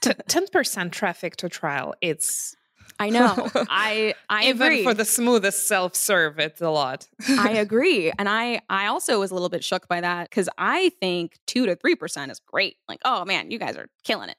10% 0.00 0.92
traffic 0.92 1.36
to 1.36 1.48
trial, 1.48 1.94
it's 2.00 2.54
I 2.98 3.10
know. 3.10 3.48
I 3.54 4.14
I 4.28 4.46
even 4.46 4.62
agree. 4.62 4.84
for 4.84 4.94
the 4.94 5.04
smoothest 5.04 5.68
self 5.68 5.94
serve, 5.94 6.38
it's 6.38 6.60
a 6.60 6.70
lot. 6.70 7.08
I 7.28 7.52
agree, 7.52 8.12
and 8.18 8.28
I 8.28 8.60
I 8.68 8.86
also 8.86 9.20
was 9.20 9.30
a 9.30 9.34
little 9.34 9.48
bit 9.48 9.64
shook 9.64 9.88
by 9.88 10.00
that 10.00 10.28
because 10.30 10.48
I 10.58 10.90
think 11.00 11.38
two 11.46 11.66
to 11.66 11.76
three 11.76 11.94
percent 11.94 12.30
is 12.32 12.40
great. 12.40 12.76
Like, 12.88 13.00
oh 13.04 13.24
man, 13.24 13.50
you 13.50 13.58
guys 13.58 13.76
are 13.76 13.88
killing 14.04 14.30
it. 14.30 14.36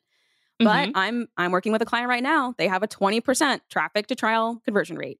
But 0.60 0.90
mm-hmm. 0.90 0.92
I'm 0.98 1.28
I'm 1.38 1.52
working 1.52 1.72
with 1.72 1.82
a 1.82 1.86
client 1.86 2.10
right 2.10 2.24
now. 2.24 2.54
They 2.58 2.68
have 2.68 2.84
a 2.84 2.88
20% 2.88 3.62
traffic 3.70 4.08
to 4.08 4.16
trial 4.16 4.62
conversion 4.66 4.98
rate. 4.98 5.20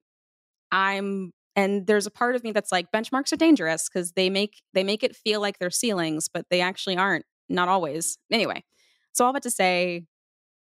I'm 0.70 1.32
and 1.56 1.86
there's 1.86 2.06
a 2.06 2.10
part 2.10 2.36
of 2.36 2.44
me 2.44 2.52
that's 2.52 2.70
like 2.70 2.92
benchmarks 2.92 3.32
are 3.32 3.36
dangerous 3.36 3.88
because 3.88 4.12
they 4.12 4.28
make 4.28 4.62
they 4.74 4.84
make 4.84 5.02
it 5.02 5.16
feel 5.16 5.40
like 5.40 5.58
they're 5.58 5.70
ceilings, 5.70 6.28
but 6.28 6.46
they 6.50 6.60
actually 6.60 6.96
aren't. 6.96 7.24
Not 7.48 7.68
always. 7.68 8.18
Anyway, 8.30 8.64
so 9.12 9.24
all 9.24 9.32
but 9.32 9.42
to 9.42 9.50
say, 9.50 10.04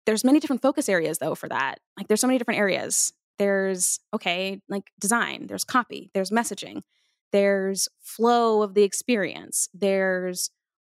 there's 0.05 0.23
many 0.23 0.39
different 0.39 0.61
focus 0.61 0.89
areas 0.89 1.17
though 1.17 1.35
for 1.35 1.49
that. 1.49 1.79
Like 1.97 2.07
there's 2.07 2.21
so 2.21 2.27
many 2.27 2.37
different 2.37 2.59
areas. 2.59 3.13
There's 3.37 3.99
okay, 4.13 4.61
like 4.69 4.91
design. 4.99 5.47
There's 5.47 5.63
copy. 5.63 6.09
There's 6.13 6.29
messaging. 6.29 6.81
There's 7.31 7.89
flow 8.01 8.61
of 8.61 8.73
the 8.73 8.83
experience. 8.83 9.67
There's 9.73 10.49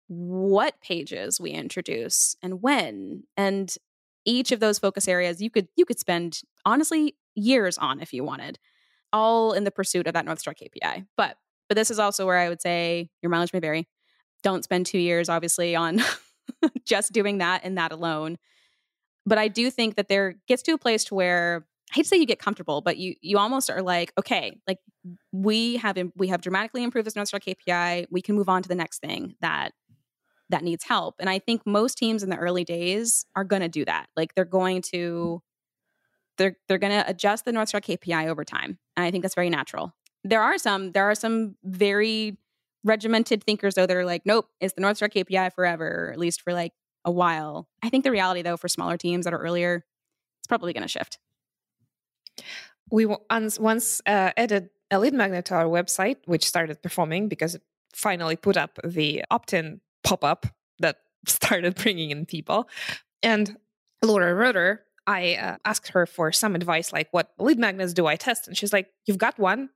what 0.08 0.80
pages 0.82 1.40
we 1.40 1.52
introduce 1.52 2.36
and 2.44 2.62
when 2.62 3.24
and 3.38 3.74
each 4.26 4.52
of 4.52 4.60
those 4.60 4.78
focus 4.78 5.08
areas 5.08 5.42
you 5.42 5.50
could 5.50 5.68
you 5.76 5.86
could 5.86 6.00
spend 6.00 6.42
honestly 6.66 7.16
years 7.36 7.78
on 7.78 8.00
if 8.00 8.14
you 8.14 8.24
wanted 8.24 8.60
all 9.12 9.54
in 9.54 9.64
the 9.64 9.72
pursuit 9.72 10.08
of 10.08 10.14
that 10.14 10.26
North 10.26 10.40
Star 10.40 10.54
KPI. 10.54 11.06
But 11.16 11.38
but 11.70 11.76
this 11.76 11.92
is 11.92 12.00
also 12.00 12.26
where 12.26 12.38
I 12.38 12.50
would 12.50 12.62
say 12.62 13.10
your 13.22 13.30
mileage 13.30 13.54
may 13.54 13.60
vary. 13.60 13.88
Don't 14.42 14.64
spend 14.64 14.86
two 14.86 14.98
years, 14.98 15.30
obviously, 15.30 15.76
on 15.76 16.02
just 16.86 17.14
doing 17.14 17.38
that 17.38 17.62
and 17.64 17.78
that 17.78 17.92
alone. 17.94 18.38
But 19.26 19.38
I 19.38 19.48
do 19.48 19.70
think 19.70 19.96
that 19.96 20.10
there 20.10 20.36
gets 20.48 20.62
to 20.64 20.74
a 20.74 20.78
place 20.78 21.06
to 21.06 21.16
where 21.16 21.66
I 21.92 21.96
hate 21.96 22.04
to 22.04 22.10
say 22.10 22.18
you 22.18 22.26
get 22.26 22.40
comfortable, 22.40 22.82
but 22.82 22.98
you 22.98 23.16
you 23.22 23.38
almost 23.38 23.70
are 23.70 23.82
like, 23.82 24.14
okay, 24.20 24.60
like 24.68 24.80
we 25.32 25.78
have 25.78 25.98
we 26.16 26.28
have 26.30 26.42
dramatically 26.42 26.84
improved 26.84 27.06
this 27.06 27.16
North 27.16 27.28
Star 27.28 27.40
KPI. 27.40 28.08
We 28.10 28.22
can 28.22 28.36
move 28.36 28.50
on 28.50 28.64
to 28.64 28.70
the 28.70 28.76
next 28.76 29.00
thing 29.00 29.36
that 29.42 29.74
that 30.50 30.64
needs 30.64 30.84
help. 30.84 31.16
And 31.20 31.30
I 31.30 31.40
think 31.40 31.66
most 31.66 31.98
teams 31.98 32.24
in 32.24 32.30
the 32.30 32.38
early 32.38 32.64
days 32.64 33.26
are 33.36 33.44
going 33.44 33.62
to 33.62 33.70
do 33.70 33.86
that. 33.86 34.08
Like 34.16 34.36
they're 34.36 34.46
going 34.46 34.82
to 34.94 35.42
they're 36.38 36.58
they're 36.68 36.78
going 36.78 36.94
to 36.94 37.08
adjust 37.10 37.46
the 37.46 37.52
North 37.52 37.70
Star 37.70 37.82
KPI 37.82 38.28
over 38.28 38.44
time. 38.44 38.80
And 38.98 39.06
I 39.06 39.12
think 39.12 39.22
that's 39.22 39.36
very 39.36 39.50
natural. 39.50 39.94
There 40.24 40.42
are 40.42 40.58
some 40.58 40.92
there 40.92 41.10
are 41.10 41.16
some 41.16 41.56
very 41.64 42.38
regimented 42.84 43.44
thinkers 43.44 43.76
though 43.76 43.86
that 43.86 43.96
are 43.96 44.06
like, 44.06 44.24
nope, 44.26 44.48
it's 44.60 44.74
the 44.74 44.82
North 44.82 44.98
Star 44.98 45.10
KPI 45.10 45.54
forever, 45.54 46.12
at 46.12 46.20
least 46.20 46.42
for 46.42 46.54
like 46.54 46.74
a 47.06 47.12
while. 47.12 47.68
I 47.82 47.90
think 47.90 48.04
the 48.04 48.12
reality 48.12 48.42
though 48.42 48.58
for 48.58 48.68
smaller 48.68 48.98
teams 48.98 49.26
that 49.26 49.34
are 49.34 49.40
earlier, 49.40 49.86
it's 50.40 50.48
probably 50.48 50.74
going 50.74 50.84
to 50.84 50.88
shift. 50.88 51.20
We 52.92 53.06
once 53.06 54.02
uh, 54.06 54.32
added 54.38 54.70
a 54.92 55.00
lead 55.00 55.14
magnet 55.14 55.46
to 55.46 55.56
our 55.56 55.66
website, 55.66 56.18
which 56.26 56.46
started 56.46 56.82
performing 56.82 57.28
because 57.28 57.56
it 57.56 57.62
finally 57.94 58.36
put 58.36 58.58
up 58.58 58.80
the 58.84 59.24
opt-in 59.32 59.82
pop-up 60.04 60.46
that 60.80 60.98
started 61.28 61.76
bringing 61.76 62.12
in 62.12 62.26
people. 62.26 62.68
And 63.22 63.58
Laura 64.04 64.34
Roeder, 64.34 64.82
I 65.08 65.36
uh, 65.36 65.58
asked 65.66 65.90
her 65.90 66.06
for 66.06 66.32
some 66.32 66.56
advice, 66.56 66.94
like 66.94 67.08
what 67.12 67.32
lead 67.40 67.60
magnets 67.60 67.94
do 67.94 68.06
I 68.06 68.16
test? 68.16 68.48
And 68.48 68.58
she's 68.58 68.74
like, 68.74 68.88
"You've 69.06 69.18
got 69.18 69.40
one. 69.40 69.70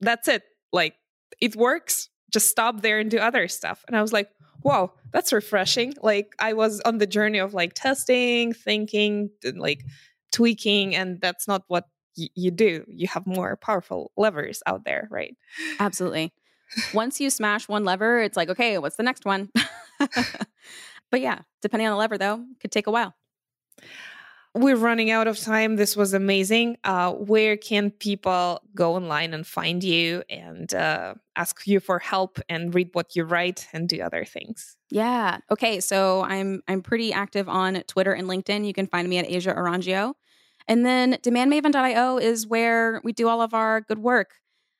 That's 0.00 0.28
it. 0.28 0.42
Like 0.72 0.94
it 1.40 1.56
works. 1.56 2.08
Just 2.30 2.48
stop 2.48 2.82
there 2.82 2.98
and 2.98 3.10
do 3.10 3.18
other 3.18 3.48
stuff." 3.48 3.84
And 3.86 3.96
I 3.96 4.02
was 4.02 4.12
like, 4.12 4.28
"Whoa, 4.66 4.92
that's 5.12 5.32
refreshing." 5.32 5.94
Like 6.02 6.34
I 6.38 6.52
was 6.54 6.80
on 6.80 6.98
the 6.98 7.06
journey 7.06 7.38
of 7.38 7.54
like 7.54 7.74
testing, 7.74 8.52
thinking, 8.52 9.30
like 9.54 9.84
tweaking, 10.32 10.94
and 10.96 11.20
that's 11.20 11.46
not 11.46 11.62
what 11.68 11.84
you 12.16 12.50
do. 12.50 12.84
You 12.88 13.08
have 13.08 13.26
more 13.26 13.56
powerful 13.56 14.10
levers 14.16 14.62
out 14.66 14.84
there, 14.84 15.06
right? 15.10 15.36
Absolutely. 15.78 16.32
Once 16.92 17.20
you 17.20 17.30
smash 17.30 17.68
one 17.68 17.84
lever, 17.84 18.20
it's 18.20 18.36
like, 18.36 18.48
okay, 18.48 18.78
what's 18.78 18.96
the 18.96 19.02
next 19.02 19.24
one? 19.24 19.50
but 21.10 21.20
yeah, 21.20 21.40
depending 21.62 21.86
on 21.86 21.92
the 21.92 21.98
lever, 21.98 22.18
though, 22.18 22.44
could 22.60 22.72
take 22.72 22.86
a 22.86 22.90
while. 22.90 23.14
We're 24.56 24.76
running 24.76 25.10
out 25.10 25.28
of 25.28 25.38
time. 25.38 25.76
This 25.76 25.96
was 25.96 26.14
amazing. 26.14 26.78
Uh, 26.82 27.12
where 27.12 27.58
can 27.58 27.90
people 27.90 28.62
go 28.74 28.94
online 28.94 29.34
and 29.34 29.46
find 29.46 29.84
you 29.84 30.22
and 30.30 30.72
uh, 30.72 31.12
ask 31.36 31.66
you 31.66 31.78
for 31.78 31.98
help 31.98 32.40
and 32.48 32.74
read 32.74 32.88
what 32.94 33.14
you 33.14 33.24
write 33.24 33.68
and 33.74 33.86
do 33.86 34.00
other 34.00 34.24
things? 34.24 34.78
Yeah. 34.90 35.40
Okay. 35.50 35.80
So 35.80 36.22
I'm 36.22 36.62
I'm 36.68 36.80
pretty 36.80 37.12
active 37.12 37.50
on 37.50 37.82
Twitter 37.86 38.14
and 38.14 38.28
LinkedIn. 38.28 38.66
You 38.66 38.72
can 38.72 38.86
find 38.86 39.06
me 39.06 39.18
at 39.18 39.30
Asia 39.30 39.52
Orangio. 39.52 40.14
And 40.66 40.86
then 40.86 41.18
demandmaven.io 41.22 42.16
is 42.16 42.46
where 42.46 43.02
we 43.04 43.12
do 43.12 43.28
all 43.28 43.42
of 43.42 43.52
our 43.52 43.82
good 43.82 43.98
work. 43.98 44.36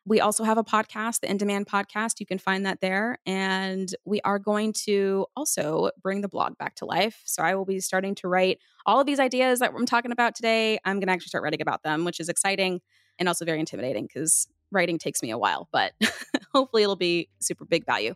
We 0.09 0.21
also 0.21 0.45
have 0.45 0.57
a 0.57 0.63
podcast, 0.63 1.21
the 1.21 1.31
In 1.31 1.37
Demand 1.37 1.67
podcast. 1.67 2.21
You 2.21 2.27
can 2.27 2.39
find 2.39 2.65
that 2.65 2.81
there. 2.81 3.19
And 3.27 3.93
we 4.05 4.21
are 4.21 4.39
going 4.39 4.73
to 4.85 5.27
also 5.37 5.91
bring 6.01 6.21
the 6.21 6.29
blog 6.29 6.57
back 6.59 6.77
to 6.77 6.85
life. 6.85 7.23
So 7.25 7.43
I 7.43 7.57
will 7.57 7.65
be 7.65 7.81
starting 7.81 8.15
to 8.17 8.29
write 8.29 8.61
all 8.87 9.01
of 9.01 9.07
these 9.07 9.19
ideas 9.19 9.59
that 9.59 9.73
I'm 9.77 9.85
talking 9.85 10.13
about 10.13 10.37
today. 10.37 10.79
I'm 10.85 11.01
going 11.01 11.09
to 11.09 11.13
actually 11.13 11.31
start 11.31 11.43
writing 11.43 11.61
about 11.61 11.83
them, 11.83 12.05
which 12.05 12.21
is 12.21 12.29
exciting 12.29 12.81
and 13.19 13.27
also 13.29 13.45
very 13.45 13.59
intimidating 13.59 14.07
because 14.07 14.47
writing 14.71 14.97
takes 14.97 15.23
me 15.23 15.31
a 15.31 15.39
while, 15.39 15.69
but 15.73 15.93
hopefully 16.55 16.85
it'll 16.85 16.95
be 16.95 17.29
super 17.41 17.65
big 17.65 17.85
value. 17.85 18.15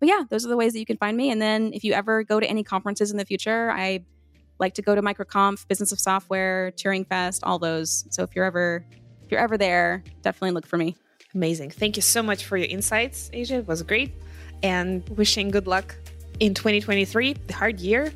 But 0.00 0.08
yeah, 0.08 0.24
those 0.28 0.44
are 0.44 0.48
the 0.48 0.56
ways 0.56 0.72
that 0.72 0.80
you 0.80 0.86
can 0.86 0.96
find 0.96 1.16
me. 1.16 1.30
And 1.30 1.40
then 1.40 1.70
if 1.72 1.84
you 1.84 1.92
ever 1.92 2.24
go 2.24 2.40
to 2.40 2.46
any 2.48 2.64
conferences 2.64 3.12
in 3.12 3.16
the 3.16 3.24
future, 3.24 3.70
I 3.70 4.04
like 4.58 4.74
to 4.74 4.82
go 4.82 4.96
to 4.96 5.02
microconf 5.02 5.68
business 5.68 5.92
of 5.92 6.00
software 6.00 6.72
turing 6.72 7.06
fest 7.06 7.44
all 7.44 7.60
those 7.60 8.06
so 8.10 8.24
if 8.24 8.34
you're 8.34 8.44
ever 8.44 8.84
if 9.24 9.30
you're 9.30 9.38
ever 9.38 9.56
there 9.56 10.02
definitely 10.22 10.50
look 10.50 10.66
for 10.66 10.76
me 10.76 10.96
amazing. 11.34 11.70
Thank 11.70 11.96
you 11.96 12.02
so 12.02 12.22
much 12.22 12.44
for 12.44 12.56
your 12.56 12.68
insights 12.68 13.30
asia 13.32 13.56
it 13.56 13.68
was 13.68 13.82
great. 13.82 14.12
And 14.62 15.08
wishing 15.10 15.50
good 15.50 15.66
luck 15.66 15.94
in 16.40 16.54
2023 16.54 17.34
the 17.46 17.52
hard 17.52 17.80
year 17.80 18.12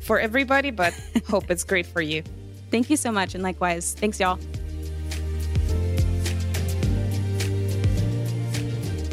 for 0.00 0.18
everybody 0.18 0.70
but 0.70 0.94
hope 1.28 1.50
it's 1.50 1.64
great 1.64 1.86
for 1.86 2.00
you. 2.00 2.22
Thank 2.70 2.88
you 2.88 2.96
so 2.96 3.12
much. 3.12 3.34
And 3.34 3.42
likewise. 3.42 3.94
Thanks 3.98 4.18
y'all. 4.18 4.38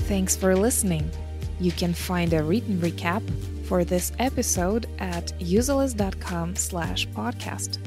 Thanks 0.07 0.35
for 0.35 0.55
listening. 0.55 1.11
You 1.59 1.71
can 1.71 1.93
find 1.93 2.33
a 2.33 2.41
written 2.41 2.79
recap 2.79 3.21
for 3.65 3.83
this 3.83 4.11
episode 4.17 4.87
at 4.97 5.27
userlist.com 5.39 6.55
slash 6.55 7.07
podcast. 7.09 7.77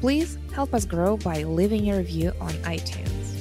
Please 0.00 0.38
help 0.52 0.74
us 0.74 0.84
grow 0.84 1.16
by 1.16 1.42
leaving 1.42 1.90
a 1.90 1.96
review 1.96 2.32
on 2.40 2.52
iTunes. 2.62 3.33